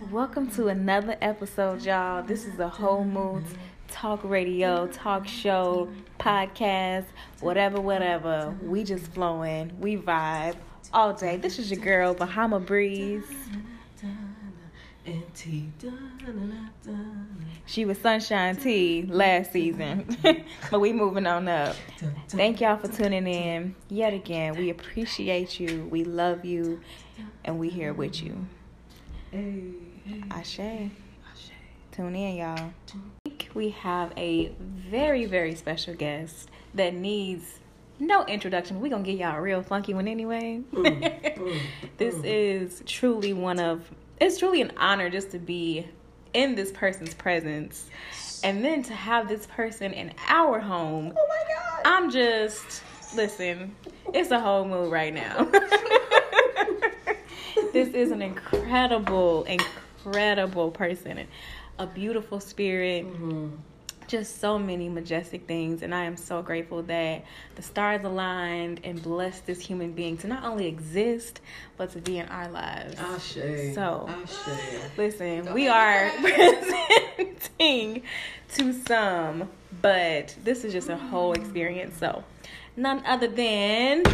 Welcome 0.00 0.50
to 0.50 0.68
another 0.68 1.16
episode, 1.22 1.82
y'all. 1.82 2.22
This 2.22 2.44
is 2.44 2.54
the 2.58 2.68
Whole 2.68 3.02
Moods 3.02 3.54
Talk 3.88 4.20
Radio, 4.24 4.88
talk 4.88 5.26
show, 5.26 5.88
podcast, 6.20 7.06
whatever, 7.40 7.80
whatever. 7.80 8.54
We 8.62 8.84
just 8.84 9.06
flowing, 9.06 9.72
we 9.80 9.96
vibe 9.96 10.56
all 10.92 11.14
day. 11.14 11.38
This 11.38 11.58
is 11.58 11.70
your 11.70 11.80
girl, 11.80 12.12
Bahama 12.12 12.60
Breeze. 12.60 13.24
She 17.64 17.86
was 17.86 17.96
Sunshine 17.96 18.56
T 18.56 19.06
last 19.08 19.52
season, 19.52 20.14
but 20.70 20.78
we 20.78 20.92
moving 20.92 21.26
on 21.26 21.48
up. 21.48 21.74
Thank 22.28 22.60
y'all 22.60 22.76
for 22.76 22.88
tuning 22.88 23.26
in 23.26 23.74
yet 23.88 24.12
again. 24.12 24.56
We 24.56 24.68
appreciate 24.68 25.58
you, 25.58 25.88
we 25.90 26.04
love 26.04 26.44
you, 26.44 26.80
and 27.46 27.58
we 27.58 27.70
here 27.70 27.94
with 27.94 28.22
you. 28.22 28.46
Ashe. 30.30 30.90
Tune 31.92 32.14
in, 32.14 32.36
y'all. 32.36 32.72
We 33.54 33.70
have 33.70 34.12
a 34.16 34.48
very, 34.58 35.26
very 35.26 35.54
special 35.54 35.94
guest 35.94 36.50
that 36.74 36.94
needs 36.94 37.60
no 37.98 38.24
introduction. 38.24 38.80
We're 38.80 38.90
going 38.90 39.04
to 39.04 39.10
get 39.10 39.18
y'all 39.18 39.36
a 39.36 39.40
real 39.40 39.62
funky 39.62 39.94
one 39.94 40.08
anyway. 40.08 40.62
this 41.98 42.14
is 42.24 42.82
truly 42.86 43.32
one 43.32 43.58
of, 43.58 43.90
it's 44.20 44.38
truly 44.38 44.60
an 44.62 44.72
honor 44.76 45.10
just 45.10 45.30
to 45.32 45.38
be 45.38 45.86
in 46.34 46.54
this 46.54 46.72
person's 46.72 47.14
presence. 47.14 47.90
And 48.44 48.64
then 48.64 48.82
to 48.84 48.94
have 48.94 49.28
this 49.28 49.46
person 49.46 49.92
in 49.92 50.12
our 50.28 50.60
home. 50.60 51.12
Oh 51.16 51.26
my 51.28 51.54
God. 51.54 51.82
I'm 51.84 52.10
just, 52.10 52.82
listen, 53.14 53.74
it's 54.12 54.30
a 54.30 54.40
whole 54.40 54.64
mood 54.64 54.92
right 54.92 55.12
now. 55.12 55.50
this 57.76 57.94
is 57.94 58.10
an 58.10 58.22
incredible, 58.22 59.44
incredible 59.44 60.70
person, 60.70 61.26
a 61.78 61.86
beautiful 61.86 62.40
spirit. 62.40 63.06
Mm-hmm. 63.06 63.48
Just 64.08 64.40
so 64.40 64.56
many 64.56 64.88
majestic 64.88 65.48
things, 65.48 65.82
and 65.82 65.92
I 65.92 66.04
am 66.04 66.16
so 66.16 66.40
grateful 66.40 66.80
that 66.84 67.24
the 67.56 67.62
stars 67.62 68.04
aligned 68.04 68.82
and 68.84 69.02
blessed 69.02 69.46
this 69.46 69.60
human 69.60 69.94
being 69.94 70.16
to 70.18 70.28
not 70.28 70.44
only 70.44 70.68
exist 70.68 71.40
but 71.76 71.90
to 71.90 71.98
be 71.98 72.18
in 72.18 72.28
our 72.28 72.48
lives. 72.48 72.94
Ashe. 73.00 73.74
So, 73.74 74.08
Ashe. 74.08 74.96
Listen, 74.96 75.52
we 75.52 75.66
are 75.66 76.08
presenting 76.20 78.04
to 78.54 78.72
some, 78.86 79.50
but 79.82 80.36
this 80.44 80.62
is 80.62 80.72
just 80.72 80.88
a 80.88 80.96
whole 80.96 81.32
experience. 81.32 81.96
So, 81.98 82.22
none 82.76 83.04
other 83.06 83.26
than 83.26 84.04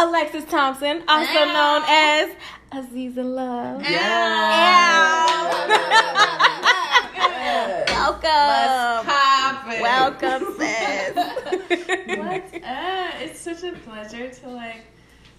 Alexis 0.00 0.44
Thompson, 0.46 1.02
also 1.06 1.44
known 1.44 1.82
as 1.86 2.30
Aziza 2.72 3.22
Love. 3.22 3.82
Welcome. 7.86 9.06
Poppin'. 9.06 9.80
Welcome, 9.82 10.54
sis. 10.58 11.14
What's 12.16 12.54
up? 12.54 12.62
Uh, 12.64 13.10
it's 13.20 13.40
such 13.40 13.62
a 13.62 13.72
pleasure 13.72 14.30
to 14.30 14.48
like 14.48 14.84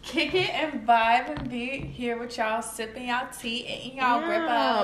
kick 0.04 0.34
it 0.36 0.50
and 0.52 0.86
vibe 0.88 1.40
and 1.40 1.50
be 1.50 1.80
here 1.80 2.18
with 2.20 2.38
y'all, 2.38 2.62
sipping 2.62 3.08
y'all 3.08 3.28
tea, 3.36 3.66
eating 3.68 3.98
y'all 3.98 4.22
Yeah. 4.22 4.30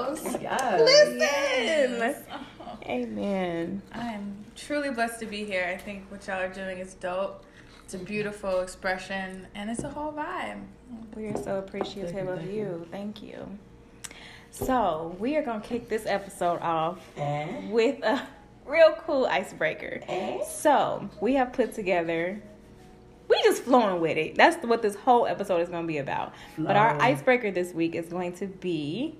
rippos. 0.10 0.42
Yes. 0.42 0.82
Listen. 0.82 1.20
Yes. 1.20 2.24
Oh, 2.32 2.78
Amen. 2.88 3.82
I 3.94 4.08
am 4.14 4.44
truly 4.56 4.90
blessed 4.90 5.20
to 5.20 5.26
be 5.28 5.44
here. 5.46 5.70
I 5.72 5.78
think 5.78 6.10
what 6.10 6.26
y'all 6.28 6.40
are 6.42 6.48
doing 6.50 6.80
is 6.80 6.94
dope. 6.96 7.44
It's 7.88 7.94
a 7.94 8.00
beautiful 8.00 8.60
expression 8.60 9.48
and 9.56 9.70
it's 9.70 9.82
a 9.86 9.88
whole 9.88 10.12
vibe. 10.12 10.62
We 11.16 11.28
are 11.28 11.38
so 11.42 11.60
appreciative 11.60 12.12
Thank 12.12 12.28
you, 12.28 12.34
of 12.34 12.40
thank 12.42 12.52
you. 12.52 12.58
you. 12.58 12.88
Thank 12.92 13.24
you. 13.24 13.60
So, 14.52 15.16
we 15.20 15.38
are 15.38 15.42
going 15.42 15.62
to 15.62 15.66
kick 15.66 15.88
this 15.88 16.06
episode 16.06 16.60
off 16.62 17.00
Eh? 17.16 17.70
with 17.70 18.04
a 18.04 18.28
real 18.66 18.94
cool 19.06 19.26
icebreaker. 19.28 20.02
Eh? 20.06 20.44
So, 20.44 21.10
we 21.22 21.36
have 21.36 21.54
put 21.54 21.74
together 21.76 22.42
we 23.30 23.42
just 23.44 23.64
flowing 23.64 24.02
with 24.02 24.18
it. 24.18 24.36
That's 24.36 24.62
what 24.66 24.82
this 24.82 24.96
whole 24.96 25.26
episode 25.26 25.62
is 25.62 25.70
going 25.70 25.84
to 25.84 25.88
be 25.88 26.00
about. 26.00 26.34
But 26.58 26.76
our 26.76 27.02
icebreaker 27.02 27.52
this 27.52 27.74
week 27.74 27.96
is 27.96 28.08
going 28.08 28.34
to 28.34 28.48
be 28.48 29.16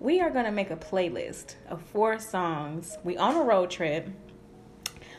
we 0.00 0.20
are 0.20 0.30
going 0.30 0.44
to 0.44 0.50
make 0.50 0.72
a 0.72 0.76
playlist 0.76 1.54
of 1.68 1.80
four 1.82 2.18
songs. 2.18 2.98
We 3.04 3.16
on 3.16 3.36
a 3.36 3.44
road 3.44 3.70
trip. 3.70 4.08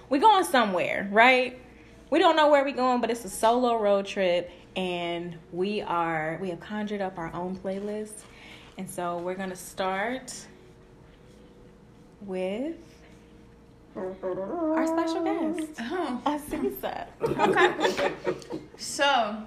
We 0.09 0.19
going 0.19 0.43
somewhere, 0.43 1.07
right? 1.13 1.61
We 2.09 2.19
don't 2.19 2.35
know 2.35 2.49
where 2.49 2.63
we're 2.63 2.75
going, 2.75 3.01
but 3.01 3.11
it's 3.11 3.23
a 3.25 3.29
solo 3.29 3.77
road 3.79 4.05
trip 4.05 4.51
and 4.75 5.37
we 5.51 5.81
are 5.81 6.37
we 6.41 6.49
have 6.49 6.59
conjured 6.59 7.01
up 7.01 7.17
our 7.17 7.33
own 7.33 7.55
playlist. 7.57 8.13
And 8.77 8.89
so 8.89 9.17
we're 9.17 9.35
to 9.49 9.55
start 9.55 10.33
with 12.21 12.77
our 13.95 14.87
special 14.87 15.23
guest, 15.23 15.79
uh-huh. 15.79 16.17
Oh, 16.25 16.39
Aziza. 16.39 17.07
okay. 17.21 18.13
so, 18.77 19.43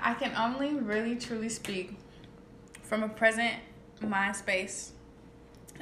I 0.00 0.14
can 0.14 0.34
only 0.36 0.74
really 0.74 1.16
truly 1.16 1.48
speak 1.48 1.96
from 2.82 3.02
a 3.02 3.08
present 3.08 3.54
mind 4.00 4.36
space 4.36 4.92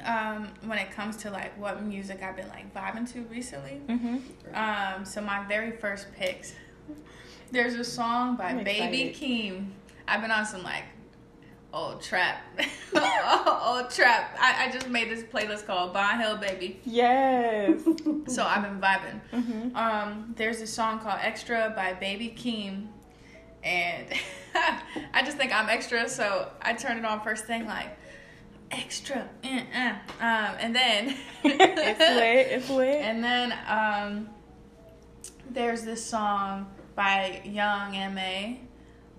um, 0.05 0.49
when 0.65 0.77
it 0.77 0.91
comes 0.91 1.17
to 1.17 1.31
like 1.31 1.57
what 1.59 1.83
music 1.83 2.21
I've 2.23 2.35
been 2.35 2.49
like 2.49 2.73
vibing 2.73 3.11
to 3.13 3.21
recently. 3.23 3.81
Mm-hmm. 3.87 4.17
Um, 4.53 5.05
so 5.05 5.21
my 5.21 5.45
very 5.47 5.71
first 5.71 6.07
picks. 6.15 6.53
There's 7.51 7.75
a 7.75 7.83
song 7.83 8.35
by 8.35 8.49
I'm 8.49 8.63
Baby 8.63 9.03
excited. 9.03 9.15
Keem. 9.15 9.69
I've 10.07 10.21
been 10.21 10.31
on 10.31 10.45
some 10.45 10.63
like 10.63 10.83
old 11.73 12.01
trap, 12.01 12.41
old 12.95 13.89
trap. 13.89 14.35
I, 14.39 14.65
I 14.67 14.71
just 14.71 14.89
made 14.89 15.09
this 15.09 15.23
playlist 15.23 15.65
called 15.65 15.93
Bond 15.93 16.21
Hill 16.21 16.37
Baby. 16.37 16.79
Yes. 16.85 17.81
So 18.27 18.43
I've 18.43 18.61
been 18.61 18.81
vibing. 18.81 19.21
mm-hmm. 19.33 19.75
Um, 19.75 20.33
there's 20.35 20.59
a 20.59 20.67
song 20.67 20.99
called 20.99 21.19
Extra 21.21 21.71
by 21.73 21.93
Baby 21.93 22.35
Keem, 22.37 22.87
and 23.63 24.05
I 25.13 25.23
just 25.23 25.37
think 25.37 25.55
I'm 25.55 25.69
extra, 25.69 26.09
so 26.09 26.51
I 26.61 26.73
turn 26.73 26.97
it 26.97 27.05
on 27.05 27.21
first 27.21 27.45
thing 27.45 27.65
like 27.65 27.97
extra, 28.71 29.29
uh, 29.43 29.47
uh. 29.47 29.89
um, 30.19 30.55
and 30.59 30.75
then 30.75 31.15
it's 31.43 31.99
lit. 31.99 32.47
It's 32.51 32.69
lit. 32.69 33.01
and 33.01 33.23
then 33.23 33.53
um, 33.67 34.29
there's 35.49 35.83
this 35.83 36.05
song 36.05 36.67
by 36.95 37.41
Young 37.45 37.95
M.A 37.95 38.61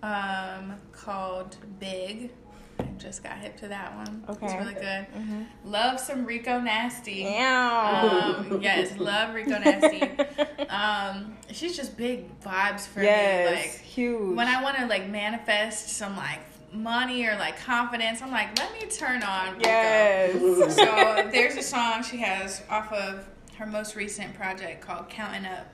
um, 0.03 0.75
called 0.93 1.57
Big. 1.79 2.31
I 2.79 2.85
just 2.97 3.25
got 3.25 3.39
hip 3.39 3.57
to 3.59 3.69
that 3.69 3.97
one. 3.97 4.25
Okay. 4.29 4.47
It's 4.47 4.55
really 4.55 4.75
good. 4.75 5.07
mm-hmm. 5.17 5.43
Love 5.65 5.99
some 5.99 6.25
Rico 6.25 6.61
Nasty. 6.61 7.25
Meow. 7.25 8.37
Um, 8.39 8.63
yes, 8.63 8.97
love 8.99 9.35
Rico 9.35 9.59
Nasty. 9.59 10.03
Um, 10.69 11.39
she's 11.51 11.75
just 11.75 11.97
big 11.97 12.39
vibes 12.41 12.87
for 12.87 13.03
yes. 13.03 13.51
me. 13.51 13.57
Like 13.57 13.71
huge. 13.81 14.37
when 14.37 14.47
I 14.49 14.63
want 14.63 14.77
to 14.77 14.87
like 14.87 15.09
manifest 15.09 15.89
some 15.89 16.15
like 16.15 16.41
money 16.73 17.27
or 17.27 17.37
like 17.37 17.59
confidence, 17.61 18.23
I'm 18.23 18.31
like, 18.31 18.59
let 18.59 18.73
me 18.73 18.87
turn 18.89 19.23
on 19.23 19.57
Rico. 19.57 19.69
yes. 19.69 20.77
So 20.77 21.29
there's 21.33 21.57
a 21.57 21.63
song 21.63 22.03
she 22.03 22.19
has 22.19 22.63
off 22.71 22.93
of 22.93 23.27
her 23.57 23.67
most 23.67 23.97
recent 23.97 24.35
project 24.35 24.81
called 24.81 25.09
Counting 25.09 25.47
Up, 25.47 25.67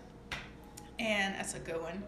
and 0.99 1.35
that's 1.35 1.55
a 1.55 1.59
good 1.59 1.81
one. 1.81 2.03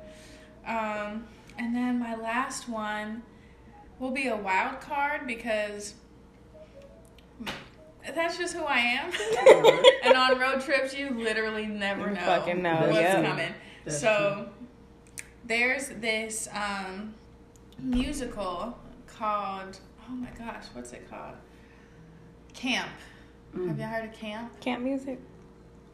Um, 0.67 1.27
and 1.59 1.75
then 1.75 1.99
my 1.99 2.17
last 2.17 2.69
one 2.69 3.23
will 3.99 4.11
be 4.11 4.29
a 4.29 4.37
wild 4.37 4.81
card 4.81 5.27
because 5.27 5.95
that's 8.15 8.39
just 8.39 8.55
who 8.55 8.65
I 8.65 8.79
am. 8.79 9.13
and 10.05 10.17
on 10.17 10.39
road 10.39 10.61
trips, 10.61 10.95
you 10.95 11.11
literally 11.11 11.67
never 11.67 12.11
know, 12.11 12.45
know, 12.55 12.81
what's 12.87 12.97
yeah. 12.97 13.23
coming. 13.23 13.55
So 13.89 14.49
there's 15.45 15.89
this 15.89 16.49
um, 16.53 17.15
musical 17.79 18.79
called 19.07 19.79
oh 20.09 20.13
my 20.15 20.29
gosh, 20.39 20.65
what's 20.73 20.93
it 20.93 21.09
called? 21.11 21.35
Camp. 22.55 22.89
Mm. 23.57 23.69
Have 23.69 23.79
you 23.79 23.85
heard 23.85 24.05
of 24.05 24.13
Camp? 24.15 24.61
Camp 24.61 24.83
music. 24.83 25.19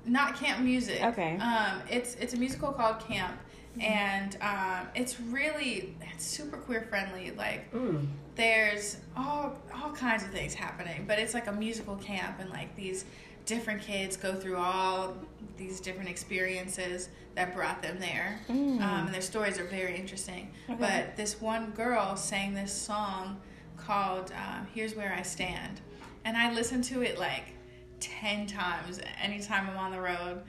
Not 0.05 0.37
Camp 0.37 0.61
Music. 0.61 1.02
Okay. 1.02 1.37
Um, 1.38 1.81
it's 1.88 2.14
it's 2.17 2.34
a 2.34 2.37
musical 2.37 2.73
called 2.73 2.99
Camp, 3.00 3.38
and 3.81 4.37
um, 4.40 4.88
it's 4.94 5.20
really 5.20 5.94
it's 6.12 6.25
super 6.26 6.56
queer 6.56 6.82
friendly. 6.82 7.31
Like 7.31 7.73
Mm. 7.73 8.06
there's 8.34 8.96
all 9.17 9.56
all 9.75 9.93
kinds 9.93 10.25
of 10.25 10.31
things 10.31 10.55
happening, 10.55 11.05
but 11.06 11.19
it's 11.19 11.34
like 11.34 11.46
a 11.46 11.52
musical 11.52 11.96
camp, 11.96 12.40
and 12.40 12.50
like 12.50 12.75
these 12.75 13.05
different 13.46 13.82
kids 13.82 14.16
go 14.16 14.34
through 14.34 14.56
all 14.56 15.14
these 15.56 15.80
different 15.80 16.08
experiences 16.08 17.08
that 17.34 17.54
brought 17.54 17.80
them 17.82 17.98
there, 17.98 18.38
Mm. 18.48 18.80
um, 18.82 19.06
and 19.06 19.14
their 19.14 19.20
stories 19.22 19.58
are 19.58 19.64
very 19.64 19.96
interesting. 19.96 20.52
Okay. 20.68 20.78
But 20.78 21.16
this 21.16 21.40
one 21.40 21.70
girl 21.70 22.16
sang 22.16 22.54
this 22.54 22.72
song 22.72 23.40
called 23.76 24.32
um, 24.32 24.66
"Here's 24.74 24.94
Where 24.94 25.12
I 25.12 25.22
Stand," 25.22 25.80
and 26.24 26.36
I 26.36 26.52
listened 26.52 26.84
to 26.84 27.02
it 27.02 27.18
like 27.18 27.44
ten 28.00 28.46
times 28.46 29.00
anytime 29.22 29.70
I'm 29.70 29.76
on 29.78 29.92
the 29.92 30.00
road, 30.00 30.42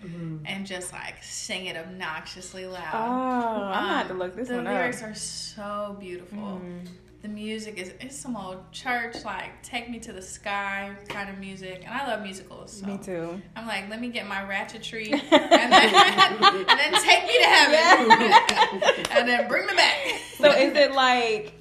and 0.46 0.66
just 0.66 0.92
like 0.92 1.24
sing 1.24 1.68
it 1.68 1.78
obnoxiously 1.78 2.66
loud. 2.66 2.94
Oh, 2.94 2.98
loud. 3.00 3.72
I'm 3.74 3.84
gonna 3.84 3.98
have 3.98 4.08
to 4.08 4.14
Um, 4.14 4.20
look 4.20 4.36
this 4.36 4.50
one 4.50 4.60
up. 4.60 4.66
the 4.66 4.72
lyrics 4.72 5.04
are 5.04 5.16
so 5.16 5.96
beautiful. 6.00 6.62
Mm. 6.64 6.88
The 7.24 7.30
music 7.30 7.78
is 7.78 7.94
it's 8.02 8.18
some 8.18 8.36
old 8.36 8.70
church 8.74 9.24
like 9.24 9.64
take 9.64 9.90
me 9.90 9.98
to 10.00 10.12
the 10.12 10.22
sky 10.22 10.94
kind 11.08 11.30
of 11.30 11.38
music, 11.40 11.84
and 11.86 11.94
I 11.94 12.06
love 12.06 12.22
musicals. 12.22 12.82
So 12.82 12.86
Me 12.86 12.98
too. 12.98 13.42
I'm 13.56 13.66
like, 13.66 13.90
let 13.90 14.02
me 14.02 14.10
get 14.10 14.28
my 14.28 14.42
ratchetry, 14.44 15.10
and 15.32 15.72
then, 15.72 15.72
and 15.72 16.68
then 16.68 16.94
take 17.02 17.26
me 17.26 17.40
to 17.40 17.46
heaven, 17.46 19.06
and 19.12 19.30
then 19.30 19.48
bring 19.48 19.66
me 19.68 19.74
back. 19.74 19.96
So 20.38 20.52
is 20.52 20.76
it 20.76 20.92
like 20.92 21.54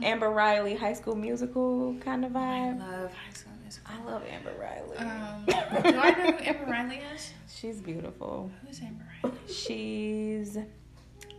Amber 0.00 0.30
Riley 0.30 0.76
High 0.76 0.92
School 0.92 1.16
Musical 1.16 1.96
kind 2.00 2.24
of 2.24 2.30
vibe? 2.30 2.80
I 2.80 3.00
love 3.00 3.12
High 3.12 3.32
School 3.34 3.52
Musical. 3.62 3.92
I 3.92 4.10
love 4.12 4.22
Amber 4.30 4.54
Riley. 4.60 4.96
Um, 4.96 5.44
do 5.46 5.98
I 5.98 6.10
know 6.10 6.30
who 6.30 6.44
Amber 6.44 6.70
Riley 6.70 7.02
is? 7.12 7.32
She's 7.52 7.80
beautiful. 7.80 8.48
Who's 8.64 8.80
Amber 8.80 9.04
Riley? 9.24 9.36
She's 9.52 10.56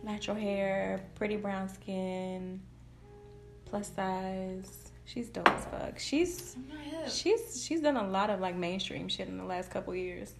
natural 0.02 0.36
hair, 0.36 1.00
pretty 1.14 1.36
brown 1.36 1.70
skin, 1.70 2.60
plus 3.72 3.90
size. 3.96 4.92
She's 5.06 5.30
dope 5.30 5.48
as 5.48 5.64
fuck. 5.64 5.98
She's 5.98 6.54
I'm 6.56 6.68
not 6.68 6.84
hip. 6.84 7.10
she's 7.10 7.64
she's 7.64 7.80
done 7.80 7.96
a 7.96 8.06
lot 8.06 8.28
of 8.28 8.38
like 8.38 8.54
mainstream 8.54 9.08
shit 9.08 9.28
in 9.28 9.38
the 9.38 9.44
last 9.44 9.70
couple 9.70 9.94
years. 9.94 10.34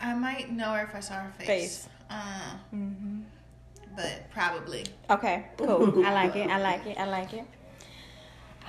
I 0.00 0.14
might 0.14 0.52
know 0.52 0.70
her 0.74 0.84
if 0.84 0.94
I 0.94 1.00
saw 1.00 1.14
her 1.14 1.32
face. 1.38 1.46
Face. 1.48 1.88
Uh, 2.08 2.56
hmm 2.70 3.20
but 3.96 4.30
probably. 4.30 4.84
Okay, 5.10 5.46
cool. 5.56 6.06
I 6.06 6.12
like 6.12 6.36
it. 6.36 6.48
I 6.48 6.60
like 6.60 6.86
it. 6.86 6.96
I 6.98 7.06
like 7.06 7.32
it. 7.34 7.44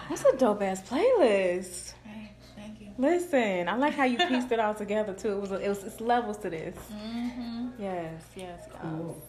That's 0.10 0.26
a 0.26 0.36
dope 0.36 0.64
ass 0.64 0.82
playlist. 0.82 1.94
Right. 2.04 2.32
Thank 2.56 2.82
you. 2.82 2.88
Listen, 2.98 3.70
I 3.70 3.76
like 3.76 3.94
how 3.94 4.06
you 4.06 4.18
pieced 4.28 4.52
it 4.52 4.60
all 4.60 4.74
together 4.74 5.14
too. 5.14 5.34
It 5.34 5.42
was 5.42 5.52
it 5.52 5.70
was 5.70 5.84
it's 5.84 6.02
levels 6.02 6.38
to 6.38 6.50
this. 6.50 6.76
Mm-hmm. 6.92 7.68
Yes, 7.78 8.24
yes, 8.36 8.60
yes. 8.68 8.78
Cool. 8.82 9.22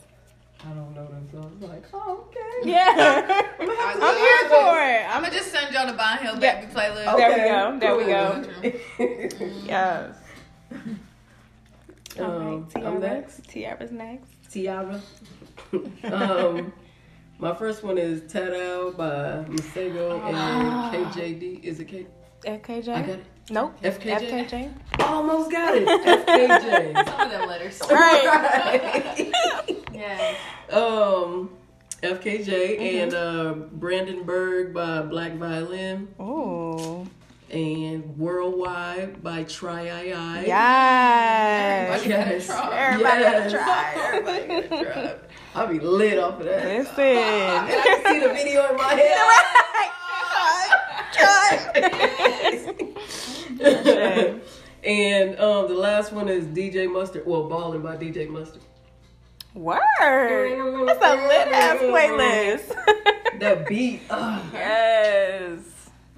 I 0.63 0.69
don't 0.75 0.95
know 0.95 1.07
them, 1.07 1.29
so 1.33 1.39
I 1.39 1.47
was 1.47 1.71
like, 1.71 1.85
oh, 1.95 2.27
okay. 2.29 2.39
Yeah, 2.71 3.43
I'm 3.59 4.17
here 4.17 4.49
for 4.49 4.79
it. 4.83 5.07
I'm 5.09 5.21
I'm 5.21 5.23
gonna 5.23 5.35
just 5.35 5.53
send 5.53 5.75
y'all 5.75 5.87
the 5.87 5.93
Bond 5.93 6.21
Hill 6.21 6.39
Yeah. 6.39 6.61
Baby 6.61 6.73
playlist. 6.73 7.17
There 7.17 7.31
we 7.31 7.37
go. 7.47 7.79
There 7.79 7.97
we 7.97 8.05
go. 8.05 8.45
go. 9.39 9.57
yes. 9.67 10.17
All 12.19 12.25
um, 12.25 12.63
right, 12.63 12.71
Tiara. 12.71 12.91
I'm 12.91 13.01
next. 13.01 13.43
Tiara's 13.49 13.93
next. 13.93 14.31
Tiara. 14.51 15.01
um, 16.05 16.73
my 17.39 17.55
first 17.55 17.83
one 17.83 17.99
is 17.99 18.23
Tadow 18.23 18.97
by 18.97 19.45
Masego 19.51 20.21
Ah. 20.25 20.91
and 20.93 21.07
KJD. 21.07 21.65
Is 21.65 21.81
it 21.81 21.89
K? 21.89 22.07
FKJ. 22.45 22.89
I 22.89 23.01
got 23.03 23.09
it. 23.11 23.25
Nope. 23.51 23.81
FKJ? 23.83 24.49
FKJ. 24.49 24.73
Almost 25.01 25.51
got 25.51 25.75
it. 25.77 25.87
FKJ. 25.87 27.05
Some 27.07 27.21
of 27.21 27.31
them 27.31 27.49
letters. 27.49 27.81
Right. 27.91 29.77
Yeah. 30.01 30.35
um, 30.71 31.51
FKJ 32.03 32.49
Mm-hmm. 32.49 32.99
and 33.03 33.15
uh, 33.15 33.53
Brandenburg 33.73 34.73
by 34.73 35.03
Black 35.03 35.35
Violin 35.35 36.09
Ooh. 36.19 37.07
and 37.51 38.17
Worldwide 38.19 39.23
by 39.23 39.45
Try 39.45 39.89
I. 39.91 40.13
I. 40.17 40.45
Yes. 40.47 42.01
Everybody. 42.09 42.77
Everybody 42.77 43.21
Yes. 43.21 43.53
gotta 43.53 43.65
try. 43.65 43.95
Everybody 43.97 44.69
try. 44.85 45.15
I'll 45.55 45.67
be 45.67 45.79
lit 45.81 46.19
off 46.19 46.39
of 46.41 46.47
that. 46.47 46.65
Listen. 46.65 46.95
And 47.01 47.69
I 47.69 47.83
can 47.85 48.05
see 48.07 48.21
the 48.21 48.33
video 48.33 48.71
in 48.71 48.77
my 48.77 48.95
head. 48.95 49.17
and 54.85 55.39
um, 55.39 55.69
the 55.69 55.75
last 55.75 56.13
one 56.13 56.29
is 56.29 56.45
DJ 56.47 56.91
Mustard. 56.91 57.27
Well, 57.27 57.49
Ballin' 57.49 57.83
by 57.83 57.97
DJ 57.97 58.29
Mustard. 58.29 58.63
Word. 59.55 59.79
That's 60.87 61.05
a 61.05 61.27
lit 61.27 61.49
ass 61.49 61.79
playlist. 61.81 62.69
the 63.41 63.65
beat. 63.69 64.03
Uh, 64.09 64.41
yes. 64.53 65.59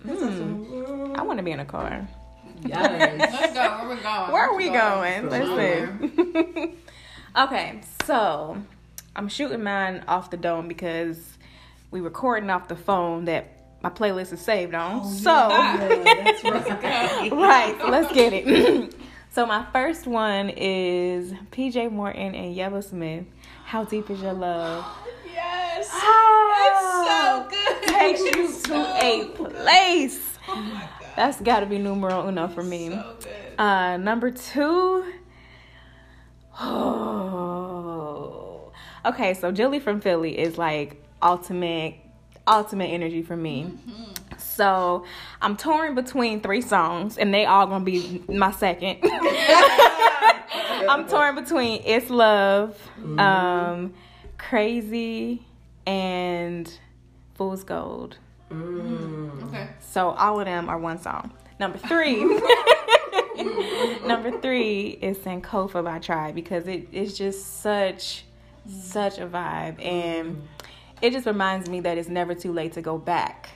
Mm. 0.04 1.16
I 1.16 1.22
want 1.22 1.38
to 1.38 1.42
be 1.42 1.52
in 1.52 1.60
a 1.60 1.64
car. 1.64 2.06
yes. 2.64 3.18
Let's 3.18 3.54
go. 3.54 3.60
Where 3.60 3.88
we 3.88 4.02
going? 4.02 4.32
Where 4.32 4.48
are 4.48 4.56
we 4.56 4.70
Let's 4.70 5.48
going? 5.48 6.32
Listen. 6.32 6.76
okay, 7.36 7.80
so 8.04 8.56
I'm 9.16 9.28
shooting 9.28 9.62
mine 9.62 10.04
off 10.08 10.30
the 10.30 10.36
dome 10.36 10.68
because 10.68 11.38
we 11.90 12.00
recording 12.00 12.50
off 12.50 12.68
the 12.68 12.76
phone 12.76 13.24
that 13.26 13.78
my 13.82 13.90
playlist 13.90 14.32
is 14.32 14.40
saved 14.40 14.74
on. 14.74 15.08
so 15.08 15.30
Yeah, 15.30 15.78
that's 16.04 16.44
right. 16.44 17.32
right, 17.32 17.76
so 17.80 17.88
let's 17.88 18.12
get 18.12 18.32
it. 18.32 18.94
So 19.32 19.46
my 19.46 19.64
first 19.72 20.06
one 20.06 20.50
is 20.50 21.32
PJ 21.52 21.90
Morton 21.90 22.34
and 22.34 22.54
Yebba 22.54 22.84
Smith. 22.84 23.24
How 23.64 23.82
deep 23.84 24.10
is 24.10 24.20
your 24.20 24.34
love? 24.34 24.84
Yes. 25.32 25.88
Ah, 25.90 26.68
It's 26.68 27.08
so 27.08 27.48
good. 27.48 27.82
takes 27.98 28.20
you 28.20 28.52
to 28.64 28.74
a 29.02 29.24
place. 29.34 30.20
Oh 30.48 30.56
my 30.56 30.80
god. 30.80 30.88
That's 31.16 31.40
got 31.40 31.60
to 31.60 31.66
be 31.66 31.78
numero 31.78 32.28
uno 32.28 32.48
for 32.48 32.62
me. 32.62 32.90
So 32.90 33.16
good. 33.20 33.58
Uh, 33.58 33.96
number 33.96 34.30
two. 34.30 35.04
Oh. 36.60 38.70
Okay, 39.06 39.32
so 39.34 39.50
Jilly 39.50 39.80
from 39.80 40.00
Philly 40.02 40.38
is 40.38 40.58
like 40.58 41.02
ultimate, 41.22 41.94
ultimate 42.46 42.90
energy 42.90 43.22
for 43.22 43.36
me. 43.36 43.72
So 44.54 45.04
I'm 45.40 45.56
torn 45.56 45.94
between 45.94 46.40
three 46.40 46.60
songs, 46.60 47.16
and 47.16 47.32
they 47.32 47.46
all 47.46 47.66
gonna 47.66 47.84
be 47.84 48.22
my 48.28 48.50
second. 48.50 48.98
I'm 50.88 51.08
torn 51.08 51.34
between 51.36 51.82
"It's 51.86 52.10
Love," 52.10 52.76
um, 53.18 53.94
"Crazy," 54.36 55.42
and 55.86 56.70
"Fool's 57.34 57.64
Gold." 57.64 58.18
Mm. 58.50 59.48
Okay. 59.48 59.68
So 59.80 60.10
all 60.10 60.38
of 60.38 60.44
them 60.44 60.68
are 60.68 60.78
one 60.78 61.00
song. 61.00 61.32
Number 61.58 61.78
three. 61.78 62.22
Number 64.06 64.38
three 64.40 64.98
is 65.00 65.16
Sankofa 65.18 65.82
by 65.82 65.98
Tribe 65.98 66.34
because 66.34 66.68
it 66.68 66.88
is 66.92 67.16
just 67.16 67.62
such 67.62 68.24
such 68.68 69.18
a 69.18 69.26
vibe 69.26 69.82
and 69.84 70.46
it 71.00 71.12
just 71.12 71.26
reminds 71.26 71.68
me 71.68 71.80
that 71.80 71.98
it's 71.98 72.08
never 72.08 72.34
too 72.34 72.52
late 72.52 72.74
to 72.74 72.82
go 72.82 72.96
back 72.96 73.48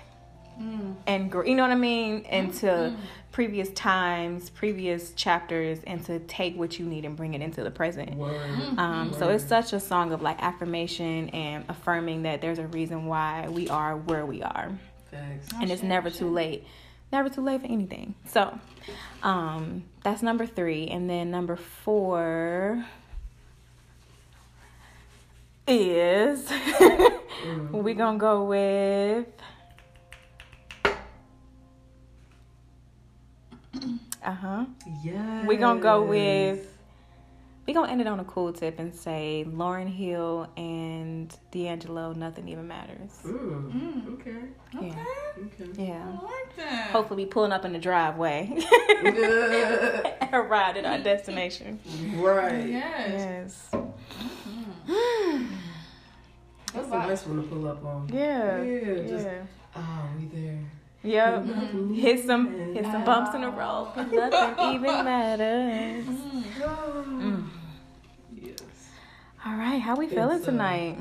and 1.06 1.31
gr- 1.31 1.44
you 1.44 1.55
know 1.55 1.62
what 1.62 1.73
I 1.73 1.76
mean? 1.76 2.20
Into 2.23 2.97
previous 3.32 3.69
times, 3.70 4.49
previous 4.49 5.12
chapters 5.12 5.79
and 5.87 6.03
to 6.06 6.19
take 6.20 6.56
what 6.56 6.79
you 6.79 6.87
need 6.87 7.05
and 7.05 7.14
bring 7.17 7.35
it 7.35 7.43
into 7.43 7.62
the 7.62 7.70
present. 7.70 8.14
Word. 8.14 8.41
Um, 8.79 9.12
so 9.12 9.29
it's 9.29 9.44
such 9.44 9.73
a 9.75 9.81
song 9.81 10.12
of 10.12 10.23
like 10.23 10.43
affirmation 10.43 11.29
and 11.31 11.64
affirming 11.69 12.23
that 12.23 12.41
there's 12.41 12.58
a 12.58 12.67
reason 12.69 13.05
why 13.06 13.49
we 13.50 13.69
are 13.69 13.97
where 13.97 14.25
we 14.25 14.42
are. 14.42 14.71
Thanks. 15.11 15.49
and 15.61 15.71
it's 15.71 15.83
never 15.83 16.11
too 16.11 16.30
late. 16.30 16.64
Never 17.12 17.28
too 17.28 17.40
late 17.42 17.61
for 17.61 17.66
anything. 17.66 18.14
So 18.26 18.59
um 19.23 19.85
that's 20.02 20.23
number 20.23 20.47
three. 20.47 20.88
And 20.88 21.09
then 21.09 21.30
number 21.30 21.57
four 21.57 22.85
is 25.69 26.49
we 27.73 27.95
gonna 27.95 28.19
go 28.19 28.45
with 28.45 29.26
uh-huh 34.25 34.64
Yeah. 35.02 35.47
We're 35.47 35.59
gonna 35.59 35.80
go 35.80 36.02
with 36.02 36.66
We're 37.66 37.75
gonna 37.75 37.90
end 37.92 38.00
it 38.00 38.06
on 38.06 38.21
a 38.21 38.25
cool 38.25 38.52
tip 38.52 38.78
and 38.78 38.95
say 38.95 39.45
Lauryn 39.49 39.88
Hill 39.88 40.49
and 40.56 41.35
D'Angelo 41.50 42.12
Nothing 42.12 42.49
Even 42.49 42.66
Matters 42.68 43.12
Mm. 43.25 44.14
Okay. 44.14 44.42
yeah 44.80 45.04
Okay. 45.38 45.85
yeah 45.85 46.04
I 46.21 46.25
like 46.25 46.56
that. 46.56 46.90
hopefully 46.90 47.25
we 47.25 47.30
pulling 47.30 47.52
up 47.52 47.64
in 47.64 47.73
the 47.73 47.78
driveway 47.78 48.50
Yeah. 49.04 50.28
arrived 50.33 50.78
at 50.78 50.85
our 50.87 50.99
destination. 50.99 51.78
right. 52.16 52.66
Yes. 52.68 53.68
yes. 53.73 53.83
That's 56.75 56.88
a 56.88 56.90
nice 56.90 57.26
one 57.26 57.37
to 57.42 57.49
pull 57.49 57.66
up 57.68 57.85
on. 57.85 58.09
Yeah. 58.12 58.62
Yeah, 58.62 58.80
Yeah. 58.80 59.06
just- 59.09 59.28
Ah, 59.75 60.09
we 60.18 60.26
there. 60.26 60.59
Yep. 61.06 61.44
Mm-hmm. 61.44 61.94
Hit 61.94 62.26
some 62.26 62.75
hit 62.75 62.84
some 62.84 63.04
bumps 63.04 63.34
in 63.34 63.40
the 63.42 63.50
road. 63.50 63.92
'cause 63.94 64.10
Nothing 64.12 64.75
even 64.75 65.04
matters. 65.04 66.04
Mm. 66.06 67.44
Yes. 68.34 68.60
All 69.44 69.56
right, 69.56 69.80
how 69.80 69.94
we 69.96 70.08
feeling 70.08 70.38
It's, 70.38 70.48
uh, 70.48 70.50
tonight? 70.50 70.98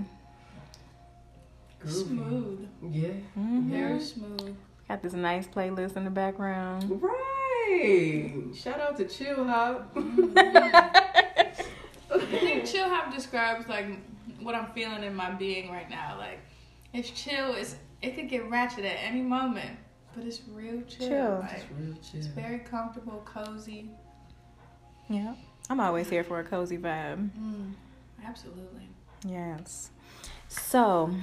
Groovy. 1.83 2.07
Smooth. 2.07 2.67
Yeah. 2.91 3.09
Mhm. 3.37 3.69
Very 3.69 3.99
smooth. 3.99 4.55
Got 4.87 5.01
this 5.01 5.13
nice 5.13 5.47
playlist 5.47 5.97
in 5.97 6.03
the 6.03 6.11
background. 6.11 7.01
Right. 7.01 8.31
Shout 8.55 8.79
out 8.79 8.95
to 8.97 9.05
Chill 9.07 9.43
Hop. 9.45 9.91
I 9.97 11.51
think 12.29 12.65
chill 12.65 12.87
hop 12.89 13.13
describes 13.13 13.67
like 13.67 13.85
what 14.41 14.55
I'm 14.55 14.67
feeling 14.73 15.03
in 15.03 15.15
my 15.15 15.31
being 15.31 15.71
right 15.71 15.89
now. 15.89 16.15
Like 16.17 16.39
it's 16.93 17.09
chill. 17.09 17.55
It's 17.55 17.75
it 18.01 18.15
could 18.15 18.29
get 18.29 18.49
ratchet 18.49 18.85
at 18.85 18.97
any 19.01 19.21
moment. 19.21 19.77
But 20.15 20.25
it's 20.25 20.41
real 20.51 20.81
chill. 20.87 21.07
Chill. 21.09 21.39
Like, 21.41 21.51
It's 21.53 21.65
real 21.77 21.95
it's 22.13 22.27
very 22.27 22.59
comfortable, 22.59 23.21
cozy. 23.25 23.89
Yeah. 25.09 25.35
I'm 25.69 25.79
always 25.79 26.09
here 26.09 26.23
for 26.23 26.39
a 26.39 26.43
cozy 26.43 26.77
vibe. 26.77 27.29
Mm, 27.37 27.73
absolutely. 28.25 28.87
Yes. 29.27 29.89
So, 30.47 31.13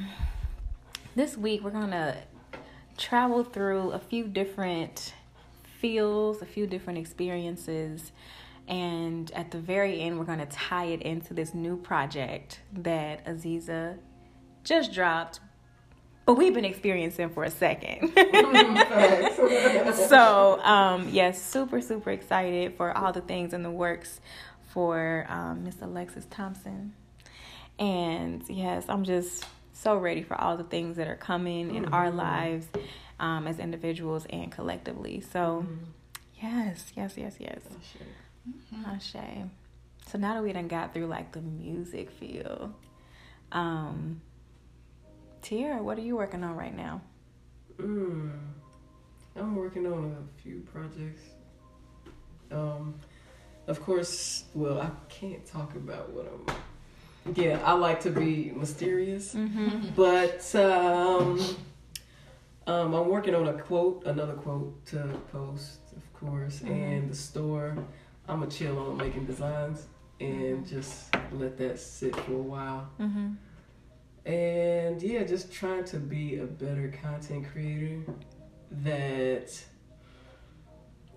this 1.14 1.36
week 1.36 1.62
we're 1.62 1.70
going 1.70 1.90
to 1.90 2.16
travel 2.98 3.44
through 3.44 3.92
a 3.92 3.98
few 3.98 4.24
different 4.24 5.14
feels, 5.78 6.42
a 6.42 6.46
few 6.46 6.66
different 6.66 6.98
experiences, 6.98 8.12
and 8.68 9.30
at 9.32 9.50
the 9.50 9.58
very 9.58 10.00
end, 10.00 10.18
we're 10.18 10.24
going 10.24 10.38
to 10.38 10.46
tie 10.46 10.84
it 10.86 11.02
into 11.02 11.34
this 11.34 11.54
new 11.54 11.76
project 11.76 12.60
that 12.72 13.24
Aziza 13.26 13.98
just 14.64 14.92
dropped, 14.92 15.40
but 16.24 16.34
we've 16.34 16.54
been 16.54 16.64
experiencing 16.64 17.30
for 17.30 17.44
a 17.44 17.50
second. 17.50 18.12
so, 20.08 20.60
um, 20.62 21.08
yes, 21.10 21.42
super, 21.42 21.80
super 21.80 22.10
excited 22.10 22.74
for 22.76 22.96
all 22.96 23.12
the 23.12 23.20
things 23.20 23.52
in 23.52 23.62
the 23.62 23.70
works 23.70 24.20
for 24.72 25.26
um, 25.28 25.64
Miss 25.64 25.76
Alexis 25.82 26.26
Thompson. 26.30 26.94
And 27.78 28.42
yes, 28.48 28.84
I'm 28.88 29.04
just 29.04 29.44
so 29.72 29.96
ready 29.96 30.22
for 30.22 30.40
all 30.40 30.56
the 30.56 30.64
things 30.64 30.96
that 30.96 31.08
are 31.08 31.16
coming 31.16 31.74
in 31.74 31.86
our 31.86 32.10
lives 32.10 32.66
um, 33.18 33.46
as 33.46 33.58
individuals 33.58 34.26
and 34.30 34.52
collectively. 34.52 35.20
So, 35.32 35.66
yes, 36.40 36.92
yes, 36.96 37.14
yes, 37.16 37.36
yes. 37.38 37.60
Ashe. 38.86 39.16
So 40.10 40.18
now 40.18 40.34
that 40.34 40.42
we 40.42 40.52
done 40.52 40.68
got 40.68 40.92
through 40.94 41.06
like 41.06 41.32
the 41.32 41.40
music 41.40 42.10
feel, 42.10 42.74
um, 43.50 44.20
Tiara, 45.42 45.82
what 45.82 45.98
are 45.98 46.02
you 46.02 46.16
working 46.16 46.44
on 46.44 46.54
right 46.56 46.74
now? 46.74 47.00
Mm. 47.78 48.30
I'm 49.36 49.56
working 49.56 49.86
on 49.86 50.16
a 50.16 50.42
few 50.42 50.60
projects. 50.60 51.22
Um, 52.50 52.94
of 53.66 53.80
course, 53.82 54.44
well, 54.54 54.80
I 54.80 54.90
can't 55.08 55.44
talk 55.46 55.74
about 55.74 56.10
what 56.10 56.26
I'm. 56.26 57.34
Yeah, 57.34 57.60
I 57.64 57.72
like 57.72 58.00
to 58.02 58.10
be 58.10 58.52
mysterious, 58.54 59.34
Mm-hmm. 59.34 59.90
but 59.94 60.54
um, 60.56 61.38
um, 62.66 62.94
I'm 62.94 63.08
working 63.08 63.34
on 63.34 63.46
a 63.48 63.54
quote, 63.54 64.04
another 64.06 64.34
quote 64.34 64.84
to 64.86 64.98
post, 65.30 65.78
of 65.96 66.12
course, 66.12 66.60
and 66.62 67.08
the 67.08 67.14
store. 67.14 67.76
I'm 68.28 68.40
gonna 68.40 68.50
chill 68.50 68.78
on 68.78 68.96
making 68.96 69.24
designs 69.26 69.86
and 70.20 70.66
just 70.66 71.14
let 71.32 71.56
that 71.58 71.78
sit 71.78 72.14
for 72.16 72.32
a 72.34 72.36
while. 72.36 72.90
Mm-hmm. 73.00 73.30
And 74.24 75.02
yeah, 75.02 75.24
just 75.24 75.52
trying 75.52 75.84
to 75.84 75.98
be 75.98 76.38
a 76.38 76.44
better 76.44 76.92
content 77.02 77.46
creator 77.52 78.02
that 78.82 79.52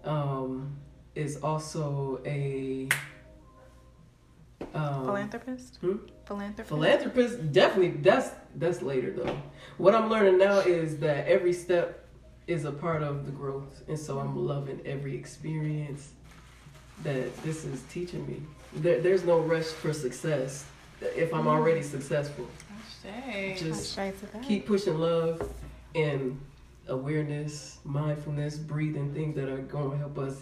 um, 0.03 0.75
is 1.13 1.37
also 1.37 2.21
a 2.25 2.89
um, 4.73 5.05
Philanthropist? 5.05 5.77
Hmm? 5.81 5.97
Philanthropist? 6.25 6.69
philanthropist. 6.69 7.51
Definitely, 7.51 8.01
that's 8.01 8.31
that's 8.55 8.81
later 8.81 9.11
though. 9.11 9.37
What 9.77 9.93
I'm 9.93 10.09
learning 10.09 10.39
now 10.39 10.59
is 10.59 10.97
that 10.99 11.27
every 11.27 11.53
step 11.53 12.07
is 12.47 12.65
a 12.65 12.71
part 12.71 13.03
of 13.03 13.25
the 13.25 13.31
growth, 13.31 13.83
and 13.87 13.97
so 13.97 14.19
I'm 14.19 14.35
loving 14.35 14.81
every 14.85 15.15
experience 15.15 16.11
that 17.03 17.35
this 17.43 17.65
is 17.65 17.83
teaching 17.89 18.25
me. 18.27 18.41
There, 18.75 18.99
there's 18.99 19.23
no 19.23 19.39
rush 19.39 19.65
for 19.65 19.93
success 19.93 20.65
if 21.01 21.33
I'm 21.33 21.47
already 21.47 21.81
successful. 21.81 22.47
Ashe. 23.07 23.59
Just 23.59 23.97
Ashe 23.97 24.13
to 24.19 24.25
that. 24.33 24.41
keep 24.41 24.65
pushing 24.65 24.97
love 24.97 25.47
and 25.93 26.39
awareness, 26.87 27.79
mindfulness, 27.83 28.57
breathing, 28.57 29.13
things 29.13 29.35
that 29.35 29.49
are 29.49 29.57
going 29.57 29.91
to 29.91 29.97
help 29.97 30.17
us 30.17 30.41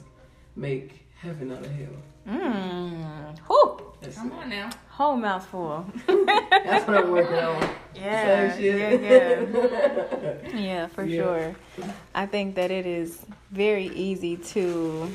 make 0.55 1.05
heaven 1.19 1.51
out 1.51 1.65
of 1.65 1.71
hell. 1.71 1.87
Mmm. 2.29 3.37
Whew. 3.47 3.79
That's, 4.01 4.15
Come 4.17 4.31
on 4.33 4.49
now. 4.49 4.69
Whole 4.89 5.15
mouthful. 5.15 5.85
that's 6.07 6.87
what 6.87 6.97
I'm 6.97 7.11
working 7.11 7.35
on. 7.35 7.69
Yeah. 7.95 8.57
Yeah, 8.57 8.89
yeah. 8.89 10.35
Yeah, 10.55 10.87
for 10.87 11.05
Yeah. 11.05 11.21
sure. 11.23 11.55
I 12.15 12.25
think 12.25 12.55
that 12.55 12.71
it 12.71 12.87
is 12.87 13.23
very 13.51 13.85
easy 13.89 14.35
to 14.35 15.09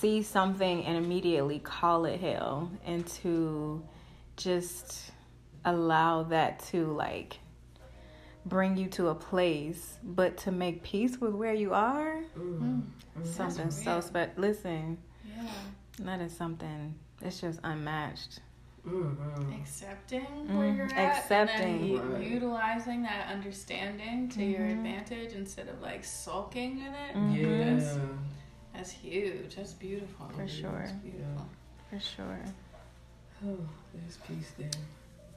see 0.00 0.22
something 0.22 0.84
and 0.84 0.96
immediately 1.04 1.58
call 1.58 2.04
it 2.04 2.20
hell 2.20 2.70
and 2.84 3.06
to 3.06 3.82
just 4.36 5.12
allow 5.64 6.22
that 6.24 6.58
to 6.60 6.86
like 6.92 7.38
bring 8.44 8.76
you 8.76 8.86
to 8.88 9.08
a 9.08 9.14
place 9.14 9.98
but 10.02 10.36
to 10.36 10.52
make 10.52 10.82
peace 10.82 11.18
with 11.20 11.32
where 11.34 11.54
you 11.54 11.72
are 11.72 12.20
Mm. 12.38 12.82
something 13.24 13.70
so 13.70 13.92
real. 13.94 14.02
special 14.02 14.32
listen 14.36 14.98
Yeah. 15.26 15.48
that 16.00 16.20
is 16.20 16.36
something 16.36 16.94
it's 17.22 17.40
just 17.40 17.58
unmatched 17.64 18.40
Mhm. 18.86 19.60
Accepting 19.60 20.24
Mm, 20.46 20.56
where 20.58 20.72
you're 20.72 20.84
at. 20.94 21.16
accepting. 21.18 21.80
And 21.80 21.98
then 21.98 22.12
Right. 22.12 22.22
u- 22.22 22.34
utilizing 22.34 23.02
that 23.02 23.26
understanding 23.32 24.28
to 24.28 24.44
your 24.44 24.60
Mhm. 24.60 24.76
advantage 24.76 25.32
instead 25.32 25.66
of 25.68 25.82
like 25.82 26.04
sulking 26.04 26.78
in 26.78 26.94
it. 26.94 27.16
Mhm. 27.16 27.34
Yeah. 27.34 28.06
That's, 28.76 28.92
that's 28.92 29.02
huge. 29.02 29.54
That's 29.56 29.72
beautiful. 29.72 30.28
For 30.36 30.46
sure. 30.48 30.70
That's 30.84 30.92
beautiful. 30.92 31.46
for 31.90 32.00
sure 32.00 32.40
Oh, 33.46 33.58
there's 33.94 34.16
peace 34.26 34.52
there. 34.58 34.70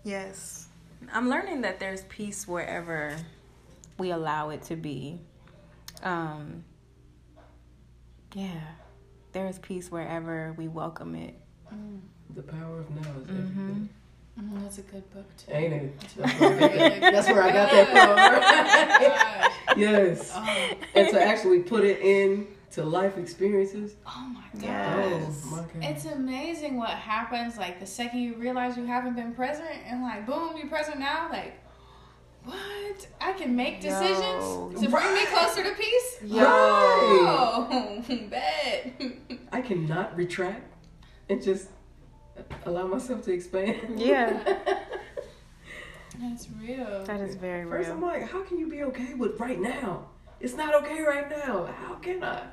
Yes. 0.04 0.68
I'm 1.14 1.30
learning 1.30 1.62
that 1.62 1.80
there's 1.80 2.04
peace 2.04 2.48
wherever 2.48 3.16
we 3.98 4.12
allow 4.12 4.50
it 4.50 4.64
to 4.64 4.76
be. 4.76 5.20
Um 6.04 6.64
yeah. 8.34 8.60
There 9.34 9.48
is 9.48 9.60
peace 9.60 9.92
wherever 9.92 10.54
we 10.58 10.68
welcome 10.68 11.16
it. 11.16 11.36
Mm. 11.74 12.00
The 12.36 12.44
power 12.44 12.80
of 12.80 12.90
now 12.92 13.02
is 13.02 13.28
Mhm. 13.28 13.30
everything. 13.32 13.90
Mm, 14.40 14.64
that's 14.64 14.78
a 14.78 14.82
good 14.84 15.14
book 15.14 15.26
too. 15.38 15.52
Ain't 15.52 15.74
it? 15.74 16.00
That's 16.16 16.40
That's 16.40 16.40
where 17.30 17.44
I 17.44 17.52
got 17.52 17.70
that, 17.72 17.94
that's 17.94 17.96
where 17.98 18.36
I 18.36 18.42
got 18.42 18.62
that 18.62 19.52
from. 19.74 19.80
yes. 19.82 20.32
Oh, 20.34 20.72
And 20.96 21.10
to 21.10 21.22
actually 21.22 21.60
put 21.60 21.84
it 21.84 22.00
in 22.00 22.48
to 22.72 22.84
life 22.84 23.18
experiences. 23.18 23.96
oh 24.06 24.32
my 24.34 24.44
god. 24.54 24.64
Yes. 24.64 25.44
Oh 25.46 25.52
my 25.52 25.58
god. 25.58 25.92
It's 25.92 26.06
amazing 26.06 26.78
what 26.78 26.90
happens 26.90 27.58
like 27.58 27.80
the 27.80 27.86
second 27.86 28.20
you 28.20 28.36
realize 28.36 28.78
you 28.78 28.86
haven't 28.86 29.16
been 29.16 29.34
present 29.34 29.70
and 29.86 30.02
like 30.02 30.26
boom, 30.26 30.56
you're 30.58 30.68
present 30.68 31.00
now. 31.00 31.30
Like, 31.32 31.60
what? 32.44 33.08
I 33.20 33.34
can 33.34 33.56
make 33.56 33.82
decisions 33.82 34.44
Yo. 34.44 34.72
to 34.82 34.90
bring 34.90 35.14
me 35.14 35.26
closer 35.26 35.64
to 35.64 35.72
peace? 35.72 36.18
Yo. 36.24 36.44
Oh, 36.46 38.04
bet. 38.30 38.94
I 39.52 39.62
cannot 39.62 40.16
retract 40.16 40.74
and 41.30 41.42
just 41.42 41.70
allow 42.66 42.88
myself 42.88 43.24
to 43.24 43.34
expand. 43.34 44.00
Yeah. 44.00 44.42
That's 46.20 46.48
real. 46.62 47.04
That 47.06 47.22
is 47.22 47.36
very 47.36 47.66
First, 47.66 47.90
I'm 47.90 48.02
like, 48.02 48.30
how 48.30 48.44
can 48.44 48.58
you 48.60 48.68
be 48.68 48.84
okay 48.84 49.14
with 49.14 49.40
right 49.40 49.60
now? 49.60 50.10
It's 50.42 50.54
not 50.54 50.76
okay 50.84 51.02
right 51.02 51.30
now. 51.30 51.66
How 51.66 51.96
can 51.96 52.24
I? 52.24 52.44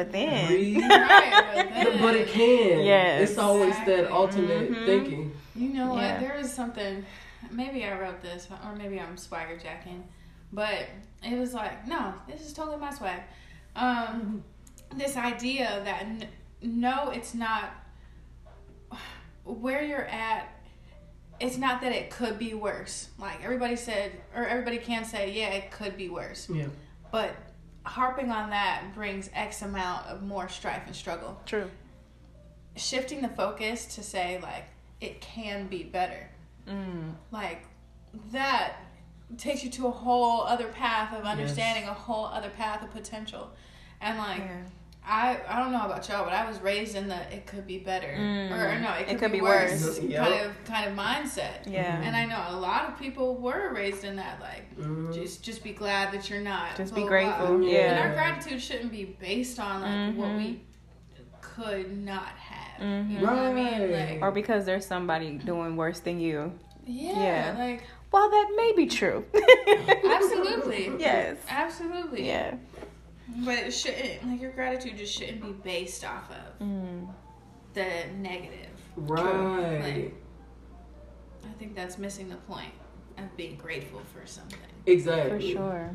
But 0.00 0.12
then 0.12 0.46
Breathe. 0.46 0.78
Right, 0.82 1.52
but, 1.54 1.68
then, 1.74 2.00
but 2.00 2.16
it 2.16 2.28
can. 2.28 2.80
Yes. 2.80 3.28
It's 3.28 3.38
always 3.38 3.68
Exactly. 3.68 3.96
that 3.96 4.10
ultimate 4.10 4.70
Mhm. 4.72 4.86
thinking. 4.86 5.32
You 5.54 5.68
know 5.74 5.90
what? 5.90 6.00
Yeah. 6.02 6.20
There 6.20 6.36
is 6.36 6.50
something. 6.50 7.04
Maybe 7.50 7.84
I 7.84 7.98
wrote 8.00 8.22
this, 8.22 8.48
or 8.64 8.74
maybe 8.76 8.98
I'm 8.98 9.18
swagger 9.18 9.58
jacking, 9.58 10.04
but 10.54 10.86
it 11.22 11.38
was 11.38 11.52
like, 11.52 11.86
no, 11.86 12.14
this 12.26 12.40
is 12.40 12.54
totally 12.54 12.78
my 12.78 12.90
swag. 12.94 13.20
Um, 13.76 14.42
this 14.96 15.18
idea 15.18 15.82
that 15.84 16.02
n- 16.02 16.28
no, 16.62 17.10
it's 17.10 17.34
not 17.34 17.70
where 19.44 19.82
you're 19.82 20.06
at. 20.06 20.48
It's 21.40 21.58
not 21.58 21.82
that 21.82 21.92
it 21.92 22.08
could 22.10 22.38
be 22.38 22.54
worse. 22.54 23.08
Like 23.18 23.44
everybody 23.44 23.76
said, 23.76 24.12
or 24.34 24.46
everybody 24.46 24.78
can 24.78 25.04
say, 25.04 25.30
yeah, 25.32 25.48
it 25.50 25.70
could 25.70 25.96
be 25.98 26.08
worse. 26.08 26.48
Yeah. 26.50 26.66
But 27.12 27.34
harping 27.84 28.30
on 28.30 28.50
that 28.50 28.94
brings 28.94 29.30
X 29.34 29.62
amount 29.62 30.06
of 30.06 30.22
more 30.22 30.48
strife 30.48 30.82
and 30.86 30.94
struggle. 30.94 31.40
true. 31.46 31.70
Shifting 32.76 33.20
the 33.22 33.28
focus 33.28 33.94
to 33.96 34.02
say 34.02 34.38
like 34.42 34.64
it 35.00 35.20
can 35.20 35.66
be 35.66 35.82
better 35.82 36.30
Mm. 36.68 37.14
like 37.30 37.66
that 38.32 38.74
takes 39.38 39.64
you 39.64 39.70
to 39.70 39.86
a 39.86 39.90
whole 39.90 40.42
other 40.42 40.68
path 40.68 41.12
of 41.16 41.24
understanding 41.24 41.88
a 41.88 41.92
whole 41.94 42.26
other 42.26 42.50
path 42.50 42.82
of 42.82 42.90
potential 42.90 43.50
and 44.00 44.18
like 44.18 44.38
Yeah. 44.40 44.62
I 45.06 45.38
i 45.48 45.58
don't 45.58 45.72
know 45.72 45.82
about 45.84 46.06
y'all 46.08 46.24
but 46.24 46.32
i 46.32 46.46
was 46.48 46.60
raised 46.60 46.94
in 46.94 47.08
the 47.08 47.16
it 47.34 47.46
could 47.46 47.66
be 47.66 47.78
better 47.78 48.06
Mm. 48.08 48.50
or, 48.52 48.78
no 48.80 48.92
it 48.94 49.18
could, 49.18 49.32
be, 49.32 49.38
be 49.38 49.42
worse, 49.42 49.82
worse. 49.84 49.98
Yep. 50.00 50.26
kind 50.28 50.44
of 50.46 50.64
kind 50.64 50.90
of 50.90 50.96
mindset 50.96 51.66
Yeah. 51.66 52.00
and 52.02 52.14
i 52.14 52.26
know 52.26 52.42
a 52.48 52.56
lot 52.58 52.88
of 52.88 52.98
people 52.98 53.36
were 53.36 53.72
raised 53.72 54.04
in 54.04 54.16
that 54.16 54.40
like 54.40 54.76
Mhm. 54.78 55.12
just 55.14 55.42
just 55.42 55.64
be 55.64 55.72
glad 55.72 56.12
that 56.12 56.28
you're 56.28 56.40
not 56.42 56.76
Just 56.76 56.94
blah, 56.94 57.02
be 57.02 57.08
grateful. 57.08 57.58
blah. 57.58 57.66
Yeah. 57.66 57.92
and 57.92 58.00
our 58.00 58.12
gratitude 58.14 58.60
shouldn't 58.62 58.92
be 58.92 59.04
based 59.04 59.58
on 59.58 59.80
like 59.82 60.16
what 60.16 60.28
Mhm. 60.28 60.36
we 60.36 60.60
could 61.40 61.96
not 62.04 62.28
have 62.38 62.80
Mhm. 62.82 63.10
you 63.10 63.18
know 63.20 63.26
what 63.26 63.38
i 63.38 63.52
mean 63.52 63.80
Right. 63.92 64.10
like 64.12 64.22
Or 64.22 64.30
because 64.30 64.64
there's 64.66 64.86
somebody 64.86 65.32
doing 65.38 65.76
worse 65.76 66.00
than 66.00 66.20
you. 66.20 66.52
yeah, 66.86 67.52
Yeah. 67.54 67.54
like 67.58 67.84
while 68.10 68.28
that 68.28 68.52
may 68.56 68.72
be 68.76 68.86
true. 68.86 69.24
Absolutely. 70.04 70.90
Yes. 70.98 71.36
Absolutely. 71.48 72.26
Yeah. 72.26 72.54
But 73.44 73.58
it 73.58 73.70
shouldn't 73.72 74.26
like 74.28 74.40
your 74.40 74.50
gratitude 74.52 74.96
just 74.98 75.14
shouldn't 75.16 75.40
be 75.42 75.52
based 75.52 76.04
off 76.04 76.30
of 76.30 76.58
Mm. 76.66 77.08
the 77.74 77.86
negative. 78.18 78.68
Right. 78.96 79.80
Like, 79.80 80.14
I 81.44 81.52
think 81.58 81.74
that's 81.74 81.96
missing 81.98 82.28
the 82.28 82.36
point 82.36 82.72
of 83.18 83.34
being 83.36 83.56
grateful 83.56 84.00
for 84.12 84.26
something. 84.26 84.58
Exactly. 84.86 85.52
For 85.54 85.58
sure. 85.58 85.90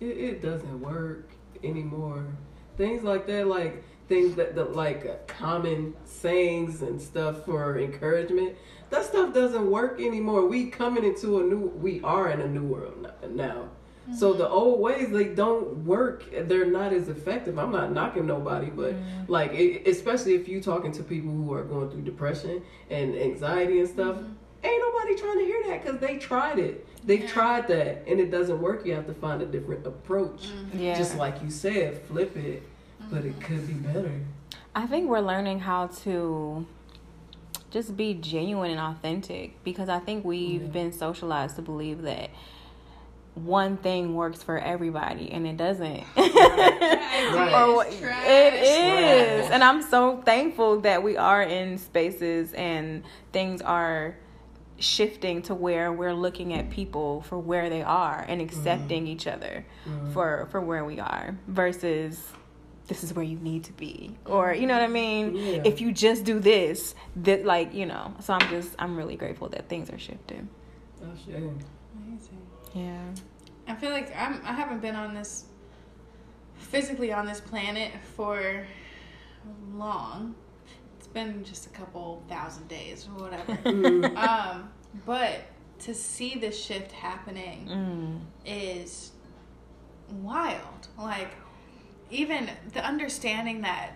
It, 0.00 0.06
it 0.18 0.42
doesn't 0.42 0.80
work 0.80 1.30
anymore. 1.62 2.26
Things 2.76 3.02
like 3.02 3.26
that, 3.26 3.46
like 3.46 3.84
things 4.08 4.34
that, 4.36 4.54
that 4.56 4.74
like 4.74 5.06
uh, 5.06 5.14
common 5.26 5.94
sayings 6.04 6.82
and 6.82 7.00
stuff 7.00 7.44
for 7.44 7.78
encouragement. 7.78 8.56
That 8.90 9.04
stuff 9.04 9.32
doesn't 9.32 9.70
work 9.70 10.00
anymore. 10.00 10.46
We 10.46 10.66
coming 10.68 11.04
into 11.04 11.38
a 11.40 11.42
new. 11.44 11.58
We 11.76 12.00
are 12.02 12.30
in 12.30 12.40
a 12.40 12.48
new 12.48 12.64
world 12.64 13.06
n- 13.22 13.34
now. 14.10 14.16
So 14.16 14.32
the 14.32 14.44
mm-hmm. 14.44 14.52
old 14.52 14.80
ways 14.80 15.10
they 15.10 15.24
don't 15.24 15.84
work. 15.84 16.24
They're 16.32 16.66
not 16.66 16.92
as 16.92 17.08
effective. 17.08 17.58
I'm 17.58 17.72
not 17.72 17.92
knocking 17.92 18.26
nobody, 18.26 18.70
but 18.70 18.94
mm-hmm. 18.94 19.32
like 19.32 19.52
it, 19.52 19.86
especially 19.88 20.34
if 20.34 20.48
you're 20.48 20.62
talking 20.62 20.92
to 20.92 21.02
people 21.02 21.30
who 21.30 21.52
are 21.52 21.64
going 21.64 21.90
through 21.90 22.02
depression 22.02 22.62
and 22.90 23.16
anxiety 23.16 23.80
and 23.80 23.88
stuff. 23.88 24.16
Mm-hmm. 24.16 24.32
Ain't 24.62 24.82
nobody 24.82 25.16
trying 25.16 25.38
to 25.38 25.44
hear 25.44 25.62
that 25.68 25.82
because 25.82 26.00
they 26.00 26.18
tried 26.18 26.58
it. 26.58 26.86
They've 27.04 27.20
Yeah. 27.20 27.28
tried 27.28 27.68
that 27.68 28.04
and 28.06 28.20
it 28.20 28.30
doesn't 28.30 28.60
work. 28.60 28.84
You 28.84 28.94
have 28.94 29.06
to 29.06 29.14
find 29.14 29.40
a 29.40 29.46
different 29.46 29.86
approach. 29.86 30.48
Yeah. 30.74 30.96
Just 30.96 31.16
like 31.16 31.42
you 31.42 31.50
said, 31.50 32.02
flip 32.02 32.36
it, 32.36 32.62
but 33.10 33.24
it 33.24 33.40
could 33.40 33.66
be 33.66 33.72
better. 33.72 34.12
I 34.74 34.86
think 34.86 35.08
we're 35.08 35.20
learning 35.20 35.60
how 35.60 35.86
to 36.04 36.66
just 37.70 37.96
be 37.96 38.14
genuine 38.14 38.72
and 38.72 38.80
authentic 38.80 39.62
because 39.64 39.88
I 39.88 39.98
think 39.98 40.24
we've 40.24 40.62
Yeah. 40.62 40.68
been 40.68 40.92
socialized 40.92 41.56
to 41.56 41.62
believe 41.62 42.02
that 42.02 42.30
one 43.34 43.76
thing 43.76 44.14
works 44.14 44.42
for 44.42 44.58
everybody 44.58 45.30
and 45.32 45.46
it 45.46 45.56
doesn't. 45.56 46.02
Right. 46.16 47.52
Or 47.76 47.84
It's 47.84 47.98
trash. 47.98 48.26
it 48.26 48.54
is. 48.54 49.42
Right. 49.44 49.52
And 49.52 49.62
I'm 49.62 49.82
so 49.82 50.22
thankful 50.22 50.80
that 50.80 51.02
we 51.02 51.16
are 51.16 51.42
in 51.42 51.76
spaces 51.78 52.52
and 52.54 53.02
things 53.32 53.60
are 53.62 54.16
shifting 54.78 55.42
to 55.42 55.54
where 55.54 55.92
we're 55.92 56.14
looking 56.14 56.54
at 56.54 56.70
people 56.70 57.20
for 57.22 57.38
where 57.38 57.68
they 57.68 57.82
are 57.82 58.24
and 58.26 58.40
accepting 58.40 59.06
each 59.06 59.26
other 59.26 59.66
Mhm. 59.86 60.12
for 60.14 60.48
for 60.50 60.60
where 60.60 60.84
we 60.84 60.98
are 60.98 61.36
versus 61.46 62.32
this 62.88 63.04
is 63.04 63.12
where 63.14 63.24
you 63.24 63.38
need 63.38 63.64
to 63.64 63.72
be 63.74 64.16
or 64.24 64.54
you 64.54 64.66
know 64.66 64.72
what 64.72 64.82
i 64.82 64.86
mean 64.88 65.36
Yeah. 65.36 65.62
if 65.66 65.82
you 65.82 65.92
just 65.92 66.24
do 66.24 66.38
this 66.40 66.94
that 67.16 67.44
like 67.44 67.74
you 67.74 67.84
know 67.84 68.14
so 68.20 68.32
i'm 68.32 68.48
just 68.48 68.74
i'm 68.78 68.96
really 68.96 69.16
grateful 69.16 69.48
that 69.50 69.68
things 69.68 69.90
are 69.90 69.98
shifting 69.98 70.48
Oh, 71.02 71.06
shame. 71.26 71.58
Amazing. 72.06 72.38
Yeah 72.74 73.10
I 73.70 73.74
feel 73.76 73.90
like 73.90 74.14
I'm 74.16 74.40
I 74.44 74.52
haven't 74.52 74.80
been 74.80 74.96
on 74.96 75.14
this 75.14 75.44
physically 76.56 77.12
on 77.12 77.26
this 77.26 77.40
planet 77.40 77.92
for 78.16 78.66
long. 79.72 80.34
It's 80.98 81.06
been 81.06 81.44
just 81.44 81.66
a 81.66 81.70
couple 81.70 82.22
thousand 82.28 82.68
days 82.68 83.08
or 83.08 83.24
whatever. 83.24 83.56
Mm. 83.70 84.16
um, 84.16 84.70
but 85.06 85.42
to 85.80 85.94
see 85.94 86.34
this 86.34 86.62
shift 86.62 86.92
happening 86.92 87.68
mm. 87.68 88.20
is 88.44 89.12
wild. 90.10 90.88
Like 90.98 91.30
even 92.10 92.50
the 92.72 92.84
understanding 92.84 93.62
that 93.62 93.92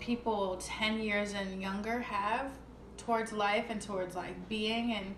people 0.00 0.58
10 0.60 1.00
years 1.00 1.32
and 1.32 1.62
younger 1.62 2.00
have 2.00 2.50
towards 2.96 3.32
life 3.32 3.66
and 3.68 3.80
towards 3.80 4.16
like 4.16 4.48
being 4.48 4.92
and 4.94 5.14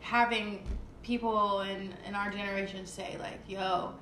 having 0.00 0.66
people 1.06 1.60
in 1.60 1.92
in 2.08 2.14
our 2.16 2.30
generation 2.30 2.84
say 2.84 3.16
like 3.20 3.38
yo 3.46 3.92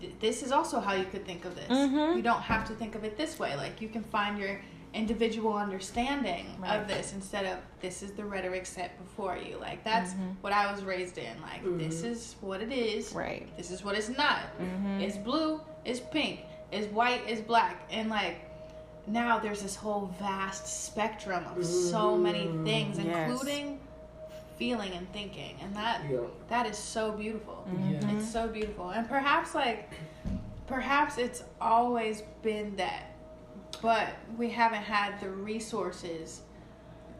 th- 0.00 0.12
this 0.20 0.42
is 0.42 0.50
also 0.52 0.80
how 0.80 0.94
you 0.94 1.04
could 1.12 1.24
think 1.26 1.44
of 1.44 1.54
this 1.54 1.68
Mhm. 1.68 2.16
you 2.16 2.22
don't 2.22 2.40
have 2.52 2.66
to 2.68 2.74
think 2.74 2.94
of 2.94 3.04
it 3.04 3.16
this 3.18 3.38
way 3.38 3.54
like 3.56 3.80
you 3.82 3.88
can 3.88 4.02
find 4.02 4.38
your 4.38 4.58
individual 4.94 5.52
understanding 5.66 6.46
Right. 6.58 6.76
of 6.80 6.88
this 6.88 7.12
instead 7.12 7.44
of 7.44 7.58
this 7.80 8.02
is 8.02 8.12
the 8.12 8.24
rhetoric 8.24 8.64
set 8.64 8.96
before 9.04 9.36
you 9.36 9.58
like 9.58 9.84
that's 9.84 10.12
Mhm. 10.14 10.36
what 10.40 10.52
i 10.54 10.64
was 10.72 10.82
raised 10.82 11.18
in 11.18 11.34
like 11.42 11.62
this 11.78 12.00
Mhm. 12.02 12.10
is 12.12 12.36
what 12.40 12.62
it 12.62 12.72
is 12.72 13.12
right 13.12 13.46
this 13.58 13.70
is 13.70 13.84
what 13.84 13.94
it's 13.94 14.08
not 14.24 14.40
Mhm. 14.58 15.02
it's 15.04 15.18
blue 15.18 15.60
it's 15.84 16.00
pink 16.00 16.40
it's 16.72 16.86
white 16.98 17.20
it's 17.28 17.42
black 17.42 17.76
and 17.90 18.08
like 18.08 18.36
now 19.06 19.38
there's 19.38 19.62
this 19.62 19.76
whole 19.76 20.06
vast 20.18 20.66
spectrum 20.86 21.44
of 21.54 21.64
so 21.64 22.16
many 22.16 22.44
things 22.64 22.98
Yes. 22.98 23.06
including 23.30 23.78
feeling 24.56 24.92
and 24.92 25.10
thinking 25.12 25.56
and 25.62 25.74
that 25.76 26.02
Yeah. 26.10 26.20
that 26.48 26.66
is 26.66 26.78
so 26.78 27.12
beautiful 27.12 27.66
Yeah. 27.90 28.10
it's 28.16 28.30
so 28.30 28.48
beautiful 28.48 28.90
and 28.90 29.08
perhaps 29.08 29.54
like 29.54 29.90
perhaps 30.66 31.18
it's 31.18 31.42
always 31.60 32.22
been 32.42 32.74
that 32.76 33.14
but 33.82 34.08
we 34.38 34.48
haven't 34.50 34.82
had 34.82 35.20
the 35.20 35.28
resources 35.30 36.40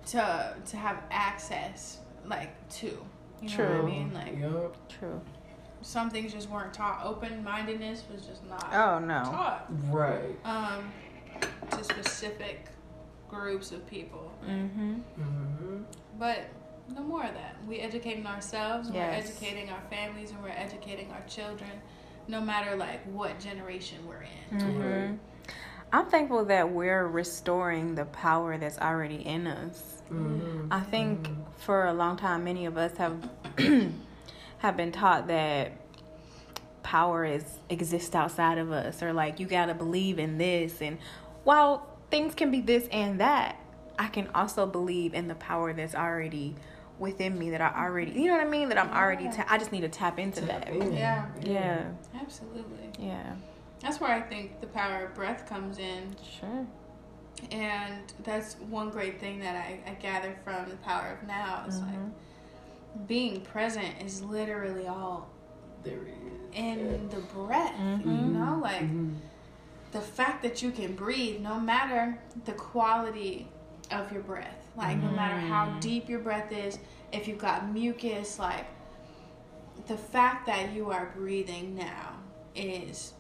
to 0.07 0.55
to 0.65 0.77
have 0.77 1.03
access 1.11 1.99
like 2.27 2.53
to 2.71 2.87
you 3.43 3.49
know 3.49 3.55
True. 3.55 3.69
what 3.77 3.83
i 3.83 3.85
mean 3.85 4.15
like 4.15 4.39
Yup. 4.39 4.89
true 4.89 5.21
some 5.83 6.11
things 6.11 6.33
just 6.33 6.49
weren't 6.51 6.73
taught 6.73 7.01
open-mindedness 7.05 8.05
was 8.13 8.27
just 8.27 8.45
not 8.49 8.67
oh 8.73 8.99
no 8.99 9.23
taught 9.25 9.67
Right. 9.91 10.37
um 10.45 10.91
to 11.71 11.85
specific 11.85 12.69
groups 13.29 13.73
of 13.73 13.87
people 13.87 14.33
mm-hmm 14.49 14.95
Mm-hmm. 15.21 15.83
but 16.19 16.39
no 16.95 17.03
more 17.03 17.25
of 17.25 17.35
that 17.35 17.57
We're 17.67 17.85
educating 17.85 18.27
ourselves 18.27 18.91
Yes. 18.93 18.95
we're 18.95 19.31
educating 19.31 19.71
our 19.71 19.83
families 19.91 20.31
and 20.31 20.43
we're 20.43 20.51
educating 20.51 21.11
our 21.11 21.23
children 21.29 21.71
no 22.29 22.41
matter 22.41 22.77
like 22.77 23.05
what 23.07 23.39
generation 23.41 23.99
we're 24.07 24.27
in 24.53 24.61
hmm 24.61 25.17
I'm 25.93 26.07
thankful 26.07 26.45
that 26.47 26.71
we're 26.71 27.07
restoring 27.07 27.95
the 27.95 28.07
power 28.07 28.59
that's 28.59 28.79
already 28.79 29.25
in 29.25 29.47
us. 29.47 30.03
Mm-hmm. 30.11 30.67
I 30.73 30.81
think 30.81 31.29
for 31.59 31.87
a 31.87 31.95
long 31.95 32.17
time, 32.17 32.45
many 32.45 32.67
of 32.67 32.77
us 32.77 32.97
have 32.97 33.17
have 34.59 34.77
been 34.77 34.91
taught 34.93 35.29
that 35.29 35.73
power 36.83 37.25
is 37.25 37.45
exists 37.71 38.15
outside 38.15 38.59
of 38.59 38.73
us, 38.73 39.03
or 39.03 39.13
like 39.13 39.39
you 39.39 39.47
gotta 39.47 39.75
believe 39.75 40.19
in 40.19 40.39
this. 40.39 40.83
And 40.83 40.99
while 41.45 41.87
things 42.11 42.35
can 42.35 42.51
be 42.51 42.61
this 42.61 42.89
and 42.91 43.21
that, 43.21 43.61
I 43.99 44.09
can 44.09 44.29
also 44.35 44.67
believe 44.67 45.15
in 45.15 45.29
the 45.29 45.35
power 45.37 45.73
that's 45.73 45.95
already 45.95 46.57
within 46.99 47.39
me. 47.39 47.51
That 47.51 47.61
I 47.61 47.85
already, 47.85 48.13
you 48.13 48.27
know 48.27 48.37
what 48.37 48.47
I 48.47 48.51
mean? 48.51 48.69
That 48.69 48.79
I'm 48.79 48.91
already. 48.91 49.25
Ta- 49.29 49.47
I 49.49 49.59
just 49.59 49.73
need 49.73 49.83
to 49.83 49.89
tap 49.89 50.19
into 50.19 50.41
that. 50.43 50.69
Yeah. 50.93 51.27
Yeah, 51.43 51.85
absolutely 52.21 52.89
yeah, 52.99 53.35
that's 53.83 54.01
where 54.01 54.11
i 54.11 54.21
think 54.23 54.59
the 54.63 54.67
power 54.69 55.05
of 55.05 55.15
breath 55.15 55.47
comes 55.47 55.77
in 55.79 56.17
sure. 56.41 56.67
and 57.51 58.01
that's 58.25 58.55
one 58.71 58.89
great 58.89 59.21
thing 59.21 59.39
that 59.41 59.55
i, 59.55 59.79
I 59.91 59.95
gather 59.95 60.35
from 60.43 60.71
the 60.71 60.77
power 60.77 61.19
of 61.21 61.29
now 61.29 61.65
is 61.69 61.77
Mhm. 61.81 61.87
like 61.87 63.07
being 63.07 63.43
present 63.43 64.03
is 64.03 64.23
literally 64.23 64.87
all 64.89 65.29
There 65.85 65.99
it 66.05 66.15
is. 66.55 66.57
in 66.59 67.09
the 67.11 67.21
breath 67.21 67.75
you 67.79 68.07
Mhm. 68.07 68.33
know 68.33 68.59
like 68.63 68.81
Mhm. 68.83 69.17
the 69.93 70.01
fact 70.01 70.43
that 70.43 70.63
you 70.63 70.71
can 70.71 70.95
breathe 70.97 71.43
no 71.43 71.61
matter 71.61 72.19
the 72.47 72.53
quality 72.53 73.47
of 73.91 74.11
your 74.11 74.23
breath 74.23 74.66
like 74.77 74.97
no 75.03 75.11
matter 75.11 75.39
how 75.39 75.67
Mm. 75.67 75.81
deep 75.81 76.09
your 76.09 76.21
breath 76.21 76.53
is 76.53 76.79
if 77.13 77.27
you've 77.29 77.39
got 77.39 77.73
mucus 77.73 78.39
like 78.39 78.67
the 79.87 79.97
fact 79.97 80.47
that 80.47 80.73
you 80.73 80.91
are 80.91 81.13
breathing 81.17 81.75
now 81.75 82.13
is 82.55 83.13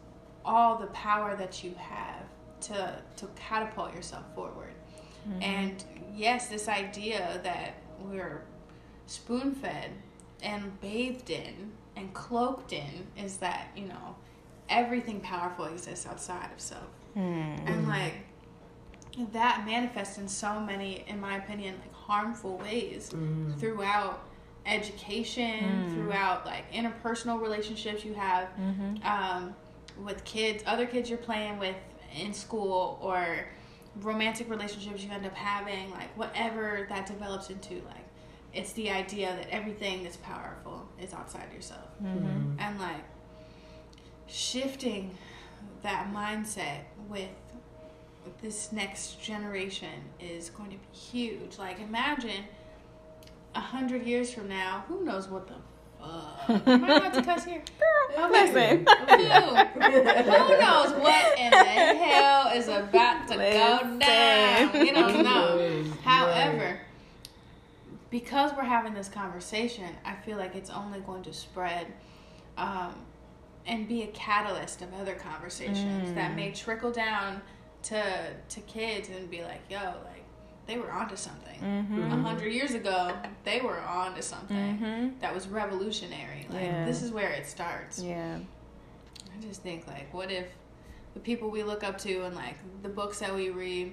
all 0.45 0.77
the 0.79 0.87
power 0.88 1.37
that 1.37 1.62
you 1.64 1.75
have 1.79 2.25
to 2.61 2.99
to 3.16 3.27
catapult 3.37 3.95
yourself 3.95 4.25
forward 4.35 4.73
Mm-hmm. 5.29 5.42
and 5.42 5.85
yes 6.14 6.49
this 6.49 6.69
idea 6.69 7.40
that 7.42 7.75
we're 8.01 8.45
spoon 9.07 9.53
fed 9.57 9.90
and 10.42 10.81
bathed 10.81 11.31
in 11.31 11.73
and 11.97 12.14
cloaked 12.14 12.73
in 12.73 13.07
is 13.16 13.38
that 13.38 13.69
you 13.77 13.87
know 13.88 14.14
everything 14.69 15.21
powerful 15.21 15.64
exists 15.64 16.07
outside 16.07 16.51
of 16.55 16.61
self 16.61 16.87
Mm. 17.16 17.66
and 17.71 17.88
like 17.88 18.14
that 19.33 19.64
manifests 19.64 20.18
in 20.18 20.29
so 20.29 20.61
many 20.61 21.05
in 21.07 21.20
my 21.20 21.37
opinion 21.38 21.74
like 21.81 21.92
harmful 21.94 22.59
ways 22.59 23.11
Mhm. 23.14 23.59
throughout 23.59 24.20
education 24.66 25.87
Mm. 25.88 25.94
throughout 25.94 26.44
like 26.44 26.70
interpersonal 26.72 27.40
relationships 27.40 28.05
you 28.05 28.14
have 28.14 28.48
Mm-hmm. 28.61 28.96
um, 29.07 29.55
with 30.05 30.24
kids 30.24 30.62
other 30.66 30.87
kids 30.87 31.09
you're 31.09 31.18
playing 31.18 31.59
with 31.59 31.76
in 32.14 32.35
school 32.35 32.98
or 33.00 33.46
romantic 34.02 34.50
relationships 34.50 35.02
you 35.02 35.11
end 35.11 35.24
up 35.24 35.35
having 35.35 35.90
like 35.92 36.14
whatever 36.18 36.87
that 36.90 37.07
develops 37.07 37.48
into 37.48 37.74
like 37.87 38.05
it's 38.52 38.72
the 38.72 38.90
idea 38.90 39.29
that 39.37 39.48
everything 39.50 40.02
that's 40.02 40.16
powerful 40.18 40.87
is 41.00 41.14
outside 41.14 41.50
yourself 41.55 41.88
Mm-hmm. 42.02 42.59
and 42.59 42.79
like 42.79 43.05
shifting 44.26 45.16
that 45.83 46.12
mindset 46.12 46.81
with 47.09 47.29
this 48.43 48.73
next 48.73 49.21
generation 49.21 50.03
is 50.21 50.51
going 50.51 50.71
to 50.71 50.77
be 50.77 50.97
huge 50.97 51.59
like 51.59 51.81
imagine 51.81 52.45
a 53.55 53.61
hundred 53.61 54.05
years 54.07 54.33
from 54.33 54.49
now 54.49 54.85
who 54.89 55.05
knows 55.05 55.29
what 55.29 55.47
the 55.49 55.55
fuck. 55.99 56.67
Am 56.69 56.85
I 56.85 56.97
allowed 56.97 57.15
to 57.15 57.23
cuss 57.23 57.45
here? 57.45 57.62
Okay. 58.19 58.31
Listen. 58.55 58.87
Who, 59.11 59.57
who 59.83 60.61
knows 60.61 60.93
what 60.95 61.39
in 61.39 61.51
the 61.51 61.57
hell 61.57 62.49
is 62.55 62.67
about 62.67 63.29
to 63.29 63.35
go 63.35 63.99
down? 63.99 64.87
You 64.87 64.95
don't 64.95 65.23
know. 65.23 65.85
However, 66.03 66.81
because 68.09 68.53
we're 68.57 68.65
having 68.65 68.95
this 68.95 69.09
conversation, 69.11 69.91
I 70.05 70.15
feel 70.15 70.39
like 70.39 70.55
it's 70.55 70.71
only 70.71 71.01
going 71.01 71.25
to 71.25 71.33
spread 71.35 71.89
um, 72.57 72.95
and 73.67 73.87
be 73.87 74.03
a 74.05 74.07
catalyst 74.09 74.81
of 74.81 74.95
other 74.95 75.15
conversations 75.15 76.15
that 76.15 76.35
may 76.35 76.53
trickle 76.53 76.93
down 76.93 77.43
to 77.87 78.03
to 78.49 78.61
kids 78.62 79.09
and 79.09 79.31
be 79.31 79.42
like, 79.42 79.61
"Yo, 79.70 79.79
like 79.79 80.25
they 80.66 80.77
were 80.79 80.90
onto 80.90 81.14
something. 81.16 81.61
Mm-hmm. 81.61 82.03
A 82.12 82.22
hundred 82.22 82.53
years 82.53 82.75
ago, 82.75 83.12
they 83.44 83.61
were 83.61 83.79
onto 83.81 84.20
something 84.22 84.57
Mm-hmm. 84.57 85.20
that 85.20 85.33
was 85.35 85.46
revolutionary. 85.49 86.46
Like 86.51 86.62
Yeah. 86.62 86.85
this 86.85 87.03
is 87.03 87.12
where 87.12 87.31
it 87.31 87.46
starts. 87.46 88.03
Yeah. 88.03 88.38
I 89.37 89.40
just 89.40 89.62
think 89.62 89.87
like, 89.87 90.12
what 90.12 90.31
if 90.33 90.46
the 91.14 91.20
people 91.20 91.51
we 91.51 91.62
look 91.62 91.85
up 91.85 91.99
to 91.99 92.25
and 92.25 92.35
like 92.35 92.57
the 92.83 92.88
books 92.88 93.20
that 93.20 93.33
we 93.35 93.51
read, 93.51 93.92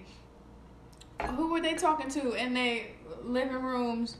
who 1.35 1.51
were 1.51 1.61
they 1.61 1.75
talking 1.75 2.09
to 2.09 2.31
in 2.33 2.53
their 2.53 2.85
living 3.23 3.61
rooms, 3.61 4.17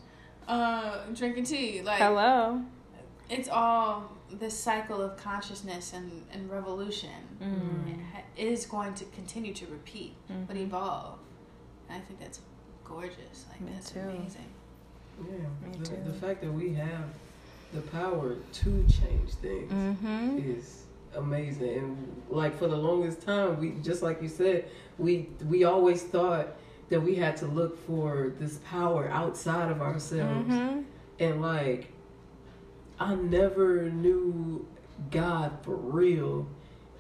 uh, 0.48 1.00
drinking 1.16 1.46
tea? 1.46 1.82
Like 1.82 1.98
Hello. 2.00 2.62
it's 3.30 3.50
all 3.50 4.12
this 4.40 4.58
cycle 4.58 5.02
of 5.02 5.16
consciousness 5.18 5.94
and, 5.94 6.24
and 6.32 6.50
revolution 6.50 7.10
Mm. 7.42 8.00
It 8.38 8.48
is 8.48 8.66
going 8.66 8.94
to 8.96 9.06
continue 9.06 9.54
to 9.54 9.66
repeat 9.68 10.14
but 10.48 10.56
Mhm. 10.56 10.62
evolve. 10.68 11.20
And 11.90 11.98
I 12.02 12.06
think 12.06 12.20
that's 12.20 12.40
gorgeous. 12.84 13.46
Like 13.52 13.62
Me 13.62 13.72
that's 13.74 13.92
too. 13.92 14.00
amazing. 14.00 14.50
Yeah, 15.20 15.38
Me 15.68 15.78
the, 15.78 15.86
too. 15.86 15.98
the 16.06 16.14
fact 16.14 16.42
that 16.42 16.52
we 16.52 16.74
have 16.74 17.06
the 17.74 17.82
power 17.82 18.36
to 18.62 18.70
change 18.88 19.34
things 19.42 19.72
Mm-hmm. 19.72 20.38
is 20.40 20.84
amazing. 21.16 21.78
And 21.78 22.22
like 22.30 22.58
for 22.58 22.68
the 22.68 22.76
longest 22.78 23.22
time, 23.22 23.60
we 23.60 23.72
just 23.84 24.02
like 24.02 24.22
you 24.22 24.30
said, 24.30 24.66
we 24.98 25.30
we 25.50 25.64
always 25.64 26.02
thought 26.04 26.48
that 26.90 27.02
we 27.02 27.16
had 27.16 27.36
to 27.38 27.46
look 27.48 27.78
for 27.88 28.34
this 28.40 28.60
power 28.70 29.10
outside 29.10 29.70
of 29.72 29.82
ourselves. 29.82 30.48
Mm-hmm. 30.50 30.82
And 31.20 31.42
like, 31.42 31.92
I 33.04 33.16
never 33.16 33.90
knew 33.90 34.66
God 35.12 35.52
for 35.64 35.76
real 35.76 36.48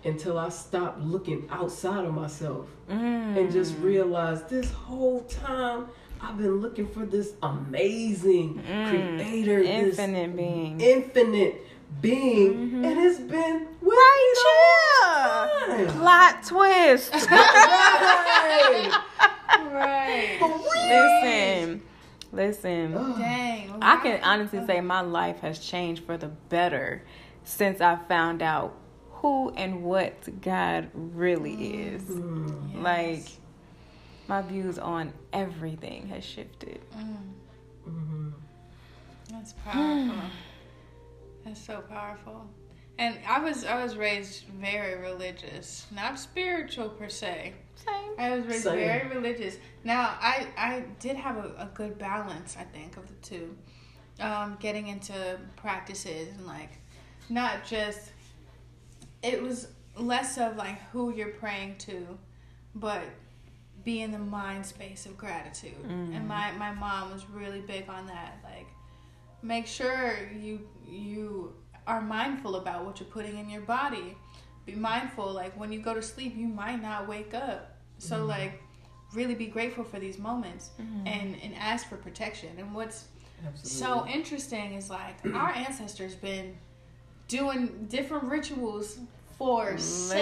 until 0.04 0.38
I 0.38 0.50
stopped 0.50 1.00
looking 1.00 1.48
outside 1.50 2.04
of 2.04 2.14
myself 2.14 2.68
Mm. 2.90 3.38
and 3.38 3.52
just 3.54 3.78
realized 3.78 4.50
this 4.50 4.70
whole 4.72 5.22
time 5.22 5.88
I've 6.22 6.38
been 6.38 6.58
looking 6.60 6.88
for 6.88 7.06
this 7.06 7.34
amazing 7.42 8.62
Mm. 8.70 8.90
creator, 8.90 9.64
this 9.64 9.98
infinite 10.00 10.36
being. 10.36 10.82
infinite 10.82 11.68
being, 12.02 12.54
Mhm. 12.72 12.86
and 12.86 13.00
it's 13.00 13.20
been 13.20 13.68
right 13.82 14.34
here. 14.36 15.14
the 15.14 15.78
whole 15.80 15.86
time. 15.88 16.00
Plot 16.00 16.44
twist. 16.46 17.14
Right. 17.32 18.92
Right. 19.74 20.36
For 20.40 20.48
real. 20.48 20.64
listen, 21.24 21.82
listen. 22.34 22.96
Ugh. 22.96 23.18
Dang. 23.18 23.78
I 23.82 23.98
can 23.98 24.24
honestly 24.24 24.66
say 24.66 24.82
my 24.82 25.02
life 25.02 25.40
has 25.40 25.60
changed 25.60 26.04
for 26.06 26.18
the 26.18 26.28
better 26.28 27.04
since 27.44 27.80
I 27.82 27.96
found 28.08 28.42
out 28.42 28.76
who 29.12 29.52
and 29.52 29.84
what 29.84 30.42
God 30.42 30.90
really 30.94 31.54
is. 31.54 32.04
Mm. 32.04 32.82
Like 32.82 33.24
my 34.28 34.42
views 34.42 34.78
on 34.80 35.14
everything 35.32 36.08
has 36.08 36.24
shifted. 36.26 36.80
Mm, 36.98 37.34
Mhm. 37.90 38.34
that's 39.30 39.54
powerful. 39.54 40.16
that's 41.46 41.62
so 41.62 41.82
powerful. 41.90 42.48
And 42.98 43.18
I 43.28 43.40
was 43.40 43.66
I 43.66 43.82
was 43.84 43.98
raised 43.98 44.46
very 44.46 44.96
religious, 45.02 45.88
not 45.94 46.20
spiritual 46.20 46.90
per 46.90 47.10
se. 47.10 47.54
Same. 47.86 48.12
I 48.18 48.36
was 48.36 48.46
raised 48.46 48.64
Same. 48.64 48.76
very 48.76 49.08
religious. 49.10 49.58
Now 49.84 50.18
I 50.20 50.48
I 50.58 50.84
did 51.00 51.16
have 51.16 51.38
a, 51.38 51.50
a 51.58 51.70
good 51.74 51.98
balance, 51.98 52.56
I 52.60 52.64
think, 52.64 52.98
of 52.98 53.08
the 53.08 53.16
two. 53.16 53.56
Um, 54.20 54.58
getting 54.60 54.88
into 54.90 55.40
practices 55.56 56.28
and 56.38 56.46
like 56.46 56.70
not 57.30 57.66
just 57.66 58.12
it 59.24 59.42
was 59.42 59.68
less 59.98 60.38
of 60.38 60.56
like 60.56 60.80
who 60.92 61.14
you're 61.16 61.30
praying 61.30 61.78
to, 61.80 62.18
but 62.76 63.02
be 63.84 64.02
in 64.02 64.12
the 64.12 64.20
mind 64.20 64.66
space 64.66 65.06
of 65.06 65.18
gratitude. 65.18 65.74
And 65.88 66.28
my, 66.28 66.52
my 66.54 66.74
mom 66.74 67.12
was 67.12 67.30
really 67.30 67.62
big 67.62 67.90
on 67.90 68.08
that. 68.08 68.38
Like 68.44 68.68
make 69.42 69.68
sure 69.68 70.18
you 70.40 70.68
you 70.88 71.54
are 71.86 72.02
mindful 72.02 72.56
about 72.56 72.86
what 72.86 73.00
you're 73.00 73.10
putting 73.10 73.38
in 73.38 73.50
your 73.50 73.62
body. 73.62 74.16
Be 74.66 74.74
mindful, 74.74 75.34
like 75.34 75.60
when 75.60 75.74
you 75.74 75.80
go 75.80 75.94
to 75.94 76.02
sleep, 76.02 76.36
you 76.38 76.48
might 76.48 76.82
not 76.82 77.08
wake 77.08 77.34
up. 77.34 77.73
So 78.04 78.26
like 78.26 78.62
really 79.14 79.36
be 79.36 79.48
grateful 79.48 79.84
for 79.84 80.00
these 80.00 80.18
moments 80.20 80.72
and, 81.06 81.36
and 81.44 81.54
ask 81.58 81.88
for 81.88 81.98
protection. 81.98 82.50
And 82.58 82.74
what's 82.74 83.06
so 83.62 84.06
interesting 84.08 84.74
is 84.74 84.90
like 84.90 85.16
our 85.34 85.50
ancestors 85.56 86.16
been 86.16 86.56
doing 87.28 87.88
different 87.90 88.26
rituals 88.26 89.00
for 89.38 89.78
cen- 89.78 90.18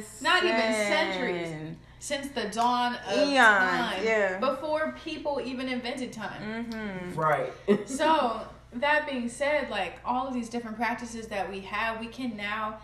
Listen. 0.00 0.24
not 0.24 0.44
even 0.44 0.58
centuries. 0.72 1.76
since 1.98 2.28
the 2.28 2.44
dawn 2.48 2.96
of 3.08 3.28
Eons, 3.28 3.36
time. 3.36 4.04
yeah. 4.04 4.38
Before 4.38 4.94
people 5.04 5.40
even 5.44 5.68
invented 5.68 6.12
time. 6.12 6.66
Mm-hmm. 6.72 7.14
right. 7.18 7.52
So 7.86 8.40
that 8.74 9.06
being 9.08 9.28
said, 9.28 9.70
like 9.70 9.94
all 10.04 10.26
of 10.26 10.34
these 10.34 10.48
different 10.48 10.76
practices 10.76 11.26
that 11.28 11.50
we 11.50 11.60
have, 11.60 12.00
we 12.00 12.06
can 12.08 12.36
now 12.36 12.78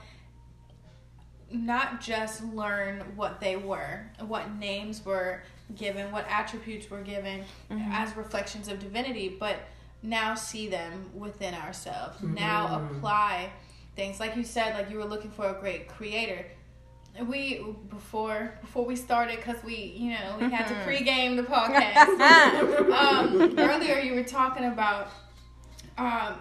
not 1.52 2.00
just 2.00 2.42
learn 2.44 3.00
what 3.16 3.40
they 3.40 3.56
were, 3.56 4.06
what 4.26 4.52
names 4.56 5.04
were 5.04 5.42
given, 5.76 6.10
what 6.12 6.26
attributes 6.28 6.90
were 6.90 7.02
given 7.02 7.44
as 7.92 8.16
reflections 8.16 8.68
of 8.68 8.78
divinity, 8.78 9.36
but 9.38 9.56
now 10.02 10.34
see 10.34 10.68
them 10.68 11.10
within 11.14 11.54
ourselves. 11.54 12.16
Now 12.22 12.66
Mhm. 12.68 12.96
apply 12.96 13.50
things 13.96 14.18
like 14.18 14.36
you 14.36 14.42
said, 14.44 14.74
like 14.74 14.90
you 14.90 14.96
were 14.96 15.04
looking 15.04 15.30
for 15.30 15.48
a 15.48 15.54
great 15.60 15.88
creator. 15.88 16.44
We 17.26 17.62
before 17.90 18.54
before 18.62 18.86
we 18.86 18.96
started 18.96 19.36
because 19.36 19.62
we 19.62 19.76
you 19.76 20.10
know 20.12 20.36
we 20.38 20.48
had 20.50 20.66
to 20.68 20.74
Mhm. 20.74 20.84
pregame 20.86 21.36
the 21.36 21.42
podcast 21.56 22.90
um, 22.90 23.54
earlier 23.58 23.98
you 23.98 24.14
were 24.14 24.22
talking 24.24 24.64
about 24.64 25.08
um, 25.98 26.36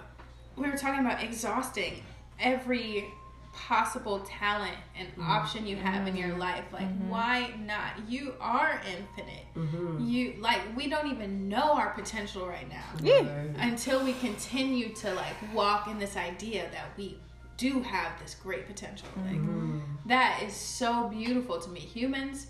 we 0.56 0.70
were 0.70 0.78
talking 0.78 1.06
about 1.06 1.22
exhausting 1.22 2.02
every 2.40 3.06
possible 3.54 4.20
talent 4.22 4.76
and 4.98 5.08
option 5.22 5.68
you 5.68 5.76
have 5.76 6.08
in 6.08 6.16
your 6.16 6.38
life. 6.38 6.64
Like 6.72 6.88
why 7.08 7.54
not? 7.66 8.10
You 8.10 8.34
are 8.40 8.82
infinite. 8.90 9.46
Mhm. 9.56 10.10
you 10.10 10.36
like 10.40 10.62
we 10.76 10.88
don't 10.90 11.08
even 11.08 11.50
know 11.50 11.74
our 11.74 11.90
potential 11.92 12.48
right 12.48 12.70
now 12.70 12.84
Yeah. 13.02 13.22
Until 13.58 14.04
we 14.04 14.14
continue 14.14 14.90
to 14.96 15.14
like 15.14 15.36
walk 15.54 15.88
in 15.88 16.00
this 16.00 16.16
idea 16.16 16.70
that 16.72 16.98
we 16.98 17.18
do 17.58 17.82
have 17.82 18.20
this 18.22 18.36
great 18.36 18.66
potential. 18.68 19.08
Like 19.18 19.36
Mhm. 19.36 19.82
that 20.06 20.42
is 20.44 20.54
so 20.54 21.10
beautiful 21.10 21.60
to 21.60 21.70
me. 21.70 21.80
Humans 21.82 22.48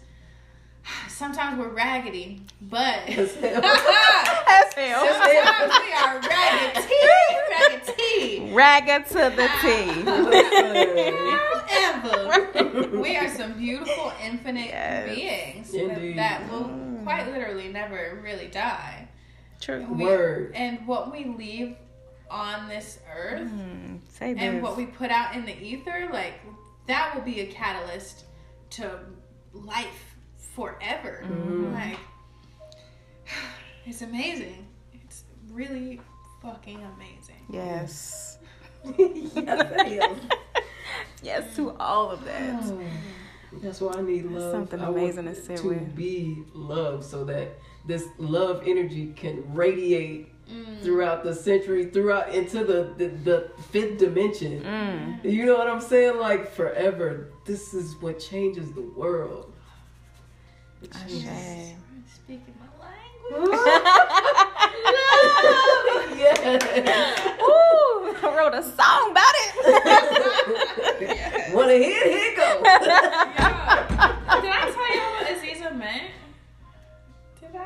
sometimes 1.08 1.58
we're 1.60 1.70
raggedy 1.70 2.41
but 2.62 3.00
As 3.10 3.34
hell. 3.36 3.62
That's 3.62 4.74
hell. 4.76 5.06
Sometimes 5.08 5.74
we 5.86 5.94
are 5.94 6.20
raggedy, 6.20 6.96
raggedy. 8.50 8.54
Ragga 8.54 9.04
to 9.10 9.30
the 9.36 9.48
T. 9.62 9.67
However, 11.67 13.00
we 13.00 13.15
are 13.17 13.30
some 13.30 13.54
beautiful, 13.58 14.12
infinite 14.24 14.67
Yes. 14.67 15.15
beings 15.15 15.74
Indeed. 15.74 16.17
that 16.17 16.50
will 16.52 16.70
quite 17.04 17.28
literally 17.32 17.70
never 17.70 18.20
really 18.24 18.48
die. 18.48 19.08
True. 19.60 19.86
We- 19.89 20.04
Word. 20.06 20.52
And 20.56 20.86
what 20.88 21.12
we 21.12 21.26
leave 21.26 21.76
on 22.30 22.67
this 22.70 23.00
earth 23.13 23.50
Mm, 23.50 24.00
say 24.10 24.34
this. 24.34 24.41
and 24.44 24.62
what 24.63 24.78
we 24.78 24.86
put 24.86 25.12
out 25.12 25.36
in 25.36 25.46
the 25.46 25.58
ether, 25.62 26.10
like 26.13 26.34
that 26.88 27.13
will 27.13 27.22
be 27.24 27.41
a 27.41 27.46
catalyst 27.48 28.26
to 28.72 29.00
life 29.54 30.11
forever. 30.55 31.23
Mhm. 31.27 31.73
Like 31.73 31.99
it's 33.85 34.01
amazing. 34.01 34.67
It's 34.93 35.23
really 35.51 36.01
fucking 36.41 36.79
amazing. 36.95 37.45
yes. 37.49 38.37
yes, 38.97 40.19
yes 41.21 41.55
to 41.55 41.75
all 41.79 42.09
of 42.11 42.23
that. 42.25 42.59
Oh, 42.63 42.79
That's 43.61 43.81
why 43.81 43.93
I 43.97 44.01
need 44.01 44.25
love. 44.25 44.51
something 44.51 44.79
I 44.79 44.89
want 44.89 44.97
amazing 45.03 45.25
to 45.25 45.35
sit 45.35 45.57
to 45.57 45.67
with. 45.69 45.95
be 45.95 46.43
love, 46.53 47.03
so 47.03 47.23
that 47.25 47.49
this 47.85 48.05
love 48.17 48.63
energy 48.65 49.13
can 49.15 49.53
radiate 49.53 50.27
Mm. 50.51 50.81
throughout 50.81 51.23
the 51.23 51.33
century, 51.33 51.85
throughout 51.85 52.33
into 52.35 52.65
the 52.65 52.93
the, 52.97 53.07
the 53.07 53.51
fifth 53.69 53.99
dimension. 53.99 54.61
Mm. 54.61 55.23
You 55.23 55.45
know 55.45 55.55
what 55.57 55.69
I'm 55.69 55.79
saying? 55.79 56.17
Like 56.19 56.51
forever. 56.51 57.29
This 57.45 57.73
is 57.73 57.95
what 58.01 58.19
changes 58.19 58.73
the 58.73 58.81
world. 58.81 59.53
It 60.82 60.91
changes- 60.94 61.26
Ashe. 61.28 61.76
Speaking 62.15 62.56
my 62.60 62.67
language. 62.86 63.60
yes. 66.17 66.63
Ooh, 67.41 68.15
I 68.15 68.36
wrote 68.38 68.54
a 68.54 68.63
song 68.63 69.12
about 69.12 69.36
it. 69.36 69.48
Want 71.54 71.70
to 71.70 71.78
hit? 71.78 72.04
Here 72.08 72.36
go. 72.36 72.62
Yeah. 72.63 74.15
Did 74.41 74.52
I 74.52 74.72
tell 74.72 74.89
you 74.96 75.02
what 75.02 75.28
Aziza 75.28 75.70
meant? 75.78 76.10
Did 77.39 77.56
I? 77.56 77.60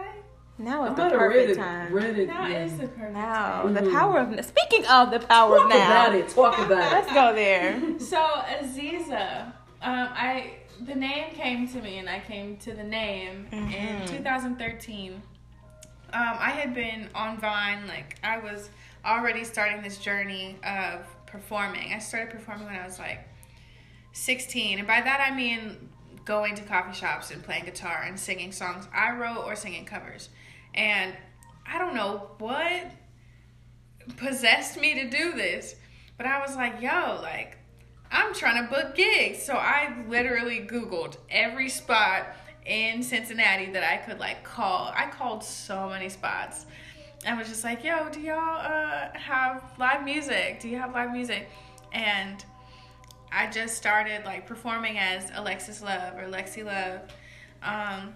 now 0.58 0.84
I 0.84 0.86
is 0.90 0.96
the 0.96 1.02
might 1.04 1.12
have 1.12 1.22
read 1.22 1.32
perfect 1.32 1.50
it. 1.52 1.56
time. 1.58 1.94
Read 1.94 2.20
it. 2.20 2.28
Now 2.28 2.48
yeah. 2.48 2.64
is 2.66 2.78
the 2.78 2.88
perfect 2.88 3.14
Now, 3.14 3.62
time. 3.64 3.74
the 3.74 3.82
power 3.92 4.20
of 4.20 4.46
speaking 4.46 4.86
of 4.88 5.12
the 5.12 5.20
power 5.20 5.58
Talk 5.58 5.66
of 5.66 5.70
now. 5.70 5.86
about 6.08 6.16
it. 6.16 6.30
Talk 6.30 6.58
about 6.60 6.72
it. 6.92 6.92
Let's 6.96 7.12
go 7.14 7.34
there. 7.34 8.00
So 8.00 8.18
Aziza, 8.18 9.48
um, 9.48 10.10
I 10.14 10.54
the 10.82 10.96
name 10.96 11.34
came 11.34 11.68
to 11.70 11.82
me, 11.82 11.98
and 12.00 12.10
I 12.10 12.20
came 12.20 12.58
to 12.58 12.74
the 12.74 12.84
name 12.84 13.48
in 13.52 13.62
Mhm. 13.70 14.08
2013. 14.08 15.22
Um, 16.14 16.36
I 16.40 16.52
had 16.52 16.74
been 16.74 17.10
on 17.16 17.38
Vine, 17.38 17.88
like 17.88 18.18
I 18.24 18.38
was 18.38 18.70
already 19.04 19.44
starting 19.44 19.82
this 19.82 19.98
journey 19.98 20.58
of 20.64 21.06
performing. 21.26 21.94
I 21.94 22.00
started 22.00 22.32
performing 22.32 22.66
when 22.66 22.76
I 22.76 22.84
was 22.86 23.00
like 23.00 23.28
16, 24.14 24.80
and 24.80 24.88
by 24.88 25.02
that 25.02 25.20
I 25.22 25.36
mean 25.36 25.90
going 26.24 26.56
to 26.56 26.64
coffee 26.64 26.94
shops 26.98 27.32
and 27.32 27.44
playing 27.44 27.66
guitar 27.66 28.04
and 28.04 28.20
singing 28.20 28.52
songs 28.52 28.88
I 28.94 29.12
wrote 29.12 29.44
or 29.46 29.56
singing 29.56 29.86
covers. 29.86 30.30
And 30.74 31.16
I 31.68 31.78
don't 31.78 31.94
know 31.96 32.32
what 32.40 32.92
possessed 34.18 34.80
me 34.80 34.94
to 34.96 35.10
do 35.10 35.34
this, 35.34 35.76
but 36.18 36.26
I 36.26 36.40
was 36.40 36.56
like, 36.56 36.82
yo, 36.82 37.20
like, 37.22 37.58
I'm 38.12 38.34
trying 38.34 38.64
to 38.64 38.70
book 38.70 38.96
gigs. 38.96 39.42
So 39.44 39.54
I 39.54 40.04
literally 40.08 40.60
Googled 40.60 41.18
every 41.30 41.70
spot 41.70 42.28
in 42.66 43.04
Cincinnati 43.04 43.72
that 43.72 43.84
I 43.84 43.98
could 43.98 44.20
like 44.20 44.44
call. 44.44 44.92
I 44.96 45.08
called 45.08 45.44
so 45.44 45.90
many 45.90 46.10
spots. 46.10 46.66
I 47.28 47.36
was 47.36 47.48
just 47.48 47.64
like, 47.64 47.84
yo, 47.84 48.10
do 48.10 48.20
y'all 48.20 48.60
uh, 48.60 49.10
have 49.14 49.64
live 49.80 50.04
music? 50.04 50.60
Do 50.60 50.70
you 50.70 50.78
have 50.78 50.94
live 50.94 51.12
music? 51.12 51.50
And 51.92 52.44
I 53.32 53.48
just 53.48 53.76
started 53.76 54.26
like 54.26 54.46
performing 54.46 54.98
as 54.98 55.32
Alexis 55.34 55.82
Love 55.82 56.18
or 56.18 56.28
Lexi 56.28 56.64
Love. 56.64 57.02
Um, 57.64 58.14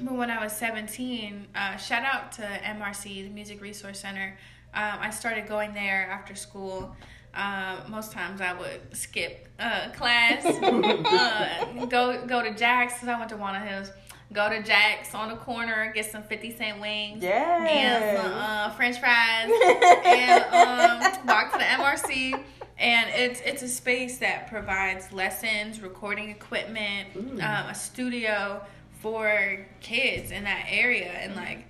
but 0.00 0.14
when 0.14 0.30
I 0.30 0.42
was 0.42 0.52
17, 0.52 1.48
uh, 1.54 1.76
shout 1.76 2.04
out 2.04 2.32
to 2.32 2.42
MRC, 2.42 3.24
the 3.24 3.28
Music 3.28 3.60
Resource 3.60 4.00
Center. 4.00 4.38
Um, 4.74 4.98
I 5.00 5.10
started 5.10 5.46
going 5.48 5.74
there 5.74 6.08
after 6.10 6.34
school. 6.34 6.94
Um, 7.34 7.90
most 7.90 8.12
times 8.12 8.40
I 8.40 8.52
would 8.52 8.96
skip 8.96 9.48
uh, 9.60 9.90
class, 9.90 10.44
uh, 10.46 11.86
go 11.86 12.24
go 12.26 12.42
to 12.42 12.54
Jack's 12.54 12.94
because 12.94 13.08
I 13.08 13.18
went 13.18 13.30
to 13.30 13.36
Walnut 13.36 13.66
Hills. 13.66 13.90
Go 14.32 14.50
to 14.50 14.62
Jack's 14.62 15.14
on 15.14 15.30
the 15.30 15.36
corner, 15.36 15.90
get 15.94 16.04
some 16.10 16.22
50 16.22 16.56
cent 16.58 16.80
wings 16.82 17.24
and 17.24 18.18
some 18.18 18.32
uh, 18.32 18.70
French 18.72 18.98
fries, 19.00 19.50
and 20.04 20.44
um, 20.52 21.26
walk 21.26 21.52
to 21.52 21.58
the 21.58 21.64
MRC. 21.64 22.34
And 22.78 23.10
it's 23.14 23.40
it's 23.40 23.62
a 23.62 23.68
space 23.68 24.18
that 24.18 24.48
provides 24.48 25.12
lessons, 25.12 25.80
recording 25.80 26.28
equipment, 26.30 27.08
Mm. 27.14 27.42
um, 27.42 27.70
a 27.70 27.74
studio 27.74 28.62
for 29.00 29.66
kids 29.80 30.30
in 30.30 30.44
that 30.44 30.66
area, 30.68 31.08
and 31.10 31.34
like 31.34 31.64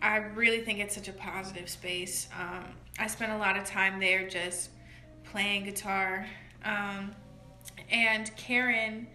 I 0.00 0.18
really 0.18 0.60
think 0.60 0.78
it's 0.78 0.94
such 0.94 1.08
a 1.08 1.12
positive 1.12 1.68
space. 1.68 2.28
Um, 2.38 2.64
I 2.98 3.06
spent 3.06 3.32
a 3.32 3.36
lot 3.38 3.56
of 3.56 3.64
time 3.64 4.00
there 4.00 4.28
just 4.28 4.70
playing 5.24 5.64
guitar, 5.64 6.26
um, 6.64 7.12
and 7.90 8.30
Karen, 8.36 9.06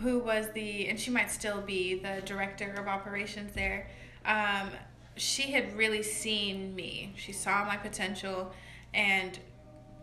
who 0.00 0.18
was 0.18 0.50
the 0.52 0.88
and 0.88 0.98
she 0.98 1.10
might 1.10 1.30
still 1.30 1.60
be 1.60 1.96
the 1.96 2.22
director 2.24 2.72
of 2.78 2.88
operations 2.88 3.52
there. 3.52 3.88
Um, 4.24 4.70
she 5.16 5.52
had 5.52 5.76
really 5.76 6.02
seen 6.02 6.74
me. 6.74 7.12
She 7.16 7.32
saw 7.32 7.64
my 7.64 7.76
potential, 7.76 8.52
and 8.94 9.38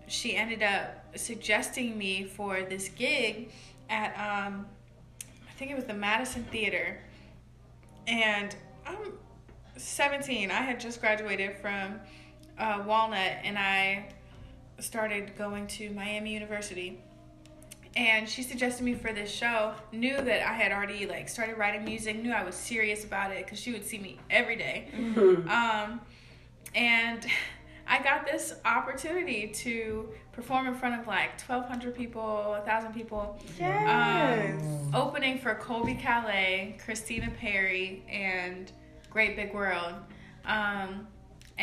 she 0.08 0.36
ended 0.36 0.62
up 0.62 1.04
suggesting 1.16 1.98
me 1.98 2.24
for 2.24 2.62
this 2.62 2.90
gig 2.90 3.52
at 3.90 4.10
um, 4.18 4.66
I 5.50 5.52
think 5.54 5.72
it 5.72 5.76
was 5.76 5.86
the 5.86 5.94
Madison 5.94 6.44
Theater, 6.46 7.00
and 8.08 8.56
I'm 8.86 9.14
17. 9.78 10.52
I 10.52 10.56
had 10.56 10.80
just 10.80 11.00
graduated 11.00 11.58
from 11.58 12.00
uh, 12.58 12.84
Walnut, 12.86 13.38
and 13.44 13.58
I 13.58 14.06
started 14.80 15.36
going 15.38 15.68
to 15.68 15.90
Miami 15.92 16.34
University. 16.34 17.00
And 17.96 18.28
she 18.28 18.42
suggested 18.42 18.84
me 18.84 18.96
for 18.96 19.14
this 19.14 19.32
show. 19.32 19.74
Knew 19.92 20.16
that 20.16 20.48
I 20.48 20.54
had 20.54 20.72
already 20.72 21.06
like 21.06 21.30
started 21.30 21.58
writing 21.60 21.86
music. 21.86 22.22
Knew 22.22 22.32
I 22.32 22.44
was 22.44 22.56
serious 22.56 23.06
about 23.06 23.32
it 23.32 23.46
because 23.46 23.60
she 23.60 23.72
would 23.72 23.86
see 23.86 24.00
me 24.00 24.20
every 24.30 24.56
day. 24.56 24.88
Um, 25.48 26.02
and 26.74 27.24
I 27.88 28.02
got 28.02 28.26
this 28.26 28.56
opportunity 28.66 29.48
to 29.48 30.10
perform 30.32 30.68
in 30.68 30.74
front 30.74 31.00
of 31.00 31.08
like 31.08 31.40
1,200 31.42 31.96
people, 31.96 32.46
1,000 32.50 32.94
people. 32.94 33.40
Yes. 33.60 34.62
Um, 34.62 34.96
opening 34.96 35.38
for 35.38 35.54
Colbie 35.56 36.02
Caillat, 36.02 36.80
Christina 36.84 37.30
Perri, 37.40 38.04
and 38.10 38.72
Great 39.10 39.36
Big 39.36 39.54
World. 39.54 39.94
Um, 40.46 41.08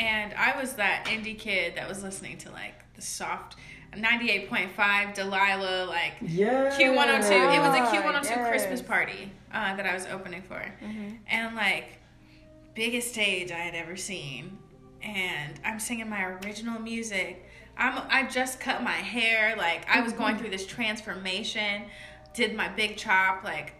and 0.01 0.33
I 0.35 0.59
was 0.61 0.75
that 0.75 1.05
indie 1.07 1.39
kid 1.39 1.75
that 1.77 1.89
was 1.89 2.03
listening 2.03 2.39
to 2.39 2.51
like 2.51 2.75
the 2.95 3.03
soft 3.03 3.57
98.5 3.95 5.15
Delilah, 5.15 5.87
like 5.87 6.13
Yeah. 6.23 6.71
Q102. 6.71 7.57
It 7.57 7.61
was 7.61 7.75
a 7.75 7.83
Oh, 7.83 7.93
Q102 7.93 8.25
yes. 8.25 8.49
Christmas 8.49 8.83
party 8.83 9.33
uh, 9.53 9.75
that 9.77 9.85
I 9.87 9.95
was 9.95 10.07
opening 10.07 10.43
for. 10.43 10.63
Mhm. 10.83 11.19
And 11.29 11.57
like, 11.57 11.99
biggest 12.75 13.11
stage 13.13 13.51
I 13.51 13.59
had 13.59 13.75
ever 13.75 13.97
seen. 13.97 14.59
And 15.03 15.59
I'm 15.65 15.81
singing 15.81 16.09
my 16.09 16.25
original 16.25 16.79
music. 16.81 17.45
I'm, 17.77 18.03
I 18.11 18.29
just 18.29 18.61
cut 18.61 18.83
my 18.83 18.91
hair. 18.93 19.57
Like, 19.57 19.89
I 19.89 20.03
was 20.03 20.13
going 20.13 20.37
through 20.39 20.51
this 20.51 20.67
transformation, 20.67 21.85
did 22.35 22.55
my 22.55 22.69
big 22.69 22.97
chop. 22.97 23.43
Like, 23.43 23.73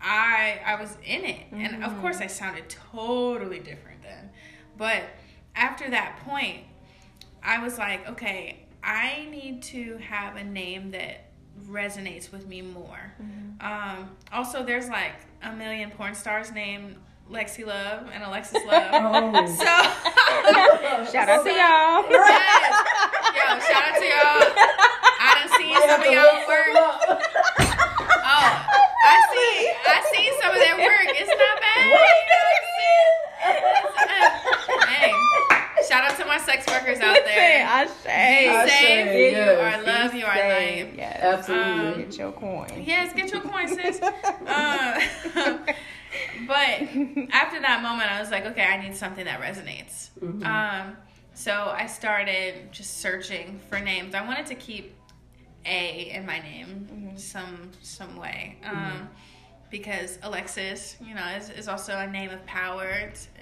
I 0.00 0.60
I 0.64 0.80
was 0.80 0.96
in 1.04 1.24
it. 1.24 1.42
And 1.52 1.84
of 1.84 2.00
course, 2.00 2.18
I 2.20 2.28
sounded 2.28 2.68
totally 2.70 3.58
different 3.58 4.02
then. 4.02 4.30
But 4.78 5.02
after 5.54 5.90
that 5.90 6.20
point, 6.24 6.64
I 7.42 7.62
was 7.62 7.78
like, 7.78 8.08
okay, 8.10 8.66
I 8.82 9.26
need 9.30 9.62
to 9.64 9.96
have 9.98 10.36
a 10.36 10.44
name 10.44 10.90
that 10.92 11.26
resonates 11.68 12.32
with 12.32 12.46
me 12.46 12.62
more. 12.62 13.12
Um, 13.60 14.10
also, 14.32 14.62
there's 14.64 14.88
like 14.88 15.12
a 15.42 15.52
million 15.52 15.90
porn 15.90 16.14
stars 16.14 16.50
named 16.52 16.96
Lexi 17.30 17.64
Love 17.66 18.08
and 18.12 18.22
Alexis 18.24 18.64
Love. 18.66 18.90
Oh. 18.92 19.46
so, 19.46 19.64
Shout 21.12 21.28
out 21.28 21.44
to 21.44 21.50
y'all. 21.50 22.04
yes. 22.10 22.72
yo, 23.36 23.42
shout 23.60 23.82
out 23.84 23.94
to 23.98 24.04
y'all. 24.06 24.42
I 25.20 25.46
done 25.46 25.50
seen 25.58 25.74
some 25.88 26.00
of 26.00 26.06
y'all 26.06 26.46
work. 26.48 26.72
Oh, 28.22 28.46
I 29.04 29.16
see. 29.30 29.54
I 29.86 29.98
seen 30.14 30.32
some 30.40 30.50
of 30.54 30.60
their 30.60 30.76
work. 30.78 31.06
It's 31.14 31.28
not 31.28 31.60
bad. 31.60 31.84
You 31.84 31.92
know 31.92 32.40
what 32.40 32.56
I'm 32.56 32.66
saying? 32.80 34.39
Hey, 34.88 35.12
shout 35.88 36.04
out 36.10 36.16
to 36.18 36.24
my 36.26 36.38
sex 36.38 36.66
workers 36.66 36.98
out 37.00 37.18
there. 37.24 37.66
I 37.66 37.84
Be 37.84 37.90
say. 38.02 38.48
I 38.48 38.66
safe. 38.66 38.78
say, 38.78 39.26
You 39.30 39.36
yes. 39.36 39.58
are 39.78 39.82
loved. 39.86 40.14
You 40.14 40.24
are 40.26 40.36
liked. 40.36 40.96
Yes. 40.96 41.20
Absolutely. 41.22 42.02
Get 42.04 42.18
your 42.18 42.32
coin. 42.32 42.82
Yes, 42.86 43.12
get 43.14 43.30
your 43.32 43.40
coin, 43.42 43.68
sis. 43.68 44.00
Uh, 44.46 45.00
but 46.46 46.80
after 47.32 47.60
that 47.60 47.80
moment, 47.82 48.10
I 48.10 48.20
was 48.20 48.30
like, 48.30 48.46
okay, 48.46 48.64
I 48.64 48.82
need 48.82 48.96
something 48.96 49.24
that 49.24 49.40
resonates. 49.40 50.10
Mhm. 50.20 50.44
Um, 50.44 50.96
so 51.34 51.52
I 51.76 51.86
started 51.86 52.72
just 52.72 52.98
searching 52.98 53.60
for 53.68 53.78
names. 53.80 54.14
I 54.14 54.26
wanted 54.26 54.46
to 54.46 54.54
keep 54.56 54.94
A 55.64 56.10
in 56.12 56.26
my 56.26 56.40
name 56.40 57.12
some 57.16 57.70
some 57.82 58.16
way, 58.16 58.56
um, 58.64 59.08
because 59.70 60.18
Alexis, 60.22 60.96
you 61.00 61.14
know, 61.14 61.26
is, 61.36 61.50
is 61.50 61.68
also 61.68 61.96
a 61.96 62.06
name 62.06 62.30
of 62.30 62.44
power. 62.46 62.88
It's 62.88 63.28
it's 63.38 63.39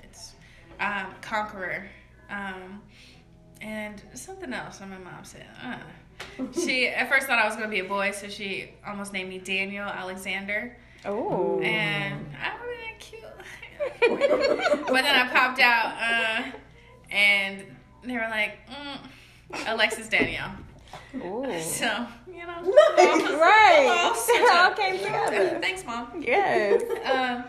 um, 0.81 1.15
conqueror, 1.21 1.89
um, 2.31 2.81
and 3.61 4.03
something 4.15 4.53
else. 4.53 4.81
And 4.81 4.91
my 4.91 4.99
mom 4.99 5.25
said, 5.25 5.47
uh. 5.63 5.79
she 6.65 6.89
at 6.89 7.09
first 7.09 7.27
thought 7.27 7.39
I 7.39 7.47
was 7.47 7.55
gonna 7.57 7.69
be 7.69 7.81
a 7.81 7.85
boy, 7.85 8.11
so 8.11 8.29
she 8.29 8.71
almost 8.87 9.13
named 9.13 9.31
me 9.31 9.39
Daniel 9.39 9.87
Alexander. 9.87 10.77
Oh. 11.05 11.61
And 11.61 12.27
I 12.35 12.45
have 12.45 12.61
been 12.61 12.99
cute. 12.99 13.23
but 14.89 15.03
then 15.03 15.15
I 15.15 15.29
popped 15.29 15.61
out, 15.61 15.95
uh, 16.01 16.51
and 17.11 17.65
they 18.03 18.15
were 18.15 18.29
like, 18.31 18.59
mm, 18.69 18.99
Alexis 19.67 20.09
Danielle. 20.09 20.53
Ooh. 21.17 21.45
So, 21.61 22.07
you 22.27 22.47
know. 22.47 22.63
Right. 22.63 24.13
It 24.29 24.53
all 24.53 24.75
came 24.75 24.99
together. 24.99 25.59
Thanks, 25.61 25.85
Mom. 25.85 26.23
Yes. 26.23 26.83
Um, 27.05 27.45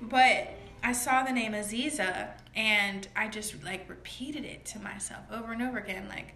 but 0.00 0.54
I 0.82 0.92
saw 0.92 1.22
the 1.22 1.32
name 1.32 1.52
Aziza, 1.52 2.30
and 2.54 3.08
I 3.16 3.28
just 3.28 3.62
like 3.64 3.88
repeated 3.88 4.44
it 4.44 4.64
to 4.66 4.78
myself 4.78 5.22
over 5.32 5.52
and 5.52 5.62
over 5.62 5.78
again. 5.78 6.08
Like, 6.08 6.34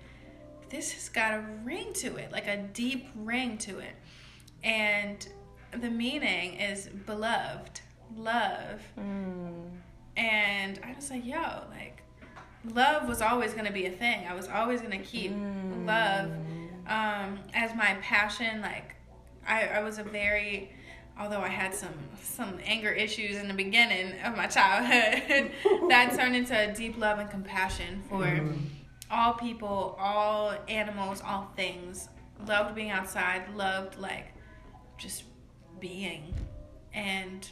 this 0.70 0.92
has 0.92 1.08
got 1.08 1.34
a 1.34 1.44
ring 1.64 1.92
to 1.94 2.16
it, 2.16 2.32
like 2.32 2.46
a 2.46 2.56
deep 2.56 3.08
ring 3.14 3.58
to 3.58 3.78
it. 3.78 3.94
And 4.64 5.26
the 5.80 5.90
meaning 5.90 6.54
is 6.54 6.88
beloved, 6.88 7.80
love. 8.16 8.80
Mm. 8.98 9.70
And 10.16 10.80
I 10.82 10.94
was 10.94 11.10
like, 11.10 11.24
yo, 11.26 11.64
like, 11.70 12.02
love 12.74 13.06
was 13.06 13.20
always 13.20 13.52
going 13.52 13.66
to 13.66 13.72
be 13.72 13.86
a 13.86 13.90
thing. 13.90 14.26
I 14.26 14.34
was 14.34 14.48
always 14.48 14.80
going 14.80 14.98
to 14.98 15.04
keep 15.04 15.32
Mm. 15.32 15.86
love 15.86 16.30
um, 16.88 17.38
as 17.52 17.74
my 17.74 17.96
passion. 18.00 18.60
Like, 18.62 18.96
I, 19.46 19.66
I 19.66 19.82
was 19.82 19.98
a 19.98 20.02
very, 20.02 20.72
although 21.18 21.40
I 21.40 21.48
had 21.48 21.74
some 21.74 21.94
some 22.22 22.58
anger 22.64 22.90
issues 22.90 23.36
in 23.36 23.48
the 23.48 23.54
beginning 23.54 24.20
of 24.20 24.36
my 24.36 24.46
childhood, 24.46 25.50
that 25.88 26.14
turned 26.16 26.36
into 26.36 26.54
a 26.58 26.72
deep 26.74 26.98
love 26.98 27.18
and 27.18 27.30
compassion 27.30 28.02
for 28.08 28.24
Mhm. 28.24 28.58
all 29.10 29.32
people, 29.34 29.96
all 29.98 30.54
animals, 30.68 31.22
all 31.24 31.50
things. 31.56 32.08
Loved 32.46 32.74
being 32.74 32.90
outside. 32.90 33.48
Loved 33.54 33.98
like 33.98 34.34
just 34.98 35.24
being, 35.80 36.34
and 36.92 37.48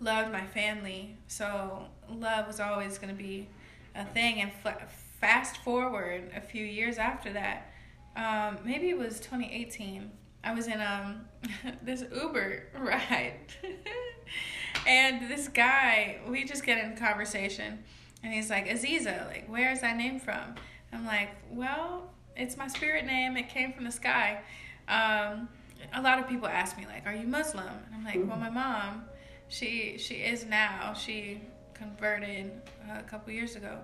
loved 0.00 0.32
my 0.32 0.44
family. 0.46 1.16
So 1.28 1.86
love 2.08 2.46
was 2.46 2.60
always 2.60 2.98
going 2.98 3.14
to 3.16 3.22
be 3.22 3.48
a 3.94 4.04
thing. 4.04 4.40
And 4.40 4.52
fa- 4.62 4.86
fast 5.20 5.58
forward 5.58 6.30
a 6.36 6.40
few 6.40 6.64
years 6.64 6.98
after 6.98 7.32
that, 7.32 7.72
um, 8.16 8.58
maybe 8.64 8.90
it 8.90 8.98
was 8.98 9.20
2018. 9.20 10.10
I 10.46 10.54
was 10.54 10.68
in 10.68 10.80
um 10.80 11.26
this 11.82 12.04
Uber 12.14 12.68
ride, 12.78 13.34
and 14.86 15.28
this 15.28 15.48
guy 15.48 16.20
we 16.28 16.44
just 16.44 16.64
get 16.64 16.82
in 16.82 16.96
conversation, 16.96 17.82
and 18.22 18.32
he's 18.32 18.48
like 18.48 18.68
Aziza, 18.68 19.26
like 19.26 19.48
where 19.48 19.72
is 19.72 19.80
that 19.80 19.96
name 19.96 20.20
from? 20.20 20.54
I'm 20.92 21.04
like, 21.04 21.30
well, 21.50 22.12
it's 22.36 22.56
my 22.56 22.68
spirit 22.68 23.04
name. 23.04 23.36
It 23.36 23.48
came 23.48 23.72
from 23.72 23.84
the 23.84 23.90
sky. 23.90 24.40
Um, 24.88 25.48
a 25.92 26.00
lot 26.00 26.20
of 26.20 26.28
people 26.28 26.46
ask 26.46 26.78
me 26.78 26.86
like, 26.86 27.06
are 27.06 27.14
you 27.14 27.26
Muslim? 27.26 27.66
And 27.66 27.94
I'm 27.94 28.04
like, 28.04 28.20
well, 28.26 28.38
my 28.38 28.48
mom, 28.48 29.04
she 29.48 29.98
she 29.98 30.14
is 30.14 30.46
now. 30.46 30.94
She 30.94 31.42
converted 31.74 32.52
uh, 32.88 33.00
a 33.00 33.02
couple 33.02 33.32
years 33.32 33.56
ago, 33.56 33.78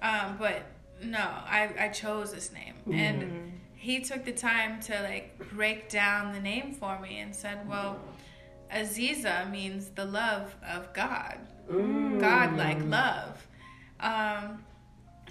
um, 0.00 0.36
but 0.38 0.62
no, 1.02 1.18
I 1.18 1.70
I 1.78 1.88
chose 1.88 2.32
this 2.32 2.50
name 2.50 2.74
and 2.90 3.57
he 3.88 4.00
took 4.00 4.22
the 4.22 4.32
time 4.32 4.78
to 4.80 5.00
like 5.00 5.38
break 5.54 5.88
down 5.88 6.34
the 6.34 6.40
name 6.40 6.74
for 6.74 6.98
me 7.00 7.20
and 7.20 7.34
said, 7.34 7.66
"Well, 7.66 7.98
Aziza 8.70 9.50
means 9.50 9.88
the 9.88 10.04
love 10.04 10.54
of 10.62 10.92
God, 10.92 11.38
Mm. 11.70 12.20
God 12.20 12.54
like 12.58 12.82
love." 12.84 13.46
Um, 13.98 14.62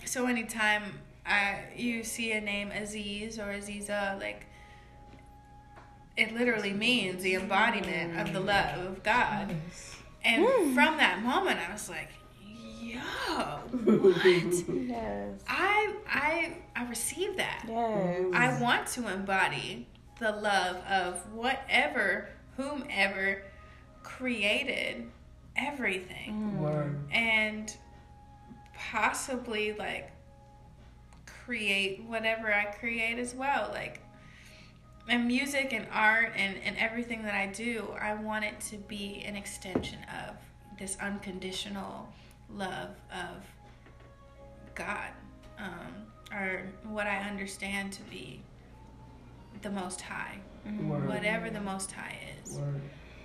so 0.05 0.25
anytime 0.25 0.99
I 1.23 1.65
you 1.75 2.03
see 2.03 2.31
a 2.31 2.41
name 2.41 2.71
Aziz 2.71 3.37
or 3.37 3.53
Aziza, 3.53 4.19
like 4.19 4.47
it 6.17 6.33
literally 6.33 6.73
means 6.73 7.21
the 7.21 7.35
embodiment 7.35 8.19
of 8.19 8.33
the 8.33 8.39
love 8.39 8.79
of 8.87 9.03
God. 9.03 9.55
And 10.23 10.73
from 10.73 10.97
that 10.97 11.21
moment, 11.21 11.59
I 11.59 11.71
was 11.71 11.91
like, 11.91 12.09
"Yo, 12.79 12.97
what?" 13.83 14.25
Yes. 14.25 15.41
I 15.47 15.95
I 16.09 16.57
I 16.75 16.87
received 16.89 17.37
that. 17.37 17.65
Yes. 17.67 18.25
I 18.33 18.61
want 18.61 18.87
to 18.89 19.11
embody 19.11 19.87
the 20.19 20.31
love 20.31 20.77
of 20.89 21.33
whatever, 21.33 22.29
whomever 22.55 23.43
created 24.03 25.09
everything. 25.55 26.55
Mm. 26.55 26.57
Word. 26.59 26.99
And 27.11 27.75
possibly 28.73 29.73
like 29.73 30.11
create 31.45 32.03
whatever 32.03 32.53
I 32.53 32.65
create 32.65 33.19
as 33.19 33.33
well. 33.33 33.69
Like 33.71 34.01
and 35.09 35.25
music 35.25 35.71
and 35.71 35.87
art 35.91 36.33
and, 36.35 36.57
and 36.63 36.77
everything 36.77 37.23
that 37.23 37.33
I 37.33 37.47
do, 37.47 37.95
I 37.99 38.13
want 38.15 38.45
it 38.45 38.59
to 38.71 38.77
be 38.77 39.23
an 39.25 39.35
extension 39.35 39.99
of 40.27 40.35
this 40.77 40.97
unconditional 41.01 42.09
love 42.53 42.89
of 43.12 43.43
God, 44.75 45.10
um, 45.60 46.05
or 46.31 46.62
what 46.83 47.07
I 47.07 47.17
understand 47.17 47.93
to 47.93 48.01
be 48.03 48.41
the 49.62 49.69
Most 49.69 50.01
High, 50.01 50.38
Word. 50.83 51.07
whatever 51.07 51.49
the 51.49 51.62
Most 51.62 51.91
High 51.91 52.17
is. 52.43 52.60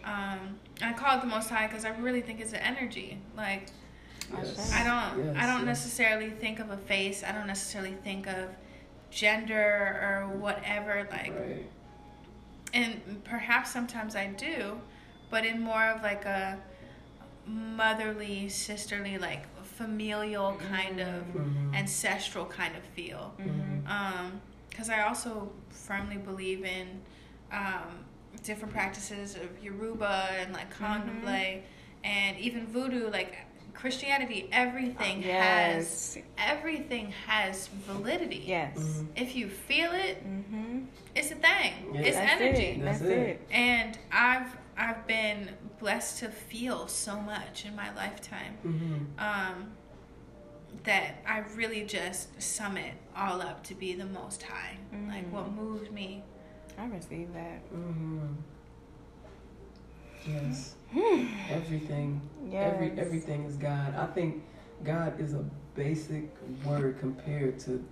Um, 0.04 0.58
I 0.82 0.92
call 0.94 1.18
it 1.18 1.20
the 1.20 1.26
Most 1.26 1.48
High 1.50 1.66
because 1.66 1.85
I 1.85 1.90
really 1.90 2.22
think 2.22 2.40
it's 2.40 2.52
an 2.52 2.61
energy. 2.61 3.18
Like 3.37 3.68
Yes. 4.32 4.72
I 4.72 4.82
don't, 4.85 5.26
Yes, 5.26 5.37
I 5.38 5.46
don't 5.46 5.66
yes. 5.66 5.66
necessarily 5.66 6.30
think 6.30 6.58
of 6.58 6.70
a 6.70 6.76
face. 6.76 7.22
I 7.22 7.32
don't 7.32 7.46
necessarily 7.46 7.94
think 8.02 8.26
of 8.26 8.48
gender 9.11 9.54
or 10.00 10.28
whatever. 10.38 11.06
Like, 11.11 11.32
Right. 11.38 11.66
and 12.72 13.22
perhaps 13.24 13.70
sometimes 13.70 14.16
I 14.16 14.28
do, 14.28 14.80
but 15.28 15.44
in 15.44 15.61
more 15.61 15.85
of 15.85 16.02
like 16.02 16.24
a 16.24 16.58
motherly, 17.46 18.48
sisterly, 18.48 19.18
like 19.18 19.44
familial 19.64 20.55
kind 20.70 21.00
of 21.00 21.24
Mhm. 21.35 21.74
ancestral 21.74 22.46
kind 22.46 22.76
of 22.76 22.83
feel. 22.85 23.35
Mm-hmm. 23.38 24.37
Because 24.68 24.88
I 24.88 25.02
also 25.02 25.50
firmly 25.70 26.16
believe 26.16 26.64
in 26.64 27.00
um, 27.52 28.05
different 28.42 28.72
practices 28.72 29.35
of 29.37 29.62
Yoruba 29.62 30.28
and 30.40 30.55
like 30.55 30.72
Candomblé 30.74 31.61
and 32.02 32.38
even 32.38 32.66
voodoo, 32.66 33.11
like 33.11 33.37
Christianity. 33.74 34.48
Everything 34.52 35.22
Yes. 35.22 36.14
has 36.14 36.18
everything 36.38 37.12
has 37.26 37.66
validity. 37.87 38.42
Yes. 38.46 38.78
Mhm. 38.78 39.07
If 39.16 39.37
you 39.37 39.48
feel 39.50 39.92
it, 39.92 40.24
Mm-hmm. 40.26 40.85
it's 41.14 41.31
a 41.31 41.35
thing. 41.35 41.72
Yeah. 41.94 42.00
It's 42.00 42.16
That's 42.16 42.40
energy. 42.40 42.62
It. 42.62 42.85
That's 42.85 42.98
That's 43.00 43.11
it. 43.11 43.18
it. 43.28 43.46
And 43.50 43.98
I've 44.11 44.57
I've 44.78 45.07
been 45.07 45.50
blessed 45.82 46.20
to 46.20 46.28
feel 46.28 46.86
so 46.86 47.18
much 47.20 47.64
in 47.66 47.74
my 47.74 47.92
lifetime 47.94 48.56
Mhm. 48.64 49.06
um, 49.20 49.72
that 50.84 51.16
I 51.26 51.40
really 51.56 51.84
just 51.84 52.40
sum 52.40 52.76
it 52.76 52.94
all 53.16 53.42
up 53.42 53.64
to 53.64 53.74
be 53.74 53.92
the 53.94 54.06
Most 54.06 54.44
High. 54.44 54.76
Like 55.08 55.30
what 55.32 55.46
Mm. 55.50 55.56
moved 55.56 55.92
me. 55.92 56.22
I 56.78 56.86
received 56.86 57.34
that. 57.34 57.60
Mhm. 57.74 58.36
Yes. 60.26 60.76
everything. 61.50 62.20
Yes. 62.48 62.74
Every 62.74 62.90
everything 62.98 63.42
is 63.44 63.56
God. 63.56 63.94
I 63.96 64.06
think 64.06 64.42
God 64.84 65.18
is 65.20 65.34
a 65.34 65.44
basic 65.74 66.24
word 66.64 66.98
compared 67.00 67.58
to 67.60 67.84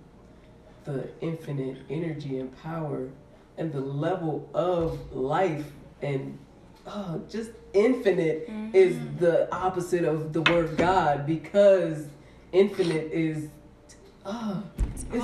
the 0.85 1.09
infinite 1.19 1.77
energy 1.89 2.39
and 2.39 2.55
power 2.63 3.09
and 3.57 3.71
the 3.73 3.81
level 3.81 4.49
of 4.53 5.11
life 5.13 5.71
and 6.01 6.37
uh, 6.87 7.17
just 7.29 7.51
infinite 7.73 8.49
is 8.73 8.97
the 9.19 9.53
opposite 9.53 10.03
of 10.03 10.33
the 10.33 10.41
word 10.43 10.77
God 10.77 11.25
because 11.25 12.05
infinite 12.51 13.11
is 13.11 13.47
oh, 14.25 14.63
It's 14.93 15.05
it's, 15.13 15.23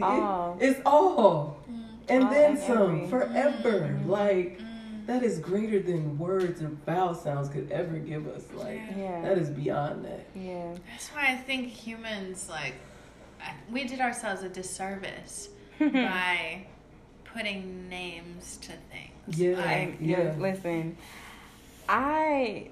all. 0.00 0.56
it- 0.60 0.64
it's 0.70 0.80
all 0.86 1.56
Mm, 1.70 1.84
and 2.08 2.24
All 2.24 2.30
then 2.30 2.50
and 2.52 2.58
some 2.60 2.94
every. 2.96 3.08
forever 3.08 3.80
Mm. 3.80 4.06
like 4.08 4.58
mm, 4.58 5.06
that 5.06 5.22
is 5.22 5.38
greater 5.38 5.80
than 5.80 6.16
words 6.18 6.62
or 6.62 6.68
vowel 6.86 7.14
sounds 7.14 7.48
could 7.50 7.70
ever 7.70 7.98
give 7.98 8.26
us 8.28 8.44
like 8.54 8.80
yeah. 8.96 8.98
Yeah. 8.98 9.22
that 9.22 9.36
is 9.38 9.50
beyond 9.50 10.04
that 10.06 10.26
yeah. 10.34 10.74
That's 10.90 11.08
why 11.08 11.32
I 11.32 11.36
think 11.36 11.68
humans 11.68 12.48
like 12.48 12.74
we 13.70 13.84
did 13.84 14.00
ourselves 14.00 14.42
a 14.42 14.48
disservice 14.48 15.50
by 15.78 16.64
putting 17.34 17.88
names 17.88 18.56
to 18.62 18.68
things. 18.90 19.12
Yeah. 19.30 19.56
Like, 19.56 19.96
yeah. 20.00 20.22
Yeah. 20.22 20.34
Listen, 20.38 20.96
I, 21.88 22.68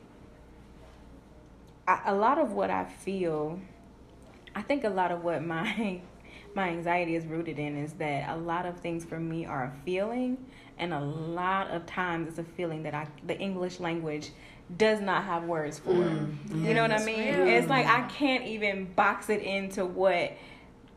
I, 1.86 2.00
a 2.06 2.14
lot 2.14 2.38
of 2.38 2.52
what 2.52 2.70
I 2.70 2.84
feel, 2.84 3.58
I 4.54 4.62
think 4.62 4.84
a 4.84 4.88
lot 4.88 5.12
of 5.12 5.22
what 5.24 5.44
my 5.44 6.00
my 6.54 6.68
anxiety 6.70 7.14
is 7.16 7.26
rooted 7.26 7.58
in 7.58 7.76
is 7.76 7.92
that 7.94 8.30
a 8.30 8.36
lot 8.36 8.64
of 8.66 8.78
things 8.80 9.04
for 9.04 9.20
me 9.20 9.44
are 9.44 9.64
a 9.64 9.72
feeling, 9.84 10.38
and 10.78 10.92
a 10.94 11.00
lot 11.00 11.70
of 11.70 11.84
times 11.86 12.28
it's 12.28 12.38
a 12.38 12.44
feeling 12.44 12.82
that 12.84 12.94
I 12.94 13.06
the 13.26 13.38
English 13.38 13.78
language 13.80 14.30
does 14.78 15.00
not 15.00 15.24
have 15.24 15.44
words 15.44 15.78
for. 15.78 15.92
Mm, 15.92 16.64
You 16.66 16.74
know 16.74 16.82
what 16.82 16.90
I 16.92 17.04
mean? 17.04 17.18
real. 17.38 17.46
It's 17.46 17.68
like 17.68 17.86
I 17.86 18.02
can't 18.08 18.44
even 18.46 18.86
box 18.94 19.28
it 19.30 19.42
into 19.42 19.84
what 19.84 20.32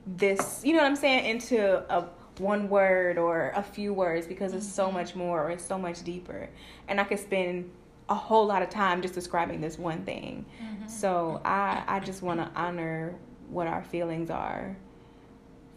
this, 0.08 0.62
you 0.64 0.74
know 0.74 0.80
what 0.80 0.88
I'm 0.88 0.96
saying, 0.96 1.26
into 1.26 1.78
a 1.94 2.06
one 2.40 2.70
word 2.70 3.18
or 3.18 3.52
a 3.56 3.64
few 3.64 3.94
words 3.94 4.28
because 4.28 4.54
it's 4.54 4.68
so 4.68 4.86
mm-hmm. 4.86 4.96
much 4.96 5.16
more 5.16 5.44
or 5.44 5.52
it's 5.52 5.66
so 5.66 5.78
much 5.78 6.04
deeper. 6.04 6.50
And 6.88 7.00
I 7.00 7.04
could 7.04 7.20
spend 7.20 7.72
a 8.08 8.16
whole 8.16 8.46
lot 8.46 8.62
of 8.62 8.70
time 8.70 9.02
just 9.02 9.14
describing 9.14 9.62
this 9.62 9.78
one 9.78 10.04
thing. 10.04 10.46
Mm-hmm. 10.62 10.88
So 10.88 11.42
I 11.46 11.84
I 11.88 12.00
just 12.00 12.22
want 12.22 12.40
to 12.40 12.50
honor 12.60 13.16
what 13.50 13.68
our 13.68 13.84
feelings 13.84 14.30
are 14.30 14.76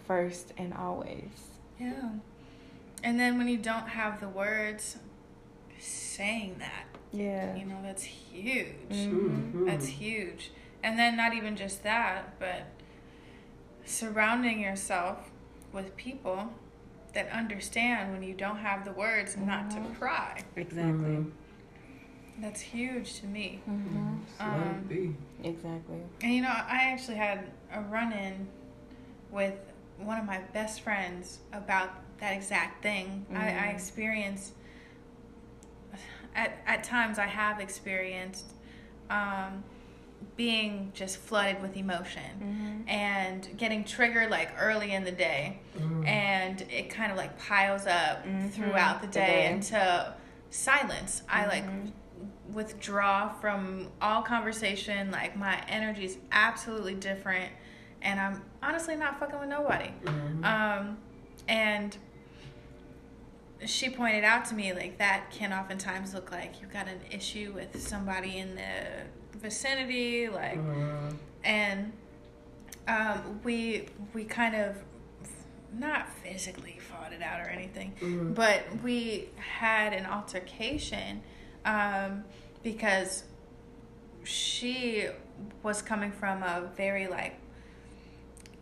first 0.06 0.52
and 0.56 0.74
always. 0.74 1.30
Yeah. 1.78 2.10
And 3.02 3.18
then 3.18 3.38
when 3.38 3.48
you 3.48 3.58
don't 3.58 3.88
have 3.88 4.20
the 4.20 4.28
words, 4.28 4.96
saying 5.78 6.56
that, 6.58 6.84
Yeah. 7.12 7.56
you 7.56 7.64
know, 7.64 7.78
that's 7.82 8.04
huge. 8.04 8.68
Mhm. 8.90 9.66
That's 9.66 9.86
huge. 9.86 10.52
And 10.82 10.98
then 10.98 11.16
not 11.16 11.34
even 11.34 11.56
just 11.56 11.82
that, 11.82 12.38
but 12.38 12.66
surrounding 13.84 14.60
yourself 14.60 15.31
with 15.72 15.96
people 15.96 16.52
that 17.14 17.28
understand 17.30 18.12
when 18.12 18.22
you 18.22 18.34
don't 18.34 18.56
have 18.58 18.84
the 18.84 18.92
words 18.92 19.36
not 19.36 19.70
to 19.70 19.80
cry. 19.98 20.42
Exactly. 20.56 20.92
Mhm. 21.16 21.32
that's 22.38 22.60
huge 22.62 23.20
to 23.20 23.26
me. 23.26 23.60
Mm-hmm. 23.68 24.14
Um. 24.40 25.16
Exactly. 25.44 26.00
And 26.22 26.32
you 26.34 26.42
know, 26.42 26.48
I 26.48 26.90
actually 26.92 27.16
had 27.16 27.50
a 27.72 27.80
run 27.82 28.12
in 28.12 28.48
with 29.30 29.54
one 29.98 30.18
of 30.18 30.24
my 30.24 30.38
best 30.52 30.80
friends 30.80 31.38
about 31.52 31.90
that 32.20 32.32
exact 32.32 32.82
thing. 32.82 33.26
I, 33.34 33.48
I 33.48 33.52
Mhm. 33.68 33.74
experienced, 33.74 34.54
at, 36.34 36.58
at 36.66 36.82
times, 36.84 37.18
I 37.18 37.26
have 37.26 37.60
experienced 37.60 38.46
um, 39.10 39.62
being 40.36 40.90
just 40.94 41.16
flooded 41.18 41.60
with 41.62 41.76
emotion 41.76 42.22
Mm-hmm. 42.42 42.88
and 42.88 43.48
getting 43.56 43.84
triggered 43.84 44.30
like 44.30 44.50
early 44.58 44.92
in 44.92 45.04
the 45.04 45.12
day. 45.12 45.60
Mm. 45.78 46.06
And 46.06 46.62
it 46.62 46.90
kind 46.90 47.10
of 47.12 47.18
like 47.18 47.38
piles 47.38 47.86
up 47.86 48.24
Mhm. 48.26 48.50
throughout 48.50 49.00
the 49.00 49.06
The 49.06 49.12
day, 49.12 49.26
day. 49.26 49.46
into 49.50 50.14
silence. 50.50 51.22
I 51.28 51.46
like 51.46 51.64
Mhm. 51.64 51.92
withdraw 52.50 53.28
from 53.40 53.88
all 54.00 54.22
conversation. 54.22 55.10
Like 55.10 55.36
my 55.36 55.60
energy 55.68 56.04
is 56.04 56.18
absolutely 56.32 56.94
different, 56.94 57.52
and 58.02 58.20
I'm 58.20 58.42
honestly 58.62 58.96
not 58.96 59.18
fucking 59.18 59.38
with 59.38 59.48
nobody. 59.48 59.92
Mhm. 60.04 60.44
Um, 60.44 60.98
and 61.48 61.96
she 63.64 63.88
pointed 63.88 64.24
out 64.24 64.44
to 64.46 64.54
me 64.54 64.72
like 64.72 64.98
that 64.98 65.30
can 65.30 65.52
oftentimes 65.52 66.14
look 66.14 66.32
like 66.32 66.60
you've 66.60 66.72
got 66.72 66.88
an 66.88 67.00
issue 67.10 67.52
with 67.54 67.80
somebody 67.80 68.38
in 68.38 68.56
the 68.56 69.04
vicinity, 69.34 70.28
like 70.28 70.58
Uh, 70.58 71.12
and 71.44 71.92
um, 72.88 73.40
we 73.44 73.86
we 74.12 74.24
kind 74.24 74.54
of 74.54 74.76
not 75.72 76.08
physically 76.22 76.78
fought 76.80 77.12
it 77.12 77.22
out 77.22 77.40
or 77.40 77.48
anything, 77.48 77.92
Mhm. 78.00 78.34
but 78.34 78.62
we 78.82 79.28
had 79.36 79.92
an 79.92 80.04
altercation 80.06 81.22
um, 81.64 82.24
because 82.62 83.24
she 84.24 85.06
was 85.62 85.80
coming 85.82 86.12
from 86.12 86.42
a 86.42 86.70
very 86.76 87.06
like 87.06 87.36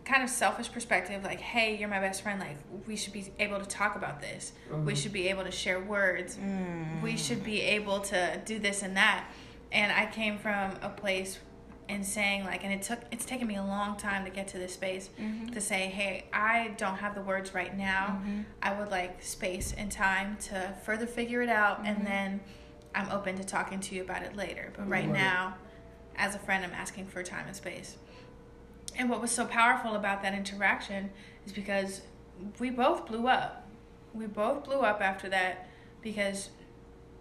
kind 0.04 0.22
of 0.24 0.30
selfish 0.30 0.72
perspective 0.72 1.22
like 1.22 1.38
hey 1.40 1.76
you're 1.76 1.88
my 1.88 2.00
best 2.00 2.22
friend 2.22 2.40
like 2.40 2.56
we 2.86 2.96
should 2.96 3.12
be 3.12 3.30
able 3.38 3.60
to 3.60 3.66
talk 3.66 3.94
about 3.94 4.20
this 4.20 4.52
we 4.70 4.92
Mhm. 4.92 4.96
should 4.96 5.12
be 5.12 5.28
able 5.28 5.44
to 5.44 5.50
share 5.52 5.78
words 5.78 6.36
Mm. 6.36 7.00
we 7.02 7.16
should 7.16 7.44
be 7.44 7.60
able 7.60 8.00
to 8.00 8.40
do 8.44 8.58
this 8.58 8.82
and 8.82 8.96
that 8.96 9.24
and 9.72 9.92
i 9.92 10.06
came 10.06 10.38
from 10.38 10.72
a 10.82 10.88
place 10.88 11.38
in 11.88 12.04
saying 12.04 12.44
like 12.44 12.62
and 12.64 12.72
it 12.72 12.82
took 12.82 13.00
it's 13.10 13.24
taken 13.24 13.46
me 13.48 13.56
a 13.56 13.62
long 13.62 13.96
time 13.96 14.24
to 14.24 14.30
get 14.30 14.46
to 14.48 14.58
this 14.58 14.74
space 14.74 15.10
Mhm. 15.18 15.52
to 15.52 15.60
say 15.60 15.88
hey 15.88 16.24
i 16.32 16.74
don't 16.76 16.96
have 16.96 17.14
the 17.14 17.22
words 17.22 17.52
right 17.54 17.76
now 17.76 18.20
Mhm. 18.24 18.44
i 18.62 18.72
would 18.72 18.90
like 18.90 19.22
space 19.22 19.72
and 19.76 19.90
time 19.90 20.36
to 20.42 20.74
further 20.84 21.06
figure 21.06 21.42
it 21.42 21.48
out 21.48 21.82
Mhm. 21.82 21.88
and 21.88 22.06
then 22.06 22.40
i'm 22.94 23.10
open 23.10 23.36
to 23.36 23.44
talking 23.44 23.80
to 23.80 23.94
you 23.94 24.02
about 24.02 24.22
it 24.22 24.36
later 24.36 24.72
but 24.76 24.88
right 24.88 25.04
Right. 25.08 25.12
now 25.12 25.54
as 26.16 26.34
a 26.34 26.38
friend 26.38 26.64
i'm 26.64 26.72
asking 26.74 27.06
for 27.06 27.22
time 27.22 27.46
and 27.46 27.56
space 27.56 27.96
and 28.96 29.08
what 29.08 29.20
was 29.20 29.30
so 29.30 29.46
powerful 29.46 29.94
about 29.94 30.22
that 30.22 30.34
interaction 30.34 31.10
is 31.46 31.52
because 31.52 32.02
we 32.58 32.70
both 32.70 33.06
blew 33.06 33.26
up 33.28 33.66
we 34.14 34.26
both 34.26 34.64
blew 34.64 34.80
up 34.80 35.00
after 35.00 35.28
that 35.28 35.68
because 36.02 36.50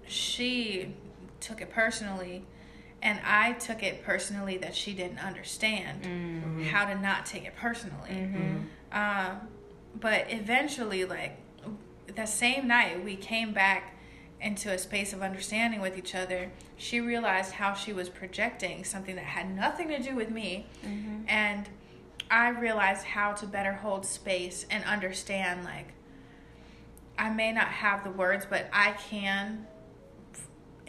she 0.07 0.95
took 1.41 1.61
it 1.61 1.69
personally 1.71 2.45
and 3.01 3.19
I 3.25 3.53
took 3.53 3.81
it 3.81 4.03
personally 4.03 4.57
that 4.57 4.75
she 4.75 4.93
didn't 4.93 5.19
understand 5.19 6.03
Mm. 6.03 6.65
how 6.67 6.85
to 6.85 6.99
not 6.99 7.25
take 7.25 7.45
it 7.45 7.55
personally. 7.55 8.09
Mhm. 8.11 8.65
Um, 8.91 9.47
but 9.95 10.25
eventually, 10.29 11.05
like 11.05 11.37
that 12.15 12.27
same 12.27 12.67
night, 12.67 13.01
we 13.03 13.15
came 13.15 13.53
back 13.53 13.93
into 14.41 14.69
a 14.71 14.77
space 14.77 15.13
of 15.13 15.21
understanding 15.21 15.79
with 15.81 15.97
each 15.97 16.13
other. 16.13 16.49
She 16.77 16.99
realized 16.99 17.53
how 17.53 17.73
she 17.73 17.93
was 17.93 18.09
projecting 18.09 18.83
something 18.83 19.15
that 19.15 19.25
had 19.25 19.49
nothing 19.49 19.87
to 19.89 19.99
do 19.99 20.15
with 20.15 20.29
me, 20.29 20.65
Mhm. 20.85 21.23
and 21.27 21.69
I 22.31 22.49
realized 22.49 23.05
how 23.05 23.31
to 23.33 23.45
better 23.47 23.73
hold 23.73 24.05
space 24.05 24.65
and 24.69 24.83
understand 24.83 25.63
like 25.63 25.93
I 27.17 27.29
may 27.29 27.51
not 27.51 27.67
have 27.67 28.03
the 28.03 28.11
words, 28.11 28.45
but 28.45 28.69
I 28.71 28.91
can, 28.93 29.67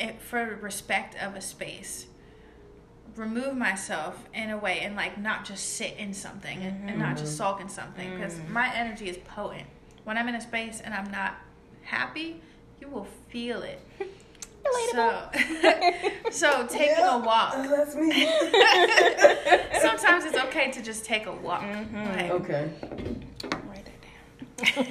it, 0.01 0.20
for 0.20 0.59
respect 0.61 1.14
of 1.22 1.34
a 1.36 1.40
space, 1.40 2.07
remove 3.16 3.57
myself 3.57 4.28
in 4.32 4.51
a 4.51 4.57
way 4.59 4.80
and 4.80 4.96
like 4.96 5.18
not 5.18 5.44
just 5.44 5.74
sit 5.76 5.94
in 5.98 6.14
something 6.14 6.62
and, 6.62 6.88
and 6.88 6.98
not 6.98 7.16
just 7.16 7.34
Mhm. 7.34 7.36
sulk 7.36 7.61
in 7.61 7.68
something 7.68 8.09
because 8.16 8.34
Mm. 8.34 8.48
my 8.48 8.74
energy 8.74 9.09
is 9.09 9.18
potent. 9.18 9.66
When 10.05 10.16
I'm 10.16 10.28
in 10.28 10.34
a 10.36 10.40
space 10.40 10.80
and 10.80 10.94
I'm 10.94 11.11
not 11.11 11.34
happy, 11.82 12.40
you 12.80 12.88
will 12.88 13.07
feel 13.28 13.62
it. 13.62 13.80
So, 14.92 15.28
so 16.30 16.66
taking 16.66 17.05
a 17.05 17.18
walk. 17.18 17.55
That's 17.68 17.94
me. 17.96 18.11
Sometimes 19.80 20.24
it's 20.24 20.38
okay 20.38 20.70
to 20.70 20.80
just 20.82 21.05
take 21.05 21.26
a 21.26 21.32
walk. 21.32 21.62
Mhm. 21.62 22.16
Like, 22.16 22.30
okay. 22.30 22.70
Write 23.68 23.86
that 23.86 24.01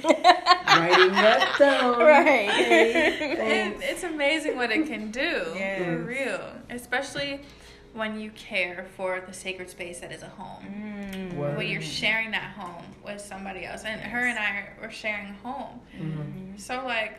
down. 0.04 0.59
Writing 0.78 1.12
that 1.12 1.56
down. 1.58 1.98
Right. 1.98 2.48
It, 2.50 3.36
Thanks. 3.38 3.80
it's 3.82 4.02
amazing 4.04 4.56
what 4.56 4.70
it 4.70 4.86
can 4.86 5.10
do. 5.10 5.40
For 5.44 6.04
real. 6.06 6.52
Especially 6.70 7.40
when 7.92 8.20
you 8.20 8.30
care 8.32 8.86
for 8.96 9.20
the 9.26 9.32
sacred 9.32 9.68
space 9.68 9.98
that 10.00 10.12
is 10.12 10.22
a 10.22 10.28
home. 10.28 10.64
Mm. 10.64 11.34
Word. 11.34 11.56
When 11.58 11.66
you're 11.66 11.80
sharing 11.82 12.30
that 12.30 12.52
home 12.56 12.84
with 13.04 13.20
somebody 13.20 13.64
else. 13.64 13.84
And 13.84 14.00
her 14.00 14.26
and 14.26 14.38
I 14.38 14.68
were 14.80 14.90
sharing 14.90 15.28
a 15.30 15.48
home. 15.48 15.80
Mhm. 15.98 16.60
So, 16.60 16.84
like, 16.84 17.18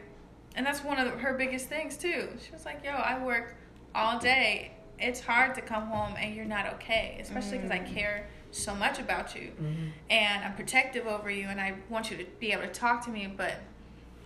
and 0.56 0.66
that's 0.66 0.84
one 0.84 0.98
of 0.98 1.12
the, 1.12 1.18
her 1.18 1.34
biggest 1.34 1.68
things, 1.68 1.98
too. 1.98 2.30
She 2.46 2.52
was 2.52 2.64
like, 2.66 2.84
yo, 2.86 2.92
I 2.92 3.22
work 3.24 3.56
all 3.94 4.18
day. 4.20 4.72
It's 4.98 5.20
hard 5.20 5.56
to 5.56 5.62
come 5.62 5.88
home 5.88 6.14
and 6.18 6.36
you're 6.36 6.46
not 6.46 6.68
okay, 6.76 7.18
especially 7.20 7.58
because 7.58 7.72
I 7.72 7.80
Mm. 7.80 7.94
care 7.94 8.28
so 8.52 8.76
much 8.76 9.00
about 9.00 9.36
you. 9.36 9.52
Mhm. 9.62 9.92
and 10.10 10.44
I'm 10.44 10.56
protective 10.56 11.08
over 11.08 11.30
you 11.30 11.48
and 11.48 11.60
I 11.62 11.76
want 11.90 12.12
you 12.12 12.18
to 12.18 12.26
be 12.40 12.52
able 12.52 12.64
to 12.64 12.68
talk 12.70 13.04
to 13.06 13.10
me, 13.10 13.28
but 13.28 13.56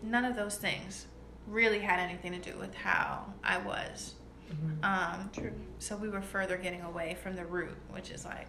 none 0.01 0.25
of 0.25 0.35
those 0.35 0.57
things 0.57 1.05
really 1.47 1.79
had 1.79 1.99
anything 1.99 2.31
to 2.39 2.51
do 2.51 2.57
with 2.57 2.73
how 2.75 3.33
I 3.43 3.57
was. 3.59 4.15
Mhm. 4.51 4.83
Um, 4.83 5.29
True. 5.33 5.53
so 5.79 5.95
we 5.95 6.09
were 6.09 6.21
further 6.21 6.57
getting 6.57 6.81
away 6.81 7.15
from 7.15 7.35
the 7.35 7.45
root, 7.45 7.75
which 7.91 8.09
is 8.11 8.25
like, 8.25 8.47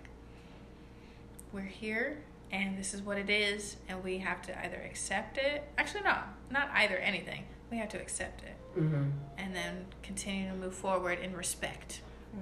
we're 1.52 1.60
here 1.62 2.18
and 2.52 2.78
this 2.78 2.94
is 2.94 3.02
what 3.02 3.18
it 3.18 3.28
is, 3.28 3.76
and 3.88 4.02
we 4.04 4.18
have 4.18 4.40
to 4.42 4.58
either 4.64 4.76
accept 4.76 5.36
it. 5.36 5.68
Actually, 5.76 6.02
no, 6.02 6.16
not 6.50 6.70
either 6.74 6.96
anything. 6.98 7.44
We 7.70 7.78
have 7.78 7.88
to 7.90 8.00
accept 8.00 8.42
it 8.44 8.56
Mhm. 8.78 9.10
and 9.36 9.54
then 9.54 9.86
continue 10.02 10.48
to 10.50 10.54
move 10.54 10.74
forward 10.74 11.18
in 11.18 11.34
respect 11.34 12.00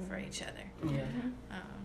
for 0.09 0.18
each 0.18 0.43
other. 0.43 0.64
Yeah. 0.85 1.05
Um, 1.51 1.84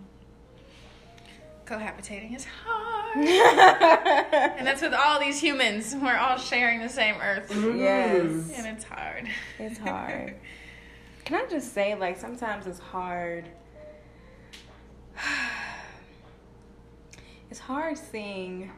cohabitating 1.70 2.34
is 2.34 2.44
hard. 2.64 3.16
And 4.58 4.66
that's 4.66 4.82
with 4.82 4.94
all 4.94 5.18
these 5.18 5.40
humans. 5.40 5.96
We're 6.00 6.16
all 6.16 6.36
sharing 6.38 6.80
the 6.80 6.88
same 6.88 7.16
earth. 7.20 7.50
Yes. 7.50 8.52
And 8.56 8.66
it's 8.66 8.84
hard. 8.84 9.28
It's 9.58 9.78
hard. 9.90 10.36
Can 11.24 11.40
I 11.44 11.46
just 11.50 11.72
say, 11.74 11.94
like, 11.96 12.18
sometimes 12.18 12.66
it's 12.66 12.78
hard. 12.78 13.48
It's 17.50 17.58
hard 17.58 17.98
seeing, 17.98 18.70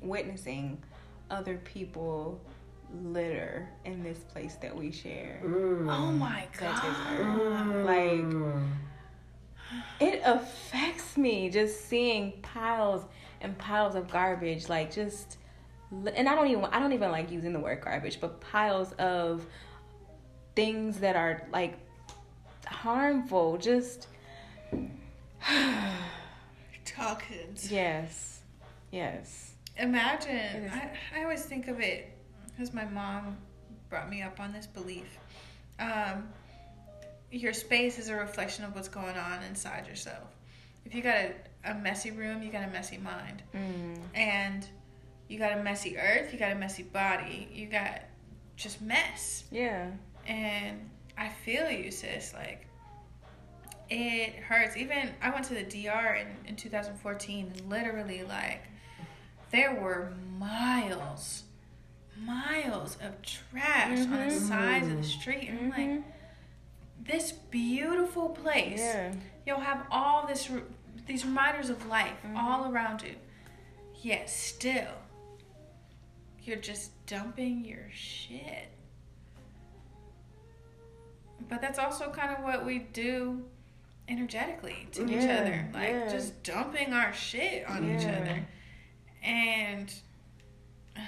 witnessing 0.00 0.80
other 1.28 1.56
people 1.64 2.40
litter 3.02 3.68
in 3.84 4.04
this 4.04 4.18
place 4.18 4.54
that 4.62 4.74
we 4.76 4.92
share. 4.92 5.40
Mm. 5.44 5.92
oh 5.92 6.12
my 6.12 6.46
That 6.60 6.72
is 6.76 6.80
god. 6.80 7.18
Mm. 7.40 7.84
Like- 7.84 8.62
It 10.00 10.22
affects 10.24 11.16
me 11.28 11.50
just 11.50 11.88
seeing 11.88 12.32
piles 12.42 13.04
and 13.40 13.56
piles 13.58 13.94
of 13.94 14.10
garbage, 14.10 14.68
like 14.68 14.92
just, 14.92 15.36
and 15.90 16.28
I 16.28 16.34
don't 16.34 16.48
even, 16.48 16.64
I 16.64 16.78
don't 16.80 16.92
even 16.92 17.10
like 17.10 17.30
using 17.30 17.52
the 17.52 17.60
word 17.60 17.82
garbage, 17.82 18.20
but 18.20 18.40
piles 18.40 18.92
of 18.94 19.46
things 20.56 20.98
that 21.00 21.16
are 21.16 21.46
like 21.52 21.78
harmful. 22.66 23.58
Just 23.58 24.08
Toxins. 26.84 27.70
yes, 27.70 28.40
yes. 28.90 29.52
Imagine. 29.76 30.70
I, 30.72 30.90
I 31.16 31.22
always 31.22 31.44
think 31.44 31.68
of 31.68 31.80
it 31.80 32.10
because 32.46 32.74
my 32.74 32.84
mom 32.86 33.36
brought 33.88 34.10
me 34.10 34.22
up 34.22 34.40
on 34.40 34.52
this 34.52 34.66
belief. 34.66 35.18
Um, 35.78 36.28
your 37.30 37.52
space 37.52 37.98
is 37.98 38.08
a 38.08 38.16
reflection 38.16 38.64
of 38.64 38.74
what's 38.74 38.88
going 38.88 39.16
on 39.16 39.42
inside 39.44 39.86
yourself. 39.86 40.24
If 40.88 40.94
you 40.94 41.02
got 41.02 41.16
a, 41.16 41.34
a 41.66 41.74
messy 41.74 42.10
room, 42.10 42.42
you 42.42 42.50
got 42.50 42.64
a 42.64 42.70
messy 42.72 42.96
mind. 42.96 43.42
Mm. 43.54 43.98
And 44.14 44.66
you 45.28 45.38
got 45.38 45.52
a 45.58 45.62
messy 45.62 45.98
earth, 45.98 46.32
you 46.32 46.38
got 46.38 46.50
a 46.52 46.54
messy 46.54 46.82
body, 46.82 47.46
you 47.52 47.66
got 47.66 48.00
just 48.56 48.80
mess. 48.80 49.44
Yeah. 49.50 49.90
And 50.26 50.88
I 51.18 51.28
feel 51.28 51.70
you, 51.70 51.90
sis. 51.90 52.32
Like, 52.32 52.66
it 53.90 54.36
hurts. 54.36 54.78
Even 54.78 55.10
I 55.20 55.28
went 55.30 55.44
to 55.46 55.54
the 55.54 55.62
DR 55.64 56.14
in, 56.22 56.26
in 56.48 56.56
2014, 56.56 57.52
and 57.54 57.68
literally, 57.70 58.22
like, 58.22 58.62
there 59.50 59.74
were 59.74 60.14
miles, 60.38 61.42
miles 62.18 62.96
of 63.02 63.20
trash 63.20 63.98
on 64.00 64.10
the 64.10 64.16
Mhm. 64.16 64.48
sides 64.48 64.88
of 64.88 64.96
the 64.96 65.02
street. 65.04 65.48
And 65.50 65.58
I'm 65.60 65.68
like, 65.70 65.78
Mhm. 65.78 66.02
this 67.00 67.32
beautiful 67.32 68.30
place. 68.30 68.80
Yeah. 68.80 69.12
You'll 69.46 69.60
have 69.60 69.86
all 69.90 70.26
this 70.26 70.50
these 71.08 71.24
reminders 71.24 71.70
of 71.70 71.84
life 71.86 72.12
Mm-hmm. 72.24 72.36
all 72.36 72.70
around 72.70 73.02
you. 73.02 73.16
Yet 74.00 74.30
still, 74.30 74.94
you're 76.44 76.56
just 76.56 76.92
dumping 77.06 77.64
your 77.64 77.88
shit. 77.92 78.68
But 81.48 81.60
that's 81.60 81.78
also 81.78 82.10
kind 82.10 82.36
of 82.36 82.44
what 82.44 82.64
we 82.64 82.78
do 82.80 83.44
energetically 84.08 84.86
to 84.92 85.02
each 85.04 85.24
other. 85.28 85.68
Like 85.74 85.90
yeah. 85.90 86.08
just 86.08 86.42
dumping 86.42 86.92
our 86.92 87.12
shit 87.12 87.68
on 87.68 87.84
each 87.90 88.06
other. 88.06 88.46
And 89.22 89.92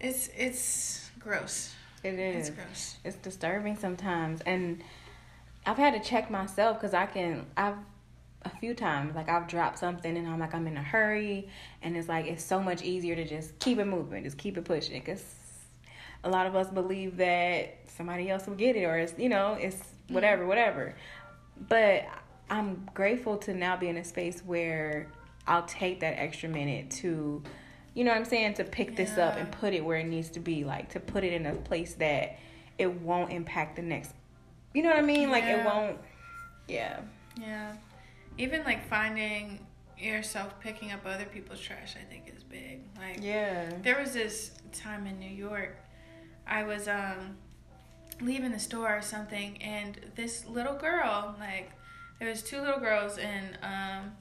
it's 0.00 0.28
it's 0.36 1.10
gross. 1.18 1.74
It 2.04 2.18
It's 2.18 2.50
gross. 2.50 2.96
It's 3.04 3.16
disturbing 3.16 3.76
sometimes, 3.76 4.40
and 4.42 4.82
I've 5.66 5.76
had 5.76 6.00
to 6.00 6.08
check 6.08 6.30
myself 6.30 6.78
because 6.80 6.94
I 6.94 7.06
can. 7.06 7.46
I've 7.56 7.76
a 8.42 8.48
few 8.60 8.74
times 8.74 9.16
like 9.16 9.28
I've 9.28 9.48
dropped 9.48 9.78
something 9.78 10.16
and 10.16 10.28
I'm 10.28 10.38
like 10.38 10.54
I'm 10.54 10.66
in 10.68 10.76
a 10.76 10.82
hurry, 10.82 11.48
and 11.82 11.96
it's 11.96 12.08
like 12.08 12.26
it's 12.26 12.44
so 12.44 12.60
much 12.60 12.82
easier 12.82 13.16
to 13.16 13.24
just 13.24 13.58
keep 13.58 13.78
it 13.78 13.86
moving, 13.86 14.22
just 14.24 14.38
keep 14.38 14.56
it 14.56 14.64
pushing, 14.64 15.00
because 15.00 15.24
a 16.24 16.30
lot 16.30 16.46
of 16.46 16.54
us 16.54 16.68
believe 16.68 17.16
that 17.16 17.78
somebody 17.88 18.30
else 18.30 18.46
will 18.46 18.54
get 18.54 18.76
it 18.76 18.84
or 18.84 18.98
it's 18.98 19.14
you 19.18 19.28
know 19.28 19.54
it's 19.54 19.76
mm-hmm. 19.76 20.14
whatever 20.14 20.46
whatever. 20.46 20.94
But 21.68 22.04
I'm 22.48 22.88
grateful 22.94 23.38
to 23.38 23.54
now 23.54 23.76
be 23.76 23.88
in 23.88 23.96
a 23.96 24.04
space 24.04 24.42
where 24.44 25.08
I'll 25.46 25.66
take 25.66 26.00
that 26.00 26.20
extra 26.20 26.48
minute 26.48 26.90
to, 26.90 27.42
you 27.94 28.04
know 28.04 28.10
what 28.10 28.18
I'm 28.18 28.24
saying, 28.24 28.54
to 28.54 28.64
pick 28.64 28.96
this 28.96 29.16
up 29.16 29.36
and 29.36 29.50
put 29.50 29.72
it 29.72 29.84
where 29.84 29.98
it 29.98 30.06
needs 30.06 30.30
to 30.30 30.40
be, 30.40 30.64
like 30.64 30.90
to 30.90 31.00
put 31.00 31.24
it 31.24 31.32
in 31.32 31.46
a 31.46 31.54
place 31.54 31.94
that 31.94 32.38
it 32.78 33.00
won't 33.00 33.32
impact 33.32 33.76
the 33.76 33.82
next. 33.82 34.12
You 34.76 34.82
know 34.82 34.90
what 34.90 34.98
I 34.98 35.02
mean? 35.02 35.30
Like 35.30 35.44
it 35.44 35.64
won't. 35.64 35.96
Yeah. 36.68 37.00
Yeah. 37.40 37.76
Even 38.36 38.62
like 38.62 38.86
finding 38.90 39.66
yourself 39.96 40.60
picking 40.60 40.92
up 40.92 41.00
other 41.06 41.24
people's 41.24 41.60
trash, 41.60 41.94
I 41.98 42.04
think 42.04 42.30
is 42.36 42.42
big. 42.42 42.80
Like 42.98 43.20
Yeah. 43.22 43.70
there 43.80 43.98
was 43.98 44.12
this 44.12 44.50
time 44.74 45.06
in 45.06 45.18
New 45.18 45.30
York, 45.30 45.78
I 46.46 46.64
was 46.64 46.88
um 46.88 47.38
leaving 48.20 48.52
the 48.52 48.58
store 48.58 48.94
or 48.94 49.00
something, 49.00 49.56
and 49.62 49.98
this 50.14 50.44
little 50.44 50.74
girl, 50.74 51.34
like 51.40 51.70
there 52.18 52.28
was 52.28 52.42
two 52.42 52.60
little 52.60 52.78
girls 52.78 53.16
and 53.16 53.56
um 53.62 54.12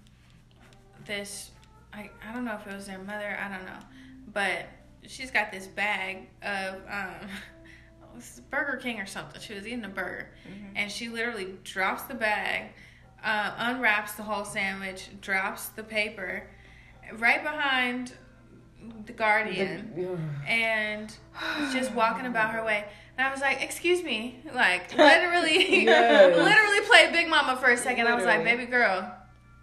this 1.06 1.52
I 1.92 2.10
I 2.26 2.32
don't 2.34 2.46
know 2.46 2.56
if 2.56 2.66
it 2.66 2.74
was 2.74 2.88
their 2.88 3.00
mother, 3.00 3.38
I 3.38 3.50
don't 3.54 3.66
know, 3.66 3.80
but 4.32 4.68
she's 5.06 5.32
got 5.32 5.52
this 5.52 5.68
bag 5.68 6.30
of 6.42 6.76
um 6.90 7.28
was 8.16 8.42
Burger 8.50 8.78
King 8.78 9.00
or 9.00 9.06
something. 9.06 9.42
She 9.42 9.54
was 9.54 9.66
eating 9.68 9.84
a 9.86 9.90
burger, 9.90 10.30
and 10.76 10.92
she 10.92 11.10
literally 11.10 11.54
drops 11.64 12.04
the 12.04 12.14
bag, 12.16 12.72
uh, 13.24 13.54
unwraps 13.58 14.14
the 14.14 14.24
whole 14.24 14.46
sandwich, 14.46 15.10
drops 15.22 15.68
the 15.70 15.84
paper, 15.84 16.48
right 17.18 17.44
behind 17.44 18.14
the 19.06 19.14
Guardian 19.14 19.94
Yeah. 19.98 20.48
and 20.48 21.16
just 21.74 21.92
walking 21.96 22.26
about 22.28 22.52
her 22.52 22.64
way. 22.64 22.86
And 23.18 23.26
I 23.28 23.32
was 23.32 23.40
like, 23.42 23.62
"Excuse 23.64 24.04
me," 24.04 24.42
like 24.54 24.94
literally, 24.98 25.84
Yes. 25.86 26.36
literally 26.36 26.82
play 26.88 27.12
Big 27.12 27.30
Mama 27.30 27.58
for 27.58 27.70
a 27.72 27.78
second. 27.78 28.08
I 28.08 28.16
was 28.16 28.26
like, 28.26 28.44
"Baby 28.44 28.66
girl, 28.66 29.12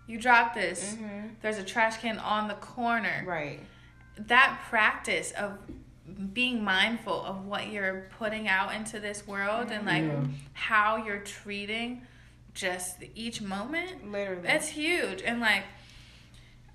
you 0.06 0.18
dropped 0.18 0.54
this. 0.54 0.96
Mhm. 0.98 1.34
There's 1.42 1.58
a 1.58 1.62
trash 1.64 1.98
can 1.98 2.18
on 2.18 2.48
the 2.48 2.54
corner." 2.54 3.22
Right. 3.26 3.60
That 4.18 4.60
practice 4.68 5.30
of 5.32 5.58
being 6.32 6.62
mindful 6.64 7.22
of 7.24 7.44
what 7.46 7.68
you're 7.68 8.08
putting 8.18 8.48
out 8.48 8.74
into 8.74 9.00
this 9.00 9.26
world 9.26 9.70
and 9.70 9.86
like 9.86 10.02
Yeah. 10.04 10.24
how 10.52 10.96
you're 11.04 11.20
treating 11.20 12.02
just 12.54 12.98
each 13.14 13.40
moment 13.40 14.10
Literally. 14.10 14.42
that's 14.42 14.68
huge. 14.68 15.22
And 15.22 15.40
like, 15.40 15.64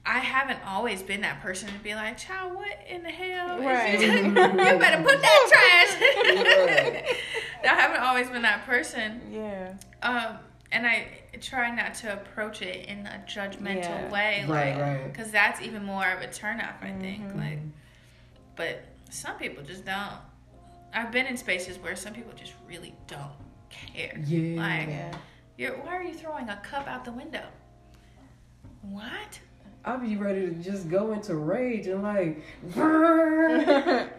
I 0.06 0.20
haven't 0.20 0.60
always 0.66 1.04
been 1.04 1.22
that 1.22 1.42
person 1.42 1.68
to 1.70 1.80
be 1.80 1.94
like, 1.94 2.18
child, 2.18 2.56
what 2.56 2.78
in 2.90 3.04
the 3.04 3.10
hell? 3.10 3.60
Right. 3.60 4.00
you 4.00 4.08
you 4.24 4.32
better 4.34 5.04
put 5.04 5.22
that 5.22 5.92
trash. 7.10 7.14
I 7.64 7.68
haven't 7.82 8.02
always 8.02 8.30
been 8.30 8.42
that 8.44 8.66
person. 8.66 9.22
yeah. 9.32 9.74
Um, 10.02 10.38
and 10.72 10.86
I 10.88 11.08
try 11.42 11.74
not 11.74 11.94
to 11.96 12.14
approach 12.14 12.62
it 12.62 12.86
in 12.88 13.06
a 13.06 13.24
judgmental 13.28 13.84
Yeah. 13.84 14.10
way. 14.12 14.46
Right, 14.48 14.76
like, 14.76 14.80
right. 14.82 15.12
Because 15.12 15.32
that's 15.32 15.62
even 15.62 15.84
more 15.86 16.10
of 16.10 16.22
a 16.22 16.28
turnoff, 16.28 16.82
I 16.82 16.92
think. 17.00 17.24
Mm-hmm. 17.24 17.40
Like, 17.40 17.60
but 18.56 18.84
some 19.10 19.36
people 19.38 19.64
just 19.64 19.86
don't. 19.86 20.14
I've 20.94 21.12
been 21.12 21.26
in 21.26 21.38
spaces 21.38 21.78
where 21.80 21.96
some 21.96 22.14
people 22.14 22.34
just 22.36 22.54
really 22.68 22.94
don't 23.08 23.32
care. 23.70 24.18
Yeah. 24.26 24.60
Like, 24.62 24.88
Yeah. 24.90 25.18
you're, 25.58 25.72
why 25.78 25.96
are 25.98 26.04
you 26.04 26.14
throwing 26.14 26.50
a 26.50 26.58
cup 26.64 26.88
out 26.88 27.04
the 27.06 27.12
window? 27.12 27.44
What? 28.82 29.40
I'll 29.86 30.00
be 30.00 30.16
ready 30.16 30.42
to 30.42 30.52
just 30.52 30.90
go 30.90 31.14
into 31.14 31.36
rage 31.36 31.88
and 31.88 32.04
like, 32.04 32.42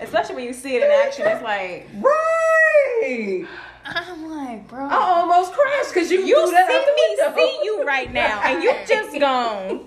Especially 0.00 0.34
when 0.36 0.44
you 0.44 0.52
see 0.52 0.76
it 0.76 0.82
in 0.82 0.90
action, 1.06 1.26
it's 1.26 1.42
like 1.42 1.86
right. 2.00 3.46
I'm 3.84 4.30
like, 4.30 4.68
bro. 4.68 4.86
I 4.86 4.94
almost 4.94 5.52
crashed 5.52 5.92
because 5.92 6.10
you, 6.10 6.24
you 6.24 6.34
threw 6.46 6.50
that 6.52 6.70
out 6.70 6.84
see 6.84 6.86
the 6.86 6.92
me 6.96 7.16
window. 7.18 7.36
see 7.36 7.60
you 7.64 7.84
right 7.84 8.12
now, 8.12 8.40
and 8.42 8.62
you 8.62 8.72
just 8.88 9.18
gone. 9.18 9.86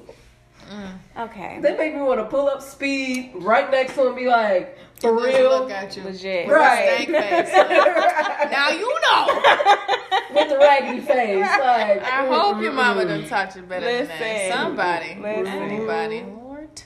Okay. 1.26 1.60
They 1.62 1.76
make 1.76 1.96
me 1.96 2.02
want 2.02 2.20
to 2.20 2.26
pull 2.26 2.48
up 2.48 2.62
speed 2.62 3.32
right 3.36 3.70
next 3.72 3.96
to 3.96 4.02
him 4.02 4.08
and 4.08 4.16
be 4.16 4.28
like, 4.28 4.78
for 5.00 5.16
Just 5.16 5.38
real? 5.38 5.50
Look 5.50 5.72
at 5.72 5.98
you. 5.98 6.04
Legit. 6.04 6.48
Right. 6.48 7.04
Stank 7.04 7.10
face. 7.10 7.54
now 8.52 8.70
you 8.70 9.00
know. 9.02 9.26
With 10.36 10.50
the 10.50 10.58
raggedy 10.58 11.02
face. 11.02 11.42
Like, 11.42 12.04
I 12.04 12.28
hope 12.28 12.62
your 12.62 12.74
mama 12.74 13.06
done 13.06 13.28
taught 13.28 13.56
you 13.56 13.64
better 13.64 13.86
than 13.86 14.08
that. 14.08 14.54
Somebody. 14.54 15.16
Listen. 15.16 15.48
Anybody. 15.48 16.22
Lord. 16.24 16.82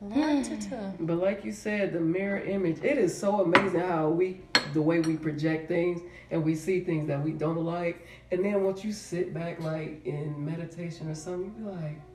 Lord 0.00 0.44
to 0.44 0.56
to. 0.70 0.92
But 1.00 1.16
like 1.16 1.44
you 1.44 1.52
said, 1.52 1.92
the 1.92 2.00
mirror 2.00 2.40
image, 2.40 2.78
it 2.82 2.98
is 2.98 3.16
so 3.16 3.42
amazing 3.42 3.80
how 3.80 4.08
we, 4.08 4.40
the 4.72 4.82
way 4.82 5.00
we 5.00 5.16
project 5.16 5.68
things 5.68 6.00
and 6.30 6.44
we 6.44 6.54
see 6.54 6.80
things 6.80 7.08
that 7.08 7.22
we 7.22 7.32
don't 7.32 7.64
like. 7.64 8.06
And 8.30 8.44
then 8.44 8.62
once 8.62 8.84
you 8.84 8.92
sit 8.92 9.34
back, 9.34 9.60
like 9.60 10.04
in 10.06 10.42
meditation 10.44 11.10
or 11.10 11.14
something, 11.14 11.52
you 11.56 11.64
be 11.64 11.70
like, 11.70 12.00
I 12.00 12.09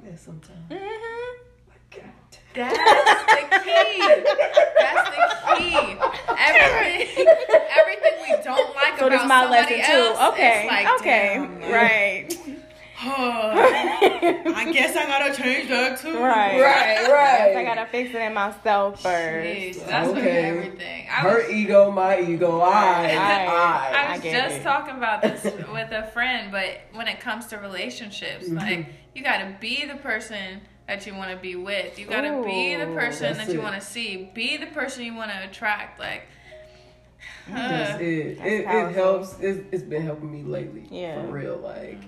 do 0.00 0.10
that 0.10 0.18
sometimes. 0.18 0.70
Mhm. 0.70 0.78
Like, 1.68 1.90
God. 1.90 2.04
That's 2.54 2.78
the 3.52 3.58
key. 3.64 3.98
That's 4.78 5.10
the 5.10 5.56
key. 5.56 5.96
Everything, 6.38 7.26
everything 7.78 8.14
we 8.22 8.42
don't 8.42 8.74
like 8.74 8.98
So 8.98 9.06
about 9.08 9.28
my 9.28 9.42
somebody 9.42 9.50
lesson 9.50 9.80
else, 9.80 10.18
too. 10.18 10.24
Okay. 10.32 10.60
it's 10.62 10.70
like, 10.72 11.00
okay. 11.00 11.34
damn, 11.34 11.58
man. 11.60 11.72
right. 11.72 12.38
I 13.06 14.72
guess 14.72 14.96
I 14.96 15.06
gotta 15.06 15.34
change 15.42 15.68
that 15.68 15.98
too. 16.00 16.18
Right. 16.18 16.58
Right, 16.60 17.06
right. 17.10 17.56
I 17.56 17.62
gotta 17.62 17.86
fix 17.86 18.10
it 18.14 18.16
in 18.22 18.32
myself 18.32 19.02
first. 19.02 19.46
Jeez, 19.46 19.86
that's 19.86 20.08
Okay. 20.08 20.44
everything. 20.48 21.06
I 21.08 21.12
Her 21.20 21.42
was, 21.42 21.50
ego, 21.52 21.90
my 21.90 22.20
ego, 22.20 22.60
I, 22.60 22.70
I- 22.72 23.10
I. 23.12 23.92
I 23.94 24.06
I 24.08 24.12
was 24.14 24.22
get 24.22 24.32
just 24.44 24.56
it. 24.60 24.62
talking 24.62 24.96
about 24.96 25.20
this 25.22 25.44
with 25.44 25.92
a 25.92 26.08
friend, 26.14 26.50
but 26.50 26.80
when 26.94 27.06
it 27.06 27.20
comes 27.20 27.46
to 27.48 27.58
relationships, 27.58 28.46
Mm-hmm. 28.48 28.56
like 28.56 28.86
you 29.16 29.22
gotta 29.22 29.56
be 29.60 29.86
the 29.86 29.94
person 29.94 30.60
that 30.86 31.06
you 31.06 31.14
want 31.14 31.30
to 31.30 31.36
be 31.38 31.56
with. 31.56 31.98
You 31.98 32.06
gotta 32.06 32.42
be 32.44 32.76
the 32.76 32.86
person 32.86 33.36
that 33.38 33.48
you 33.52 33.62
want 33.62 33.74
to 33.74 33.80
see. 33.80 34.30
Be 34.34 34.58
the 34.58 34.66
person 34.66 35.04
you 35.04 35.14
want 35.14 35.30
to 35.30 35.42
attract. 35.44 35.98
Like, 35.98 36.24
That's 37.48 37.94
uh, 37.94 38.04
it. 38.04 38.38
That's 38.38 38.50
it, 38.50 38.60
it 38.66 38.94
helps. 38.94 39.38
It's, 39.40 39.64
it's 39.72 39.82
been 39.82 40.02
helping 40.02 40.30
me 40.30 40.42
lately. 40.42 40.86
Yeah. 40.90 41.22
For 41.22 41.28
real. 41.28 41.56
Like, 41.56 42.02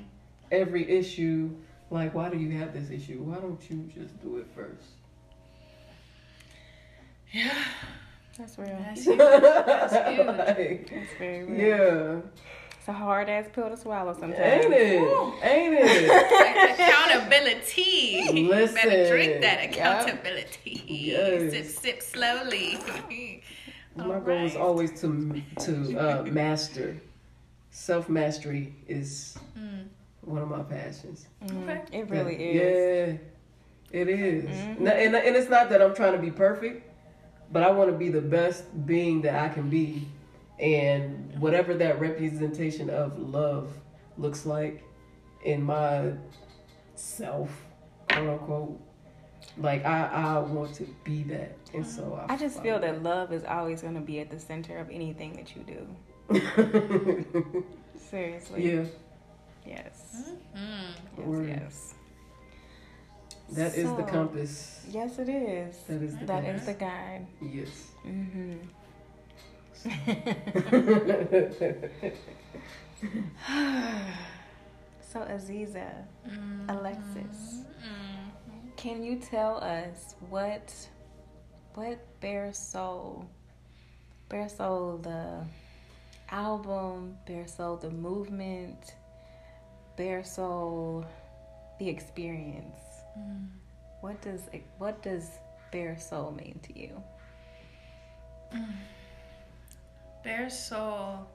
every 0.53 0.89
issue, 0.89 1.51
like, 1.91 2.15
why 2.15 2.29
do 2.29 2.37
you 2.37 2.59
have 2.59 2.75
this 2.75 2.91
issue? 2.91 3.23
Why 3.23 3.37
don't 3.37 3.61
you 3.71 3.91
just 3.93 4.21
do 4.21 4.37
it 4.37 4.47
first? 4.55 4.85
yeah, 7.33 7.53
That's 8.37 8.59
real. 8.59 8.79
that's 8.79 9.05
huge. 9.05 9.19
That's 9.19 9.93
huge. 9.95 10.27
like, 10.27 10.91
That's 10.91 11.19
very 11.19 11.45
real. 11.45 11.59
yeah. 11.59 12.21
It's 12.89 12.95
a 12.97 12.99
hard 13.05 13.29
ass 13.29 13.45
pill 13.53 13.69
to 13.69 13.77
swallow 13.77 14.15
sometimes. 14.15 14.39
Ain't 14.65 14.73
it? 14.73 15.45
Ain't 15.45 15.75
it? 15.79 16.09
Like, 16.09 16.71
accountability. 16.81 18.31
You 18.33 18.49
better 18.49 19.09
drink 19.11 19.43
that 19.43 19.61
Yep. 19.63 19.73
accountability. 19.75 20.85
Yes. 20.87 21.53
Sip, 21.53 21.67
sip 21.67 22.03
slowly. 22.03 22.79
My 23.95 24.15
All 24.15 24.21
goal 24.23 24.43
is 24.47 24.57
always 24.57 24.99
to 25.03 25.43
to 25.67 25.99
uh, 25.99 26.23
master. 26.31 26.97
Self 27.71 28.09
mastery 28.09 28.75
is 28.89 29.37
Mm. 29.59 29.89
one 30.23 30.41
of 30.41 30.49
my 30.49 30.63
passions. 30.63 31.27
Mm, 31.45 31.65
Okay. 31.69 31.99
It 31.99 32.09
really 32.09 32.37
Yeah, 32.55 32.63
is. 32.63 33.19
Yeah, 33.93 34.01
it 34.01 34.09
is. 34.09 34.45
Mhm. 34.47 34.81
N- 34.81 34.87
And, 34.89 35.15
and 35.15 35.37
it's 35.37 35.51
not 35.51 35.69
that 35.69 35.83
I'm 35.83 35.95
trying 35.95 36.13
to 36.13 36.19
be 36.19 36.31
perfect, 36.31 36.89
but 37.53 37.63
I 37.63 37.71
want 37.71 37.91
to 37.93 37.99
be 37.99 38.09
the 38.09 38.23
best 38.23 38.65
being 38.87 39.21
that 39.23 39.35
I 39.35 39.51
can 39.53 39.69
be. 39.69 40.09
And 40.61 41.39
whatever 41.39 41.75
that 41.75 42.01
representation 42.01 42.91
of 42.91 43.19
love 43.19 43.71
looks 44.17 44.45
like 44.45 44.83
in 45.45 45.63
my 45.63 46.13
self, 46.97 47.51
quote 48.11 48.29
unquote, 48.29 48.81
Like 49.57 49.85
I, 49.85 50.07
I 50.07 50.39
want 50.39 50.75
to 50.77 50.89
be 51.05 51.23
that, 51.25 51.57
and 51.75 51.87
so 51.87 52.21
I. 52.29 52.35
I 52.35 52.37
just 52.37 52.61
feel 52.61 52.81
that 52.81 53.03
love 53.05 53.33
is 53.33 53.45
always 53.45 53.83
going 53.83 53.95
to 53.95 54.01
be 54.01 54.19
at 54.21 54.31
the 54.31 54.39
center 54.41 54.79
of 54.79 54.91
anything 54.91 55.33
that 55.35 55.55
you 55.55 55.63
do. 55.63 55.87
Seriously. 58.11 58.71
yeah, 58.75 58.85
Yes. 59.67 60.31
Mm. 60.57 60.91
Yes. 61.17 61.27
Word. 61.27 61.49
yes. 61.49 61.95
that 63.53 63.75
is 63.77 63.91
the 63.95 64.03
compass. 64.03 64.85
Yes, 64.91 65.19
it 65.19 65.29
is. 65.29 65.77
That 65.89 66.03
is 66.03 66.17
the 66.19 66.25
That 66.27 66.45
compass. 66.45 66.61
is 66.63 66.67
the 66.67 66.75
guide. 66.75 67.27
Yes. 67.41 67.87
Mm-hmm. 68.07 68.53
so 75.01 75.21
Aziza, 75.21 75.91
Mm. 76.29 76.69
Alexis, 76.69 77.65
Mm. 77.81 78.77
can 78.77 79.03
you 79.03 79.17
tell 79.19 79.57
us 79.59 80.15
what 80.31 80.73
what 81.75 81.99
Bare 82.21 82.53
Soul, 82.53 83.25
Bare 84.29 84.49
Soul 84.49 84.99
the 84.99 85.45
album, 86.31 87.17
Bare 87.27 87.47
Soul 87.47 87.77
the 87.77 87.91
movement, 87.91 88.95
Bare 89.97 90.25
Soul 90.25 91.05
the 91.79 91.89
experience? 91.89 92.81
Mm. 93.19 93.47
What 94.01 94.21
does 94.23 94.43
what 94.79 95.03
does 95.03 95.31
Bare 95.73 95.99
Soul 95.99 96.33
mean 96.33 96.59
to 96.65 96.79
you? 96.79 97.03
Bare 100.25 100.51
soul. 100.51 101.27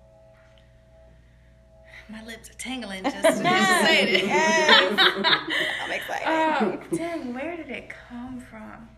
My 2.10 2.24
lips 2.26 2.50
are 2.50 2.54
tingling 2.54 3.04
just 3.04 3.16
to 3.22 3.34
say 3.36 4.12
it. 4.12 4.30
I'm 5.84 5.92
excited. 5.92 6.28
Oh, 6.28 6.80
damn, 6.96 7.34
where 7.34 7.56
did 7.56 7.70
it 7.70 7.92
come 8.10 8.40
from? 8.40 8.90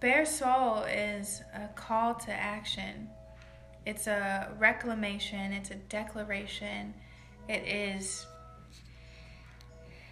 Bare 0.00 0.26
soul 0.26 0.82
is 0.82 1.42
a 1.54 1.68
call 1.76 2.14
to 2.14 2.32
action. 2.32 3.08
It's 3.86 4.08
a 4.08 4.52
reclamation, 4.58 5.52
it's 5.52 5.70
a 5.70 5.76
declaration. 5.76 6.94
It 7.48 7.62
is 7.66 8.26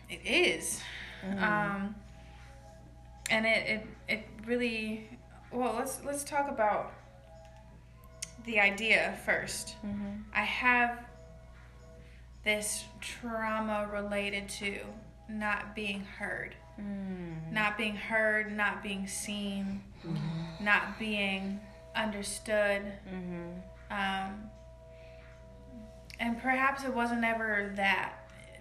it 0.09 0.20
is. 0.24 0.80
Um 1.38 1.95
and 3.30 3.47
it, 3.47 3.66
it 3.66 3.86
it 4.09 4.26
really 4.47 5.09
well 5.53 5.74
let's 5.76 6.01
let's 6.05 6.24
talk 6.24 6.49
about 6.49 6.93
the 8.45 8.61
idea 8.61 9.16
1st 9.24 9.76
Mhm. 9.84 10.24
I 10.34 10.43
have 10.45 11.05
this 12.45 12.86
trauma 13.01 13.86
related 13.93 14.49
to 14.49 14.80
not 15.28 15.74
being 15.74 16.05
heard, 16.05 16.55
Mm. 16.78 17.53
not 17.53 17.76
being 17.76 17.97
heard, 17.97 18.51
not 18.53 18.82
being 18.82 19.07
seen, 19.07 19.84
not 20.61 20.99
being 20.99 21.61
understood. 21.95 22.99
Mhm. 23.07 23.61
Um, 23.91 24.51
and 26.18 26.41
perhaps 26.41 26.84
it 26.84 26.95
wasn't 26.95 27.24
ever 27.24 27.72
that, 27.76 28.12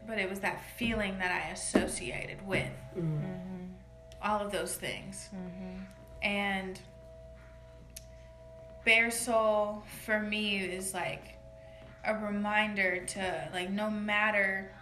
but 0.05 0.17
it 0.17 0.29
was 0.29 0.41
that 0.41 0.61
feeling 0.77 1.17
that 1.19 1.31
I 1.31 1.49
associated 1.49 2.45
with 2.45 2.71
Mm. 2.95 3.21
Mhm. 3.21 3.69
all 4.21 4.39
of 4.45 4.51
those 4.51 4.75
things. 4.77 5.29
Mhm. 5.33 5.85
And 6.21 6.79
bare 8.89 9.11
soul 9.11 9.83
for 10.03 10.19
me 10.19 10.57
is 10.57 10.95
like 10.95 11.35
a 12.05 12.15
reminder 12.15 13.05
to 13.05 13.49
like 13.53 13.69
no 13.69 13.87
matter 13.87 14.73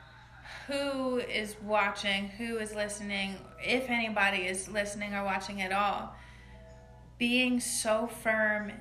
who 0.65 1.17
is 1.17 1.57
watching, 1.61 2.29
who 2.29 2.55
is 2.57 2.73
listening, 2.73 3.35
if 3.61 3.89
anybody 3.89 4.47
is 4.47 4.69
listening 4.69 5.13
or 5.13 5.25
watching 5.25 5.61
at 5.61 5.73
all, 5.73 6.15
being 7.17 7.59
so 7.59 8.07
firm 8.23 8.71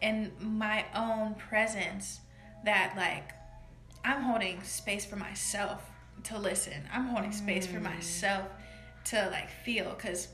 in 0.00 0.30
my 0.38 0.84
own 0.94 1.34
presence 1.34 2.20
that 2.64 2.94
like 2.96 3.32
I'm 4.04 4.22
holding 4.22 4.62
space 4.62 5.04
for 5.04 5.16
myself 5.16 5.82
to 6.22 6.38
listen. 6.38 6.84
I'm 6.92 7.08
holding 7.08 7.32
space 7.32 7.66
for 7.66 7.80
mm. 7.80 7.94
myself 7.96 8.46
to 9.06 9.28
like 9.32 9.50
feel 9.64 9.92
cuz 9.96 10.28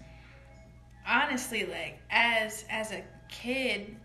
honestly 1.07 1.65
like 1.65 1.99
as 2.11 2.67
as 2.69 2.93
a 2.93 3.03
kid 3.31 3.97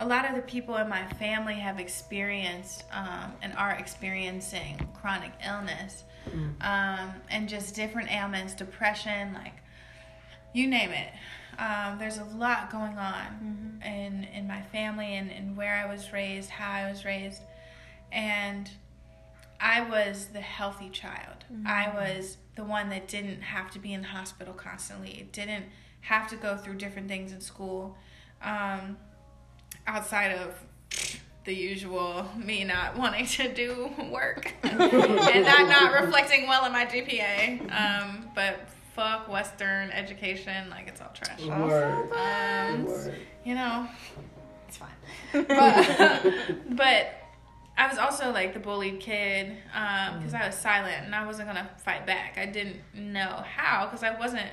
a 0.00 0.06
lot 0.06 0.28
of 0.28 0.36
the 0.36 0.42
people 0.42 0.76
in 0.76 0.88
my 0.88 1.06
family 1.14 1.54
have 1.54 1.78
experienced 1.78 2.84
um, 2.92 3.32
and 3.42 3.52
are 3.54 3.72
experiencing 3.72 4.88
chronic 5.00 5.32
illness 5.44 6.04
um, 6.60 7.12
and 7.30 7.48
just 7.48 7.74
different 7.74 8.10
ailments 8.10 8.54
depression 8.54 9.32
like 9.34 9.54
you 10.52 10.66
name 10.66 10.90
it. 10.90 11.12
Um, 11.58 11.98
there's 11.98 12.18
a 12.18 12.24
lot 12.24 12.70
going 12.70 12.96
on 12.96 13.80
in 13.84 14.24
in 14.34 14.46
my 14.46 14.62
family 14.62 15.16
and, 15.16 15.30
and 15.30 15.56
where 15.56 15.74
i 15.74 15.90
was 15.90 16.12
raised 16.12 16.50
how 16.50 16.70
i 16.70 16.90
was 16.90 17.04
raised. 17.04 17.42
And 18.12 18.70
I 19.60 19.80
was 19.82 20.26
the 20.26 20.40
healthy 20.40 20.88
child. 20.88 21.44
I 21.66 21.88
was 21.88 22.36
the 22.54 22.62
one 22.62 22.90
that 22.90 23.08
didn't 23.08 23.42
have 23.42 23.70
to 23.72 23.78
be 23.78 23.92
in 23.92 24.02
the 24.02 24.08
hospital 24.08 24.54
constantly, 24.54 25.10
it 25.10 25.32
didn't 25.32 25.66
have 26.02 26.28
to 26.30 26.36
go 26.36 26.56
through 26.56 26.76
different 26.76 27.08
things 27.08 27.32
in 27.32 27.40
school. 27.40 27.96
Um, 28.40 28.96
outside 29.88 30.32
of 30.32 30.54
the 31.44 31.54
usual 31.54 32.28
me 32.36 32.62
not 32.62 32.96
wanting 32.96 33.24
to 33.26 33.52
do 33.52 33.90
work 34.12 34.52
and 34.62 34.78
that 34.80 35.66
not 35.68 36.04
reflecting 36.04 36.46
well 36.46 36.66
in 36.66 36.72
my 36.72 36.84
GPA. 36.84 37.60
Um, 37.72 38.28
but 38.34 38.68
fuck 38.94 39.28
Western 39.28 39.90
education, 39.90 40.68
like 40.70 40.88
it's 40.88 41.00
all 41.00 41.12
trash. 41.14 41.40
Word. 41.42 42.12
Um, 42.12 42.84
Word. 42.84 43.14
you 43.44 43.54
know, 43.54 43.88
it's 44.68 44.76
fine. 44.76 44.90
But, 45.46 46.76
but 46.76 47.14
I 47.78 47.86
was 47.88 47.96
also 47.98 48.30
like 48.30 48.52
the 48.54 48.60
bullied 48.60 49.00
kid 49.00 49.56
because 49.72 50.34
I 50.34 50.46
was 50.46 50.54
silent 50.54 51.04
and 51.06 51.14
I 51.14 51.24
wasn't 51.26 51.48
gonna 51.48 51.70
fight 51.84 52.06
back. 52.06 52.36
I 52.36 52.44
didn't 52.46 52.76
know 52.94 53.42
how 53.56 53.86
because 53.86 54.02
I 54.02 54.18
wasn't. 54.18 54.48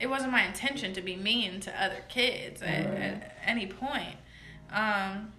It 0.00 0.08
wasn't 0.10 0.32
my 0.32 0.44
intention 0.44 0.92
to 0.94 1.00
be 1.00 1.14
mean 1.14 1.60
to 1.60 1.82
other 1.82 2.02
kids 2.08 2.60
at, 2.60 2.84
Right. 2.86 2.98
at 3.00 3.36
any 3.46 3.66
point. 3.66 4.16
Um, 4.72 5.32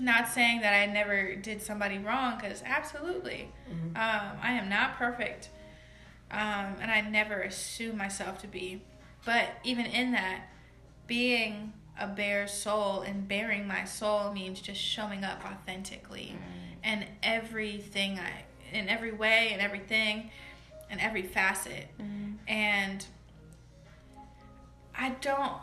not 0.00 0.28
saying 0.28 0.60
that 0.60 0.72
I 0.72 0.86
never 0.86 1.34
did 1.34 1.60
somebody 1.60 1.98
wrong 1.98 2.38
because 2.40 2.62
absolutely, 2.64 3.50
um, 3.96 4.38
I 4.42 4.52
am 4.52 4.68
not 4.68 4.96
perfect, 4.96 5.50
um, 6.30 6.76
and 6.80 6.90
I 6.90 7.00
never 7.00 7.40
assume 7.40 7.96
myself 7.96 8.40
to 8.42 8.46
be. 8.46 8.82
But 9.24 9.48
even 9.64 9.86
in 9.86 10.12
that, 10.12 10.42
being 11.06 11.72
a 11.98 12.06
bare 12.06 12.46
soul 12.46 13.00
and 13.00 13.26
bearing 13.26 13.66
my 13.66 13.84
soul 13.84 14.32
means 14.32 14.60
just 14.60 14.80
showing 14.80 15.24
up 15.24 15.44
authentically. 15.44 16.36
And 16.84 17.06
everything 17.24 18.18
I 18.20 18.44
in 18.72 18.88
every 18.88 19.12
way 19.12 19.50
and 19.52 19.60
everything 19.60 20.30
and 20.90 21.00
every 21.00 21.22
facet. 21.22 21.88
And 22.46 23.04
I 24.96 25.10
don't 25.20 25.54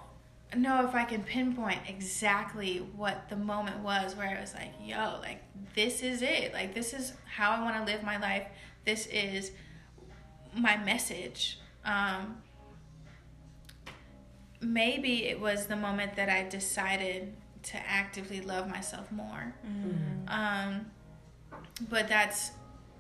know 0.56 0.86
if 0.86 0.96
I 0.96 1.04
can 1.04 1.24
pinpoint 1.24 1.80
exactly 1.88 2.78
what 2.96 3.30
the 3.30 3.36
moment 3.36 3.80
was 3.80 4.16
where 4.16 4.38
I 4.38 4.40
was 4.40 4.54
like, 4.54 4.72
yo, 4.84 5.20
like 5.22 5.42
this 5.76 6.04
is 6.04 6.22
it. 6.22 6.54
Like 6.54 6.74
this 6.74 6.94
is 6.94 7.14
how 7.26 7.52
I 7.52 7.62
want 7.62 7.78
to 7.78 7.92
live 7.92 8.04
my 8.04 8.18
life. 8.18 8.48
This 8.86 9.08
is 9.08 9.52
my 10.56 10.78
message. 10.78 11.60
Um, 11.84 12.38
maybe 14.62 15.26
it 15.26 15.40
was 15.40 15.66
the 15.66 15.76
moment 15.76 16.16
that 16.16 16.30
I 16.30 16.44
decided 16.48 17.34
to 17.64 17.78
actively 17.88 18.42
love 18.42 18.70
myself 18.70 19.12
more. 19.12 19.54
Um, 20.28 20.86
but 21.90 22.08
that's 22.08 22.52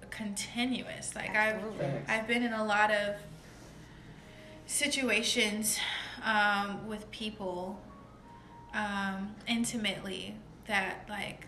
continuous. 0.09 1.15
Like 1.15 1.35
I've 1.35 1.61
I've 2.07 2.27
been 2.27 2.43
in 2.43 2.53
a 2.53 2.63
lot 2.63 2.91
of 2.91 3.15
situations 4.65 5.79
um, 6.24 6.88
with 6.88 7.09
people 7.11 7.80
um, 8.74 9.36
intimately 9.47 10.36
that 10.68 11.05
like 11.09 11.47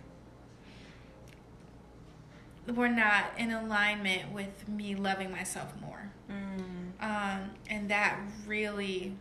were 2.76 2.90
not 2.90 3.26
in 3.38 3.52
alignment 3.52 4.32
with 4.32 4.68
me 4.68 4.96
loving 4.96 5.32
myself 5.32 5.74
more. 5.80 6.12
Mm. 6.30 6.92
Um, 7.00 7.52
and 7.70 7.90
that 7.90 8.20
really, 8.46 9.16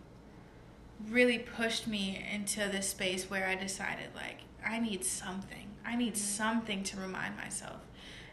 really 1.09 1.39
pushed 1.39 1.87
me 1.87 2.25
into 2.33 2.61
this 2.61 2.89
space 2.89 3.31
where 3.31 3.47
I 3.47 3.55
decided, 3.55 4.09
like, 4.15 4.41
I 4.65 4.79
need 4.81 5.05
something. 5.05 5.69
I 5.85 5.95
need 5.95 6.17
something 6.17 6.83
to 6.85 6.97
remind 6.99 7.37
myself. 7.37 7.81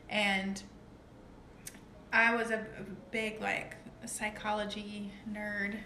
And 0.10 0.64
I 2.12 2.36
was 2.36 2.50
a, 2.50 2.60
a 2.60 2.84
big, 3.12 3.40
like, 3.42 3.76
psychology 4.06 5.12
nerd 5.32 5.78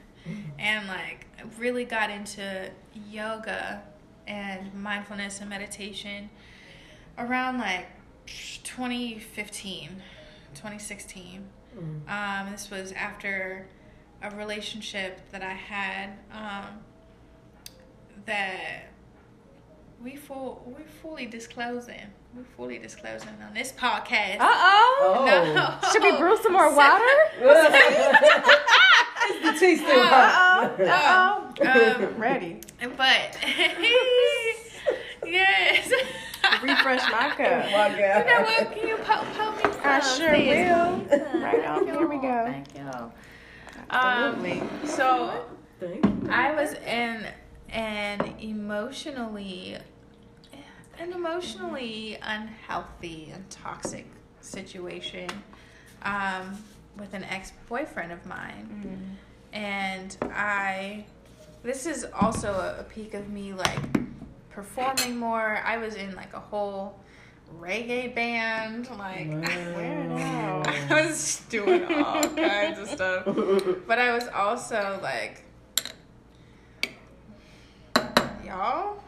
and, 0.59 0.87
like, 0.87 1.25
really 1.57 1.85
got 1.85 2.09
into 2.09 2.69
yoga 3.09 3.81
and 4.27 4.73
mindfulness 4.73 5.39
and 5.41 5.49
meditation 5.49 6.29
around, 7.17 7.57
like, 7.59 7.87
2015 8.63 10.01
2016. 10.53 11.47
Mm. 11.77 12.09
Um, 12.09 12.51
this 12.51 12.71
was 12.71 12.91
after 12.93 13.67
a 14.23 14.31
relationship 14.35 15.21
that 15.31 15.43
I 15.43 15.53
had 15.53 16.09
um, 16.31 16.79
that 18.25 18.89
we 20.03 20.15
full 20.15 20.63
we 20.77 20.83
fully 21.01 21.25
disclosing. 21.25 22.01
We 22.35 22.43
fully 22.55 22.77
disclosing 22.79 23.29
on 23.47 23.53
this 23.53 23.71
podcast. 23.71 24.37
Uh 24.39 24.47
oh. 24.49 25.53
No. 25.53 25.89
Should 25.91 26.03
we 26.03 26.17
brew 26.17 26.37
some 26.37 26.53
more 26.53 26.75
water? 26.75 27.03
Is 29.29 29.43
the 29.43 29.59
tea 29.59 29.75
still 29.77 30.03
hot? 30.03 30.79
Uh 30.79 31.53
oh. 31.59 32.03
Um, 32.05 32.15
Ready. 32.17 32.61
But 32.95 33.37
yes. 35.25 35.91
Refresh 36.61 37.01
my 37.11 37.29
cup. 37.29 37.65
Oh 37.65 37.71
my 37.71 37.89
You 37.89 38.25
know 38.25 38.41
what? 38.41 38.71
Can 38.73 38.87
you 38.87 38.97
po- 38.97 39.25
po 39.35 39.51
me 39.55 39.61
some? 39.63 39.81
I 39.83 39.99
sure 39.99 40.29
please? 40.29 40.47
will. 40.49 41.41
Right 41.41 41.65
on. 41.65 41.85
Thank 41.85 41.97
Here 41.97 42.07
we 42.07 42.15
you. 42.15 42.21
go. 42.21 42.43
Thank 42.45 42.75
you. 42.75 42.81
Um, 42.81 43.11
Absolutely. 43.89 44.61
so 44.87 45.45
Thank 45.79 46.05
you. 46.05 46.29
I 46.29 46.53
was 46.53 46.73
in 46.73 47.25
an 47.69 48.35
emotionally 48.39 49.77
an 50.99 51.13
emotionally 51.13 52.17
unhealthy 52.21 53.31
and 53.33 53.47
toxic 53.49 54.05
situation 54.41 55.29
um, 56.03 56.57
with 56.97 57.13
an 57.13 57.23
ex 57.23 57.51
boyfriend 57.69 58.11
of 58.11 58.25
mine. 58.25 59.17
Mm. 59.53 59.57
And 59.57 60.17
I 60.31 61.05
this 61.63 61.85
is 61.85 62.05
also 62.13 62.53
a, 62.53 62.81
a 62.81 62.83
peak 62.83 63.13
of 63.13 63.29
me 63.29 63.53
like 63.53 63.79
performing 64.49 65.17
more. 65.17 65.61
I 65.63 65.77
was 65.77 65.95
in 65.95 66.15
like 66.15 66.33
a 66.33 66.39
whole 66.39 66.99
reggae 67.59 68.13
band, 68.13 68.89
like 68.97 69.27
Wow. 69.31 70.63
I 70.65 71.05
was 71.07 71.41
doing 71.49 71.85
all 71.85 72.23
kinds 72.35 72.79
of 72.79 72.87
stuff. 72.87 73.25
But 73.87 73.99
I 73.99 74.13
was 74.13 74.27
also 74.33 74.99
like, 75.01 75.43
y'all, 78.45 79.03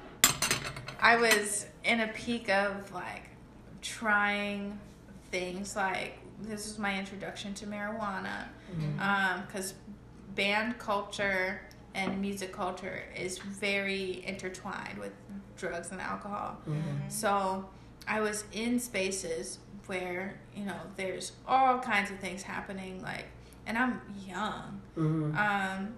I 1.02 1.16
was 1.16 1.66
in 1.84 2.02
a 2.02 2.08
peak 2.10 2.50
of 2.50 2.94
like 2.94 3.24
trying 3.82 4.80
things 5.32 5.76
like 5.76 6.20
this 6.42 6.68
was 6.68 6.80
my 6.80 6.98
introduction 6.98 7.54
to 7.56 7.66
marijuana 7.66 8.48
because 9.48 9.74
band 10.36 10.78
culture 10.80 11.62
and 11.96 12.22
music 12.22 12.54
culture 12.54 13.04
is 13.16 13.40
very 13.40 14.24
intertwined 14.26 14.98
with 15.00 15.12
drugs 15.58 15.92
and 15.92 16.00
alcohol. 16.00 16.58
So 17.08 17.66
I 18.08 18.22
was 18.22 18.44
in 18.54 18.80
spaces 18.80 19.60
where, 19.88 20.40
you 20.56 20.66
know, 20.66 20.80
there's 20.98 21.32
all 21.48 21.80
kinds 21.80 22.12
of 22.12 22.20
things 22.20 22.44
happening, 22.44 23.02
like, 23.02 23.26
and 23.66 23.78
I'm 23.78 24.02
young, 24.28 24.82
Mhm. 24.96 25.36
um, 25.36 25.94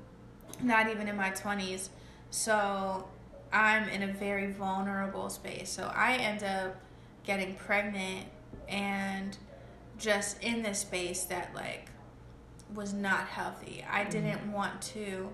not 0.61 0.89
even 0.89 1.07
in 1.09 1.15
my 1.17 1.29
20s. 1.31 1.89
So 2.29 3.07
I'm 3.51 3.89
in 3.89 4.03
a 4.03 4.07
very 4.13 4.51
vulnerable 4.53 5.29
space. 5.29 5.69
So 5.69 5.91
I 5.93 6.15
end 6.15 6.41
up 6.43 6.77
getting 7.25 7.55
pregnant 7.55 8.27
and 8.69 9.37
just 10.01 10.41
in 10.43 10.63
this 10.63 10.79
space 10.79 11.23
that, 11.25 11.53
like, 11.55 11.89
was 12.73 12.93
not 12.93 13.27
healthy. 13.27 13.85
I 13.89 14.01
mm-hmm. 14.01 14.09
didn't 14.09 14.51
want 14.51 14.81
to 14.93 15.29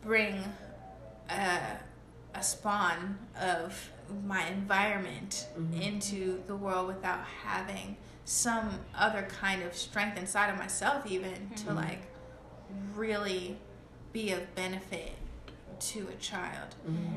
bring 0.00 0.42
a, 1.30 1.58
a 2.34 2.42
spawn 2.42 3.18
of 3.40 3.90
my 4.26 4.46
environment 4.48 5.48
mm-hmm. 5.56 5.80
into 5.80 6.42
the 6.46 6.56
world 6.56 6.88
without 6.88 7.24
having 7.44 7.96
some 8.24 8.80
other 8.96 9.26
kind 9.40 9.62
of 9.62 9.74
strength 9.74 10.16
inside 10.18 10.48
of 10.48 10.58
myself 10.58 11.06
even 11.06 11.50
to 11.56 11.64
mm-hmm. 11.64 11.76
like 11.76 12.02
really 12.94 13.58
be 14.12 14.32
of 14.32 14.54
benefit 14.54 15.12
to 15.80 16.08
a 16.08 16.14
child. 16.20 16.74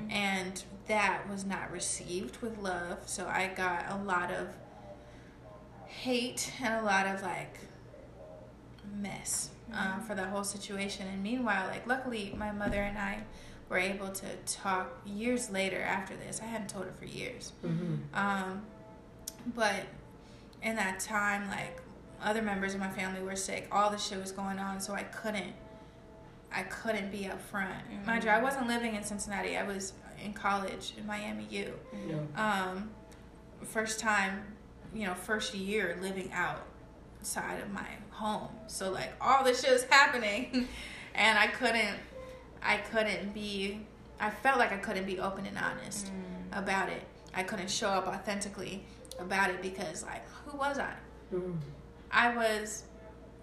And 0.10 0.64
that 0.88 1.30
was 1.30 1.46
not 1.46 1.72
received 1.72 2.38
with 2.42 2.58
love 2.60 3.00
so 3.06 3.26
i 3.28 3.48
got 3.56 3.86
a 3.90 3.98
lot 4.04 4.32
of 4.32 4.48
hate 6.02 6.52
and 6.62 6.74
a 6.76 6.84
lot 6.84 7.08
of 7.08 7.22
like 7.22 7.58
mess 9.00 9.50
um, 9.74 10.02
for 10.02 10.16
the 10.16 10.26
whole 10.26 10.44
situation. 10.44 11.08
And 11.08 11.22
meanwhile 11.24 11.68
like 11.68 11.88
luckily 11.88 12.34
my 12.38 12.52
mother 12.52 12.82
and 12.82 12.98
i 12.98 13.20
were 13.70 13.78
able 13.80 14.10
to 14.10 14.28
talk 14.46 15.02
years 15.06 15.50
later 15.50 15.82
after 15.82 16.16
this. 16.16 16.40
I 16.42 16.46
hadn't 16.46 16.70
told 16.70 16.86
her 16.86 16.92
for 16.94 17.06
years. 17.06 17.54
Um, 18.14 18.62
but 19.56 19.86
in 20.62 20.76
that 20.76 21.00
time 21.00 21.48
like 21.50 21.82
other 22.22 22.42
members 22.42 22.74
of 22.74 22.80
my 22.80 22.90
family 22.90 23.22
were 23.22 23.36
sick. 23.36 23.68
All 23.72 23.90
the 23.90 23.98
shit 23.98 24.20
was 24.20 24.32
going 24.32 24.60
on 24.60 24.80
so 24.80 24.94
i 24.94 25.04
couldn't 25.04 25.54
i 26.54 26.64
couldn't 26.64 27.12
be 27.12 27.26
up 27.28 27.42
front 27.42 27.70
mind 28.06 28.24
you 28.24 28.30
i 28.30 28.42
wasn't 28.42 28.68
living 28.68 28.96
in 28.96 29.04
cincinnati. 29.04 29.58
I 29.58 29.64
was 29.64 29.94
in 30.24 30.34
college 30.34 30.94
in 30.98 31.06
miami 31.06 31.46
u. 31.50 31.74
Yeah. 32.08 32.16
um, 32.72 32.90
first 33.66 34.00
time, 34.00 34.44
you 34.96 35.06
know, 35.06 35.14
first 35.14 35.54
year 35.54 35.98
living 36.02 36.32
outside 36.34 37.60
of 37.62 37.70
my 37.72 37.86
home. 38.12 38.48
So 38.68 38.90
like 38.92 39.12
all 39.22 39.44
this 39.44 39.62
shit 39.62 39.72
was 39.74 39.84
happening, 39.84 40.68
and 41.16 41.38
I 41.38 41.48
couldn't, 41.48 41.98
I 42.64 42.78
couldn't 42.78 43.34
be, 43.34 43.82
I 44.20 44.30
felt 44.30 44.58
like 44.58 44.72
I 44.72 44.78
couldn't 44.78 45.06
be 45.06 45.20
open 45.20 45.46
and 45.46 45.58
honest 45.58 46.12
about 46.54 46.90
it. 46.90 47.04
I 47.34 47.44
couldn't 47.44 47.70
show 47.70 47.90
up 47.90 48.08
authentically 48.08 48.86
about 49.20 49.50
it 49.50 49.62
because 49.62 50.04
like 50.04 50.24
who 50.46 50.58
was 50.58 50.80
I? 50.80 50.94
Mhm. 51.34 51.58
I 52.12 52.34
was 52.36 52.84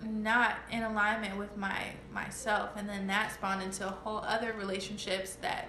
not 0.03 0.57
in 0.71 0.83
alignment 0.83 1.37
with 1.37 1.55
my 1.57 1.79
myself 2.13 2.71
and 2.77 2.89
then 2.89 3.07
that 3.07 3.33
spawned 3.33 3.63
into 3.63 3.87
a 3.87 3.91
whole 3.91 4.19
other 4.19 4.53
relationships 4.55 5.35
that 5.43 5.69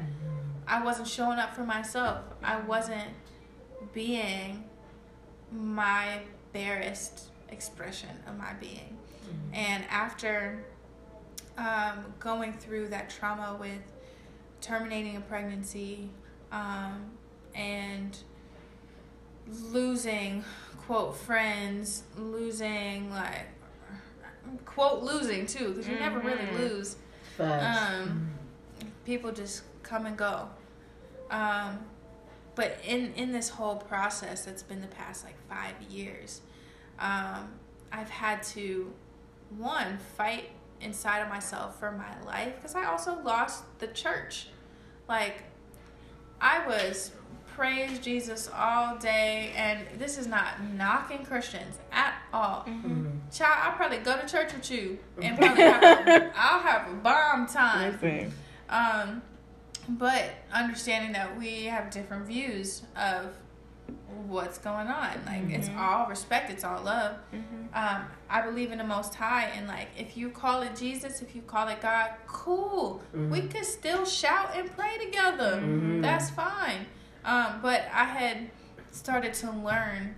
I 0.68 0.82
wasn't 0.84 1.08
showing 1.10 1.38
up 1.38 1.54
for 1.54 1.64
myself. 1.66 2.22
I 2.42 2.60
wasn't 2.62 3.10
being 3.94 4.64
my 5.54 6.20
barest 6.52 7.30
expression 7.50 8.10
of 8.28 8.38
my 8.38 8.54
being. 8.54 8.98
And 9.54 9.84
after 9.90 10.64
um, 11.58 12.14
going 12.20 12.54
through 12.54 12.90
that 12.90 13.10
trauma 13.10 13.56
with 13.60 13.82
terminating 14.62 15.16
a 15.18 15.22
pregnancy 15.22 16.10
um, 16.52 17.06
and 17.56 18.18
losing 19.72 20.44
quote 20.86 21.16
friends, 21.16 22.04
losing 22.18 23.10
like 23.12 23.46
quote 24.66 25.04
losing 25.04 25.46
too, 25.46 25.70
because 25.70 25.88
you 25.88 25.96
never 25.96 26.20
really 26.20 26.46
Mhm. 26.46 26.60
lose 26.60 26.96
um, 27.40 28.30
people 29.06 29.32
just 29.32 29.64
come 29.84 30.06
and 30.06 30.18
go. 30.18 30.50
Um, 31.32 31.80
but 32.56 32.78
in 32.86 33.14
in 33.16 33.32
this 33.32 33.50
whole 33.50 33.76
process 33.76 34.46
that's 34.46 34.64
been 34.64 34.82
the 34.82 34.88
past 34.88 35.24
like 35.26 35.36
five 35.50 35.76
years, 35.90 36.42
um, 37.00 37.50
I've 37.92 38.10
had 38.10 38.44
to 38.44 38.92
one 39.58 39.98
fight 40.18 40.50
inside 40.82 41.20
of 41.20 41.30
myself 41.30 41.80
for 41.80 41.92
my 41.92 42.20
life 42.26 42.56
because 42.58 42.76
I 42.76 42.86
also 42.86 43.20
lost 43.24 43.64
the 43.80 43.88
church. 43.88 44.48
Like 45.08 45.44
I 46.42 46.66
was 46.68 47.12
praise 47.56 48.00
Jesus 48.00 48.50
all 48.56 48.98
day, 48.98 49.54
and 49.56 49.80
this 50.00 50.18
is 50.18 50.26
not 50.26 50.62
knocking 50.74 51.24
Christians 51.24 51.78
at 51.92 52.16
all. 52.34 52.66
Mhm. 52.68 53.12
Child, 53.32 53.60
I'll 53.64 53.74
probably 53.74 54.00
go 54.00 54.20
to 54.20 54.28
church 54.28 54.54
with 54.54 54.70
you 54.72 54.98
and 55.22 55.38
probably 55.40 55.62
have 55.64 56.08
a, 56.08 56.32
I'll 56.36 56.60
have 56.60 56.92
a 56.92 56.96
bomb 56.96 57.48
time. 57.48 57.92
Listen. 57.94 58.34
Um, 58.70 59.22
but 59.90 60.26
understanding 60.52 61.14
that 61.14 61.38
we 61.38 61.66
have 61.66 61.90
different 61.92 62.26
views 62.26 62.84
of 62.96 63.34
what's 64.28 64.58
going 64.58 64.88
on, 64.88 65.12
like 65.26 65.50
it's 65.50 65.70
all 65.78 66.08
respect, 66.08 66.50
it's 66.52 66.64
all 66.64 66.82
love. 66.84 67.16
Um, 67.74 68.06
I 68.30 68.42
believe 68.42 68.72
in 68.72 68.78
the 68.78 68.84
Most 68.84 69.16
High, 69.16 69.46
and 69.56 69.68
like 69.68 69.90
if 69.98 70.16
you 70.16 70.30
call 70.30 70.62
it 70.62 70.76
Jesus, 70.76 71.22
if 71.22 71.36
you 71.36 71.42
call 71.42 71.68
it 71.68 71.82
God, 71.82 72.12
cool. 72.28 73.02
We 73.14 73.42
could 73.42 73.66
still 73.66 74.06
shout 74.06 74.52
and 74.56 74.72
pray 74.72 74.98
together. 75.04 75.62
That's 76.02 76.30
fine. 76.30 76.86
Um, 77.26 77.60
but 77.62 77.88
I 77.92 78.06
had 78.06 78.50
started 78.92 79.34
to 79.36 79.52
learn. 79.52 80.16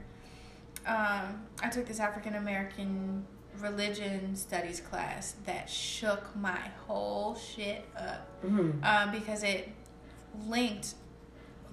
Um, 0.85 1.41
I 1.63 1.69
took 1.71 1.87
this 1.87 1.99
African 1.99 2.35
American 2.35 3.25
religion 3.69 4.35
studies 4.35 4.79
class 4.79 5.35
that 5.45 5.69
shook 5.69 6.35
my 6.35 6.59
whole 6.87 7.35
shit 7.35 7.85
up 7.97 8.27
Mhm. 8.43 8.83
um, 8.83 9.11
because 9.11 9.43
it 9.43 9.69
linked 10.47 10.93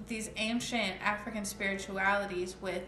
these 0.07 0.29
ancient 0.37 0.93
African 1.01 1.45
spiritualities 1.45 2.55
with 2.61 2.83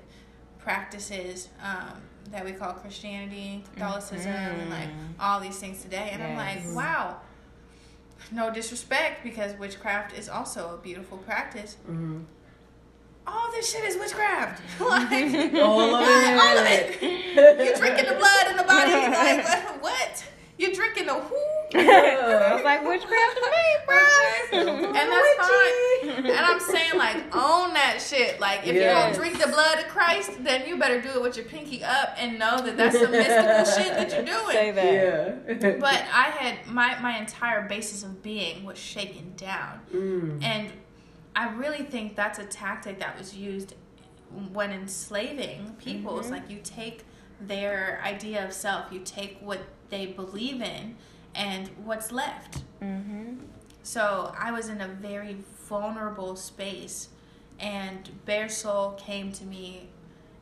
practices 0.60 1.50
um, 1.64 2.02
that 2.32 2.44
we 2.44 2.52
call 2.54 2.74
Christianity, 2.74 3.64
Catholicism, 3.74 4.32
and 4.32 4.70
like 4.70 4.90
all 5.20 5.40
these 5.40 5.58
things 5.60 5.82
today. 5.82 6.10
And 6.12 6.24
I'm 6.24 6.36
like, 6.36 6.62
wow. 6.76 7.22
No 8.32 8.50
disrespect 8.52 9.24
because 9.24 9.54
witchcraft 9.60 10.18
is 10.18 10.28
also 10.30 10.74
a 10.74 10.78
beautiful 10.82 11.20
practice. 11.20 11.78
Mhm. 11.88 12.26
All 13.28 13.52
this 13.52 13.72
shit 13.72 13.84
is 13.86 13.98
witchcraft. 13.98 14.62
like, 14.80 15.12
All 15.56 15.96
of 15.96 16.02
it. 16.08 16.40
all 16.40 16.58
of 16.58 16.66
it. 16.68 17.02
You 17.02 17.76
drinking 17.76 18.06
the 18.06 18.16
blood 18.18 18.48
in 18.52 18.58
the 18.58 18.64
body. 18.64 18.92
Like, 18.92 19.46
what? 19.84 20.24
You're 20.58 20.72
drinking 20.72 21.08
the 21.08 21.16
who? 21.16 21.36
I 21.78 22.54
was 22.54 22.64
like 22.64 22.88
witchcraft 22.88 23.36
to 23.36 23.42
me, 23.52 23.86
bro. 23.86 24.86
and 24.88 25.12
that's 25.12 25.48
fine. 25.48 26.26
And 26.28 26.46
I'm 26.46 26.60
saying, 26.62 26.92
like, 26.96 27.18
own 27.36 27.74
that 27.74 27.98
shit. 28.00 28.40
Like, 28.40 28.62
if 28.62 28.68
you 28.76 28.80
Yes. 28.82 29.18
don't 29.18 29.22
drink 29.22 29.42
the 29.44 29.50
blood 29.52 29.80
of 29.80 29.88
Christ, 29.90 30.32
then 30.46 30.66
you 30.66 30.78
better 30.78 31.02
do 31.02 31.10
it 31.10 31.22
with 31.22 31.36
your 31.36 31.46
pinky 31.46 31.84
up 31.84 32.16
and 32.18 32.40
know 32.40 32.62
that 32.62 32.78
that's 32.78 32.98
some 32.98 33.12
mystical 33.12 33.66
shit 33.66 33.94
that 33.96 34.12
you're 34.12 34.24
doing. 34.24 34.52
Say 34.56 34.72
that. 34.72 35.62
Yeah. 35.62 35.72
But 35.80 36.06
I 36.14 36.30
had 36.30 36.66
my 36.68 36.98
my 37.02 37.18
entire 37.18 37.68
basis 37.68 38.04
of 38.04 38.24
being 38.24 38.64
was 38.64 38.78
shaken 38.78 39.34
down, 39.36 39.82
Mm. 39.94 40.42
and 40.42 40.72
I 41.36 41.50
really 41.50 41.84
think 41.84 42.16
that's 42.16 42.40
a 42.40 42.46
tactic 42.46 43.00
that 43.00 43.18
was 43.18 43.36
used 43.36 43.76
when 44.52 44.72
enslaving 44.72 45.76
people. 45.80 46.20
It's 46.20 46.30
like 46.30 46.50
you 46.50 46.60
take 46.64 47.04
their 47.42 48.02
idea 48.04 48.46
of 48.46 48.54
self, 48.54 48.92
you 48.92 49.02
take 49.04 49.38
what 49.42 49.60
they 49.90 50.06
believe 50.08 50.62
in, 50.62 50.96
and 51.34 51.70
what's 51.84 52.12
left. 52.12 52.64
Mm-hmm. 52.82 53.36
So 53.84 54.34
I 54.38 54.52
was 54.52 54.70
in 54.70 54.82
a 54.82 54.88
very 54.88 55.38
vulnerable 55.68 56.36
space, 56.36 57.10
and 57.60 58.10
Bare 58.26 58.50
Soul 58.50 58.92
came 58.94 59.32
to 59.34 59.44
me, 59.44 59.90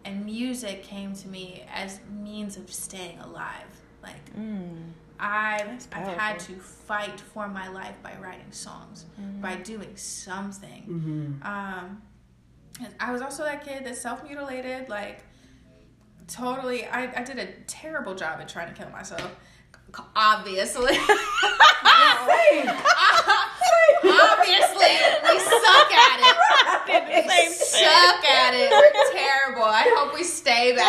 and 0.06 0.26
music 0.26 0.84
came 0.84 1.14
to 1.16 1.28
me 1.28 1.66
as 1.74 2.00
means 2.22 2.56
of 2.58 2.72
staying 2.72 3.20
alive. 3.20 3.82
Like 4.02 4.36
Mm. 4.36 4.92
I've 5.24 5.88
I've 5.94 6.18
had 6.18 6.40
to 6.42 6.56
fight 6.56 7.22
for 7.22 7.48
my 7.48 7.70
life 7.70 7.96
by 8.04 8.14
writing 8.22 8.52
songs, 8.52 9.06
by 9.42 9.56
doing 9.56 9.96
something. 9.96 10.84
Mm-hmm. 10.84 11.48
Um, 11.48 12.02
and 12.84 12.94
I 13.00 13.12
was 13.14 13.22
also 13.22 13.44
that 13.44 13.66
kid 13.66 13.86
that 13.86 13.96
self 13.96 14.24
mutilated, 14.28 14.90
like 14.90 15.24
totally. 16.28 16.86
I, 16.88 17.22
I 17.22 17.24
did 17.24 17.40
a 17.40 17.48
terrible 17.68 18.16
job 18.16 18.42
at 18.42 18.50
trying 18.50 18.68
to 18.68 18.74
kill 18.74 18.92
myself. 18.92 19.34
Obviously. 20.16 20.98
Obviously, 24.06 24.94
we 25.24 25.40
suck 25.40 25.92
at 25.92 26.20
it. 26.20 27.26
We 27.26 27.54
suck 27.54 28.26
at 28.26 28.54
it. 28.54 28.70
We're 28.72 29.12
terrible. 29.12 29.64
I 29.64 29.84
hope 29.98 30.14
we 30.14 30.24
stay 30.24 30.76
bad 30.76 30.88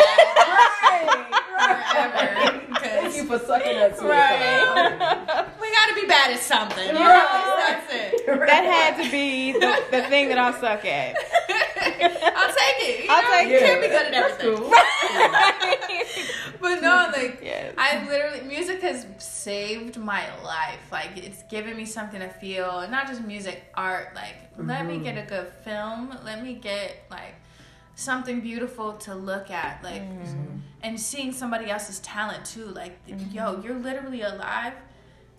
forever. 1.57 2.61
Thank 2.79 3.03
'cause 3.03 3.15
you 3.17 3.23
for 3.25 3.39
sucking 3.39 3.77
that 3.79 3.97
sweet 3.97 4.09
Right. 4.09 5.45
we 5.61 5.71
gotta 5.71 5.95
be 5.95 6.05
bad 6.07 6.31
at 6.33 6.39
something. 6.39 6.87
You 6.87 6.93
know? 6.93 6.99
Right. 6.99 7.55
That's 7.87 7.93
it. 7.93 8.25
That 8.27 8.63
had 8.65 9.03
to 9.03 9.09
be 9.11 9.53
the, 9.53 9.83
the 9.91 10.01
thing 10.03 10.29
that 10.29 10.37
I 10.37 10.51
suck 10.59 10.85
at. 10.85 11.15
I'll 12.35 12.53
take 12.53 12.79
it. 12.89 13.05
You 13.05 13.09
I'll 13.09 13.21
know, 13.23 13.31
take 13.31 13.47
you 13.49 13.55
it. 13.57 13.59
can't 13.61 13.81
be 13.81 13.87
good 13.87 14.05
at 14.07 14.11
That's 14.11 14.43
everything. 14.43 14.57
cool. 14.57 14.71
But 16.61 16.81
no, 16.81 17.09
like 17.15 17.39
Yes. 17.43 17.73
I 17.77 18.07
literally 18.09 18.41
music 18.41 18.81
has 18.81 18.94
saved 19.17 19.97
my 19.97 20.23
life. 20.43 20.91
Like 20.91 21.17
it's 21.17 21.43
given 21.43 21.75
me 21.75 21.85
something 21.85 22.19
to 22.19 22.29
feel, 22.29 22.87
not 22.89 23.07
just 23.07 23.23
music, 23.23 23.63
art. 23.73 24.15
Like 24.15 24.35
let 24.57 24.85
me 24.85 24.99
get 24.99 25.17
a 25.17 25.21
mm-hmm. 25.21 25.29
good 25.29 25.47
film. 25.63 26.17
Let 26.23 26.43
me 26.43 26.55
get 26.55 27.05
like 27.09 27.35
something 27.95 28.41
beautiful 28.41 28.93
to 28.93 29.15
look 29.15 29.51
at. 29.51 29.83
Like 29.83 30.01
mm-hmm. 30.01 30.57
and 30.83 30.99
seeing 30.99 31.31
somebody 31.31 31.69
else's 31.69 31.99
talent 31.99 32.45
too. 32.45 32.65
Like 32.65 32.97
yo, 33.07 33.15
mm-hmm. 33.15 33.65
you're 33.65 33.79
literally 33.79 34.21
alive. 34.21 34.73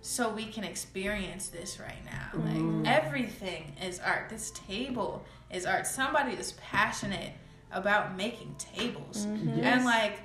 So 0.01 0.29
we 0.29 0.45
can 0.45 0.63
experience 0.63 1.47
this 1.47 1.79
right 1.79 2.05
now. 2.05 2.29
Like 2.33 2.87
everything 2.87 3.73
is 3.83 3.99
art. 3.99 4.29
This 4.29 4.51
table 4.51 5.25
is 5.51 5.65
art. 5.65 5.85
Somebody 5.85 6.33
is 6.33 6.53
passionate 6.53 7.33
about 7.71 8.15
making 8.15 8.55
tables. 8.57 9.27
Yes. 9.43 9.59
And 9.63 9.85
like 9.85 10.19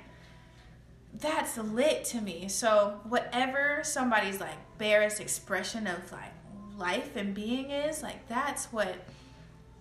that's 1.19 1.57
lit 1.57 2.03
to 2.05 2.21
me. 2.21 2.47
So 2.47 2.99
whatever 3.07 3.81
somebody's 3.83 4.39
like 4.39 4.57
barest 4.77 5.19
expression 5.19 5.87
of 5.87 6.11
like 6.11 6.33
life 6.77 7.15
and 7.15 7.33
being 7.33 7.69
is, 7.69 8.01
like 8.01 8.27
that's 8.27 8.65
what 8.73 8.95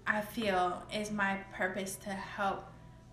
I 0.06 0.20
feel 0.20 0.82
is 0.92 1.10
my 1.10 1.38
purpose 1.52 1.96
to 1.96 2.10
help 2.10 2.64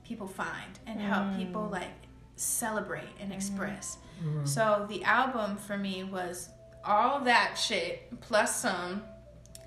people 0.04 0.28
find 0.28 0.80
and 0.86 1.00
help 1.00 1.28
mm. 1.28 1.38
people 1.38 1.70
like 1.72 1.88
celebrate 2.36 3.04
and 3.20 3.30
mm-hmm. 3.30 3.34
express. 3.34 3.98
Mm-hmm. 4.24 4.46
So 4.46 4.86
the 4.90 5.04
album 5.04 5.56
for 5.56 5.78
me 5.78 6.04
was 6.04 6.50
all 6.84 7.22
that 7.22 7.56
shit 7.56 8.20
plus 8.22 8.56
some 8.56 9.04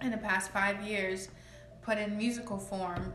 in 0.01 0.11
the 0.11 0.17
past 0.17 0.51
five 0.51 0.83
years 0.83 1.29
put 1.83 1.99
in 1.99 2.17
musical 2.17 2.59
form 2.59 3.13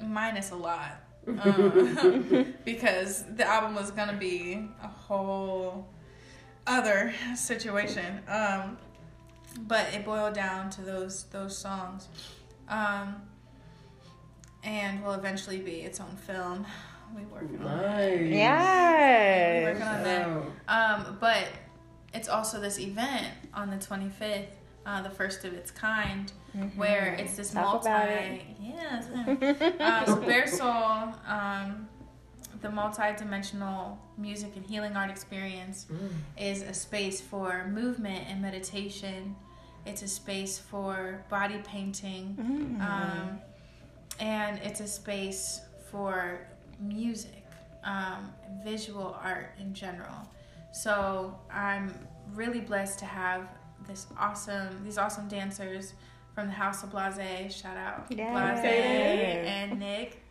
minus 0.00 0.50
a 0.50 0.56
lot 0.56 1.01
um, 1.26 2.54
because 2.64 3.24
the 3.36 3.46
album 3.46 3.74
was 3.74 3.90
gonna 3.90 4.16
be 4.16 4.68
a 4.82 4.88
whole 4.88 5.88
other 6.66 7.12
situation. 7.36 8.20
Um, 8.28 8.78
but 9.60 9.92
it 9.92 10.04
boiled 10.04 10.34
down 10.34 10.70
to 10.70 10.82
those 10.82 11.24
those 11.24 11.56
songs. 11.56 12.08
Um, 12.68 13.22
and 14.64 15.02
will 15.02 15.12
eventually 15.12 15.58
be 15.58 15.80
its 15.80 16.00
own 16.00 16.16
film. 16.16 16.66
We 17.14 17.24
working 17.24 17.60
on 17.60 17.78
it 17.78 18.30
Nice. 18.30 18.32
We're 19.64 19.72
working 19.72 19.82
on 19.82 20.02
that. 20.04 20.28
Um, 20.68 21.16
but 21.20 21.48
it's 22.14 22.28
also 22.28 22.60
this 22.60 22.78
event 22.78 23.28
on 23.52 23.70
the 23.70 23.76
25th, 23.76 24.46
uh, 24.86 25.02
the 25.02 25.10
first 25.10 25.44
of 25.44 25.52
its 25.52 25.70
kind, 25.70 26.32
where 26.76 27.14
it's 27.18 27.36
this 27.36 27.50
Talk 27.50 27.84
multi. 27.84 27.88
about 27.88 28.08
it. 28.08 28.42
Yes. 28.60 29.06
uh, 29.80 30.04
so 30.06 30.16
Bare 30.20 30.46
Soul, 30.46 31.14
um, 31.26 31.88
the 32.60 32.70
multi-dimensional 32.70 33.98
music 34.18 34.52
and 34.56 34.64
healing 34.66 34.96
art 34.96 35.10
experience, 35.10 35.86
Mm. 35.90 36.10
is 36.38 36.62
a 36.62 36.74
space 36.74 37.20
for 37.20 37.66
movement 37.68 38.24
and 38.28 38.40
meditation. 38.42 39.34
It's 39.86 40.02
a 40.02 40.08
space 40.08 40.58
for 40.58 41.24
body 41.28 41.60
painting, 41.64 42.36
um, 42.80 43.40
and 44.20 44.58
it's 44.62 44.80
a 44.80 44.86
space 44.86 45.60
for 45.90 46.46
music, 46.78 47.44
um, 47.84 48.32
visual 48.64 49.16
art 49.22 49.54
in 49.58 49.74
general. 49.74 50.28
So 50.72 51.36
I'm 51.50 51.92
really 52.32 52.60
blessed 52.60 52.98
to 53.00 53.06
have 53.06 53.48
this 53.88 54.06
awesome, 54.16 54.84
these 54.84 54.98
awesome 54.98 55.26
dancers 55.28 55.94
from 56.34 56.46
the 56.46 56.52
House 56.52 56.82
of 56.82 56.90
Blase. 56.90 57.54
Shout 57.54 57.76
out 57.76 58.06
Yay. 58.10 58.16
Blase 58.16 59.46
and 59.46 59.78
Nick. 59.78 60.22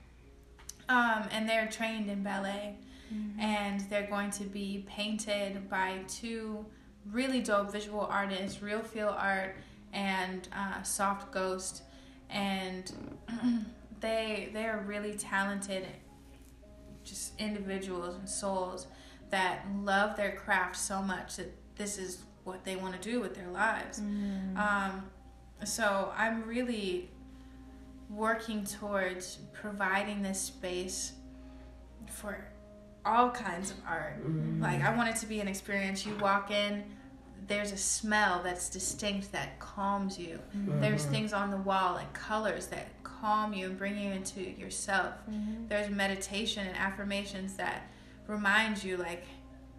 Um, 0.89 1.27
and 1.31 1.47
they're 1.47 1.67
trained 1.67 2.09
in 2.09 2.21
ballet, 2.21 2.75
and 3.39 3.79
they're 3.89 4.07
going 4.07 4.31
to 4.31 4.43
be 4.43 4.85
painted 4.89 5.69
by 5.69 5.99
two 6.07 6.65
really 7.09 7.41
dope 7.41 7.71
visual 7.71 8.01
artists, 8.01 8.61
Real 8.61 8.81
Feel 8.81 9.15
Art 9.17 9.55
and 9.93 10.47
uh, 10.55 10.81
Soft 10.83 11.31
Ghost, 11.31 11.83
and 12.29 12.91
they 14.01 14.49
they 14.53 14.65
are 14.65 14.83
really 14.85 15.13
talented, 15.13 15.87
just 17.03 17.39
individuals 17.39 18.15
and 18.15 18.27
souls 18.27 18.87
that 19.29 19.65
love 19.81 20.17
their 20.17 20.33
craft 20.35 20.75
so 20.75 21.01
much 21.01 21.37
that 21.37 21.53
this 21.77 21.97
is 21.97 22.23
what 22.43 22.65
they 22.65 22.75
want 22.75 23.01
to 23.01 23.09
do 23.09 23.21
with 23.21 23.33
their 23.33 23.49
lives. 23.49 23.99
Um, 24.57 25.03
so 25.63 26.11
I'm 26.17 26.43
really 26.47 27.09
working 28.09 28.65
towards 28.65 29.37
providing 29.53 30.21
this 30.21 30.39
space 30.39 31.13
for 32.07 32.45
all 33.05 33.31
kinds 33.31 33.71
of 33.71 33.77
art. 33.87 34.23
Mm. 34.25 34.61
Like 34.61 34.81
I 34.81 34.95
want 34.95 35.09
it 35.09 35.15
to 35.17 35.25
be 35.25 35.39
an 35.39 35.47
experience. 35.47 36.05
You 36.05 36.15
walk 36.17 36.51
in, 36.51 36.83
there's 37.47 37.71
a 37.71 37.77
smell 37.77 38.41
that's 38.43 38.69
distinct 38.69 39.31
that 39.31 39.59
calms 39.59 40.17
you. 40.17 40.39
There's 40.53 41.03
mm-hmm. 41.03 41.11
things 41.11 41.33
on 41.33 41.51
the 41.51 41.57
wall 41.57 41.95
like 41.95 42.13
colors 42.13 42.67
that 42.67 42.87
calm 43.03 43.53
you 43.53 43.67
and 43.67 43.77
bring 43.77 43.97
you 43.97 44.11
into 44.11 44.41
yourself. 44.41 45.13
Mm-hmm. 45.29 45.67
There's 45.67 45.89
meditation 45.89 46.67
and 46.67 46.77
affirmations 46.77 47.55
that 47.55 47.83
remind 48.27 48.83
you 48.83 48.97
like, 48.97 49.25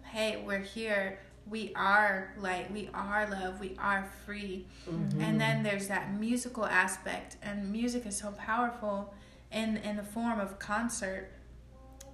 hey, 0.03 0.41
we're 0.45 0.59
here. 0.59 1.19
We 1.49 1.73
are 1.75 2.33
light. 2.39 2.71
We 2.71 2.89
are 2.93 3.29
love. 3.29 3.59
We 3.59 3.75
are 3.77 4.09
free. 4.25 4.65
Mm-hmm. 4.89 5.21
And 5.21 5.39
then 5.39 5.63
there's 5.63 5.87
that 5.87 6.13
musical 6.13 6.65
aspect, 6.65 7.37
and 7.41 7.71
music 7.71 8.05
is 8.05 8.17
so 8.17 8.31
powerful 8.31 9.13
in 9.51 9.77
in 9.77 9.97
the 9.97 10.03
form 10.03 10.39
of 10.39 10.57
concert 10.59 11.31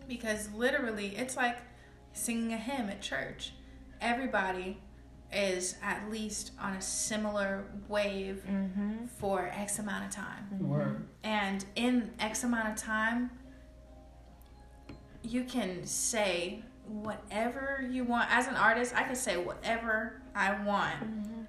because 0.07 0.49
literally 0.53 1.15
it's 1.15 1.37
like 1.37 1.59
singing 2.13 2.53
a 2.53 2.57
hymn 2.57 2.89
at 2.89 3.01
church. 3.01 3.53
Everybody 4.01 4.79
is 5.31 5.75
at 5.83 6.09
least 6.09 6.51
on 6.59 6.73
a 6.73 6.81
similar 6.81 7.65
wave 7.87 8.43
mm-hmm. 8.49 9.05
for 9.19 9.51
X 9.53 9.79
amount 9.79 10.05
of 10.05 10.11
time. 10.11 10.47
Mm-hmm. 10.53 10.67
Word. 10.67 11.07
And 11.23 11.63
in 11.75 12.11
X 12.19 12.43
amount 12.43 12.69
of 12.69 12.75
time, 12.75 13.29
you 15.21 15.43
can 15.43 15.85
say 15.85 16.63
whatever 16.89 17.87
you 17.91 18.03
want. 18.03 18.29
As 18.31 18.47
an 18.47 18.55
artist, 18.55 18.93
I 18.95 19.03
can 19.03 19.15
say 19.15 19.37
whatever 19.37 20.21
I 20.35 20.61
want 20.63 20.95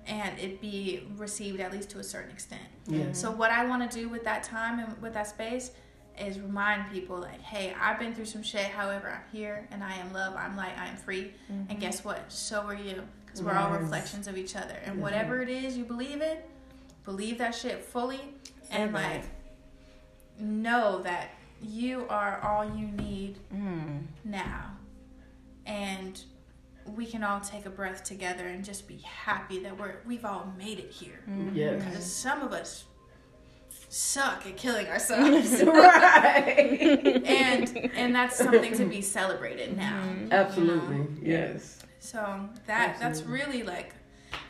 and 0.06 0.38
it 0.38 0.60
be 0.60 1.06
received 1.16 1.60
at 1.60 1.72
least 1.72 1.90
to 1.90 1.98
a 1.98 2.04
certain 2.04 2.30
extent. 2.30 2.62
Yeah. 2.86 3.12
So 3.12 3.30
what 3.30 3.50
I 3.50 3.64
want 3.64 3.88
to 3.90 3.98
do 3.98 4.08
with 4.08 4.24
that 4.24 4.42
time 4.42 4.78
and 4.78 5.00
with 5.02 5.14
that 5.14 5.26
space 5.28 5.70
is 6.18 6.38
remind 6.40 6.90
people 6.92 7.18
like, 7.18 7.40
hey, 7.40 7.74
I've 7.80 7.98
been 7.98 8.14
through 8.14 8.24
some 8.26 8.42
shit. 8.42 8.64
However, 8.64 9.08
I'm 9.10 9.22
here 9.32 9.66
and 9.70 9.82
I 9.82 9.94
am 9.94 10.12
love. 10.12 10.34
I'm 10.36 10.56
light. 10.56 10.72
I 10.78 10.86
am 10.88 10.96
free. 10.96 11.32
Mm-hmm. 11.50 11.70
And 11.70 11.80
guess 11.80 12.04
what? 12.04 12.20
So 12.30 12.60
are 12.62 12.74
you. 12.74 13.02
Because 13.24 13.42
we're 13.42 13.54
all 13.54 13.70
reflections 13.70 14.26
of 14.26 14.36
each 14.36 14.56
other. 14.56 14.74
And 14.84 14.96
Yes. 14.96 15.02
whatever 15.02 15.40
it 15.40 15.48
is 15.48 15.76
you 15.78 15.84
believe 15.84 16.20
in, 16.20 16.38
believe 17.04 17.38
that 17.38 17.54
shit 17.54 17.84
fully. 17.84 18.20
And 18.70 18.90
Say 18.90 19.02
like, 19.02 19.22
know 20.38 21.00
that 21.02 21.30
you 21.62 22.06
are 22.08 22.40
all 22.42 22.64
you 22.76 22.86
need 22.88 23.38
Mm. 23.54 24.02
now. 24.24 24.72
And 25.70 26.22
we 26.96 27.06
can 27.06 27.22
all 27.22 27.40
take 27.40 27.66
a 27.66 27.70
breath 27.70 28.02
together 28.02 28.46
and 28.46 28.64
just 28.64 28.88
be 28.88 28.98
happy 28.98 29.60
that 29.60 29.78
we're 29.78 30.00
we've 30.06 30.24
all 30.24 30.52
made 30.58 30.78
it 30.78 30.90
here. 30.90 31.20
Mm-hmm. 31.28 31.56
Yes. 31.56 31.84
Because 31.84 32.12
some 32.12 32.42
of 32.42 32.52
us 32.52 32.84
suck 33.88 34.46
at 34.46 34.56
killing 34.56 34.86
ourselves. 34.88 35.62
right. 35.66 36.80
and 37.24 37.90
and 37.94 38.14
that's 38.14 38.36
something 38.36 38.74
to 38.74 38.84
be 38.84 39.00
celebrated 39.00 39.76
now. 39.76 40.02
Absolutely. 40.30 41.06
Yes. 41.22 41.78
So 41.98 42.48
that 42.66 42.98
that's 42.98 43.22
really 43.22 43.62
like 43.62 43.94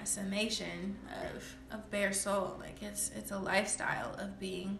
a 0.02 0.06
summation 0.06 0.96
of 1.24 1.54
of 1.72 1.90
bare 1.90 2.12
soul. 2.12 2.56
Like 2.60 2.82
it's 2.82 3.10
it's 3.14 3.30
a 3.30 3.38
lifestyle 3.38 4.14
of 4.18 4.38
being 4.40 4.78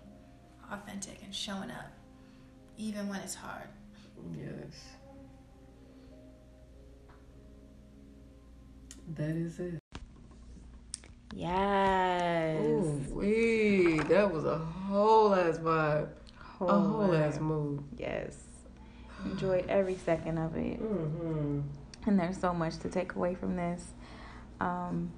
authentic 0.70 1.22
and 1.22 1.34
showing 1.34 1.70
up, 1.70 1.90
even 2.78 3.08
when 3.08 3.20
it's 3.20 3.34
hard. 3.34 3.68
Yes. 4.36 4.84
That 9.16 9.36
is 9.36 9.58
it. 9.58 9.80
Yes. 11.34 12.60
Ooh, 12.60 13.04
wee. 13.10 13.98
That 14.08 14.32
was 14.32 14.44
a 14.44 14.58
whole 14.58 15.34
ass 15.34 15.58
vibe. 15.58 16.08
a 16.60 16.64
whole 16.66 17.14
ass 17.14 17.34
lot. 17.34 17.42
mood. 17.42 17.84
Yes. 17.96 18.36
Enjoyed 19.24 19.66
every 19.68 19.96
second 19.96 20.38
of 20.38 20.56
it. 20.56 20.80
Mm-hmm. 20.82 21.60
And 22.06 22.18
there's 22.18 22.38
so 22.38 22.54
much 22.54 22.78
to 22.78 22.88
take 22.88 23.14
away 23.14 23.34
from 23.34 23.56
this. 23.56 23.84
Um, 24.60 25.12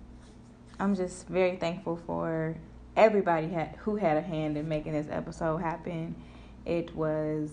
I'm 0.80 0.94
just 0.94 1.28
very 1.28 1.56
thankful 1.56 1.96
for 2.06 2.56
everybody 2.96 3.48
had, 3.48 3.76
who 3.80 3.96
had 3.96 4.16
a 4.16 4.22
hand 4.22 4.56
in 4.56 4.68
making 4.68 4.92
this 4.92 5.06
episode 5.10 5.58
happen. 5.58 6.16
It 6.64 6.94
was 6.94 7.50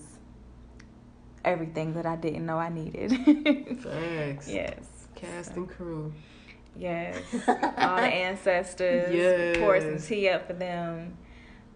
everything 1.45 1.93
that 1.93 2.05
I 2.05 2.15
didn't 2.15 2.45
know 2.45 2.57
I 2.57 2.69
needed. 2.69 3.11
Thanks. 3.83 4.49
yes. 4.49 4.85
Cast 5.15 5.55
and 5.55 5.69
crew. 5.69 6.13
Yes. 6.79 7.17
All 7.47 7.97
the 7.97 8.07
ancestors. 8.07 9.13
Yes. 9.13 9.57
Pour 9.57 9.79
some 9.81 9.99
tea 9.99 10.29
up 10.29 10.47
for 10.47 10.53
them. 10.53 11.17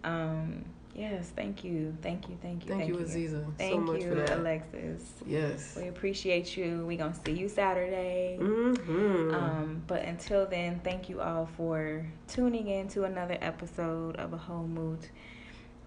Um, 0.02 0.64
yes, 0.94 1.30
thank 1.36 1.62
you. 1.62 1.96
Thank 2.02 2.28
you. 2.28 2.38
Thank 2.40 2.64
you. 2.66 2.70
Thank, 2.74 2.88
you, 2.88 2.94
Aziza, 2.96 3.44
Thank 3.58 3.72
so 3.74 3.80
much 3.80 4.02
you, 4.02 4.08
for 4.08 4.14
that. 4.16 4.38
Alexis. 4.38 5.12
Yes. 5.26 5.76
We 5.80 5.88
appreciate 5.88 6.56
you. 6.56 6.84
we 6.86 6.96
gonna 6.96 7.14
see 7.24 7.32
you 7.32 7.48
Saturday. 7.48 8.38
Mm-hmm. 8.40 9.34
Um, 9.34 9.82
but 9.86 10.02
until 10.02 10.46
then, 10.46 10.80
thank 10.82 11.08
you 11.08 11.20
all 11.20 11.46
for 11.56 12.06
tuning 12.28 12.68
in 12.68 12.88
to 12.88 13.04
another 13.04 13.36
episode 13.40 14.16
of 14.16 14.32
A 14.32 14.38
Whole 14.38 14.66
Mood. 14.66 15.06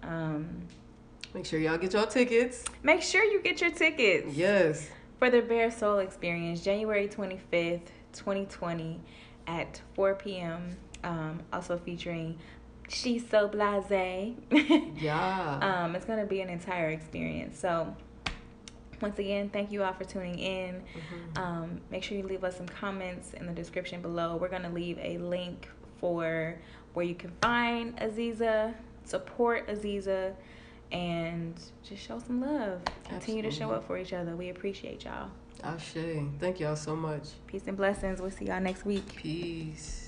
Um, 0.02 0.62
Make 1.34 1.44
sure 1.44 1.58
y'all 1.60 1.76
get 1.76 1.92
y'all 1.92 2.06
tickets. 2.06 2.64
make 2.82 3.02
sure 3.02 3.22
you 3.22 3.42
get 3.42 3.60
your 3.60 3.70
tickets 3.70 4.34
Yes. 4.34 4.88
for 5.18 5.28
the 5.28 5.42
Bare 5.42 5.70
Soul 5.70 5.98
Experience, 5.98 6.62
January 6.62 7.06
25th, 7.06 7.88
2020 8.18 9.00
at 9.46 9.80
4 9.94 10.14
p.m. 10.16 10.76
Um, 11.04 11.40
also 11.52 11.78
featuring 11.78 12.38
She's 12.88 13.28
So 13.28 13.48
Blase. 13.48 14.34
Yeah. 15.00 15.58
um, 15.84 15.94
it's 15.94 16.04
going 16.04 16.20
to 16.20 16.26
be 16.26 16.40
an 16.40 16.48
entire 16.48 16.90
experience. 16.90 17.58
So, 17.58 17.94
once 19.00 19.18
again, 19.18 19.50
thank 19.50 19.70
you 19.70 19.82
all 19.84 19.92
for 19.92 20.04
tuning 20.04 20.38
in. 20.38 20.82
Mhm. 20.94 21.38
Um, 21.38 21.80
make 21.90 22.02
sure 22.02 22.16
you 22.16 22.24
leave 22.24 22.44
us 22.44 22.56
some 22.56 22.66
comments 22.66 23.34
in 23.34 23.46
the 23.46 23.52
description 23.52 24.00
below. 24.02 24.36
We're 24.36 24.48
going 24.48 24.62
to 24.62 24.70
leave 24.70 24.98
a 25.00 25.18
link 25.18 25.68
for 26.00 26.58
where 26.94 27.04
you 27.06 27.14
can 27.14 27.30
find 27.42 27.96
Aziza, 27.98 28.74
support 29.04 29.68
Aziza, 29.68 30.34
and 30.90 31.60
just 31.82 32.02
show 32.02 32.18
some 32.18 32.40
love. 32.40 32.80
Continue 33.04 33.42
to 33.42 33.50
show 33.50 33.70
up 33.70 33.86
for 33.86 33.98
each 33.98 34.12
other. 34.12 34.34
We 34.34 34.48
appreciate 34.48 35.04
y'all. 35.04 35.30
Ashe. 35.62 36.22
Thank 36.38 36.60
y'all 36.60 36.76
so 36.76 36.94
much. 36.94 37.22
Peace 37.46 37.66
and 37.66 37.76
blessings. 37.76 38.20
We'll 38.20 38.30
see 38.30 38.46
y'all 38.46 38.60
next 38.60 38.84
week. 38.84 39.16
Peace. 39.16 40.07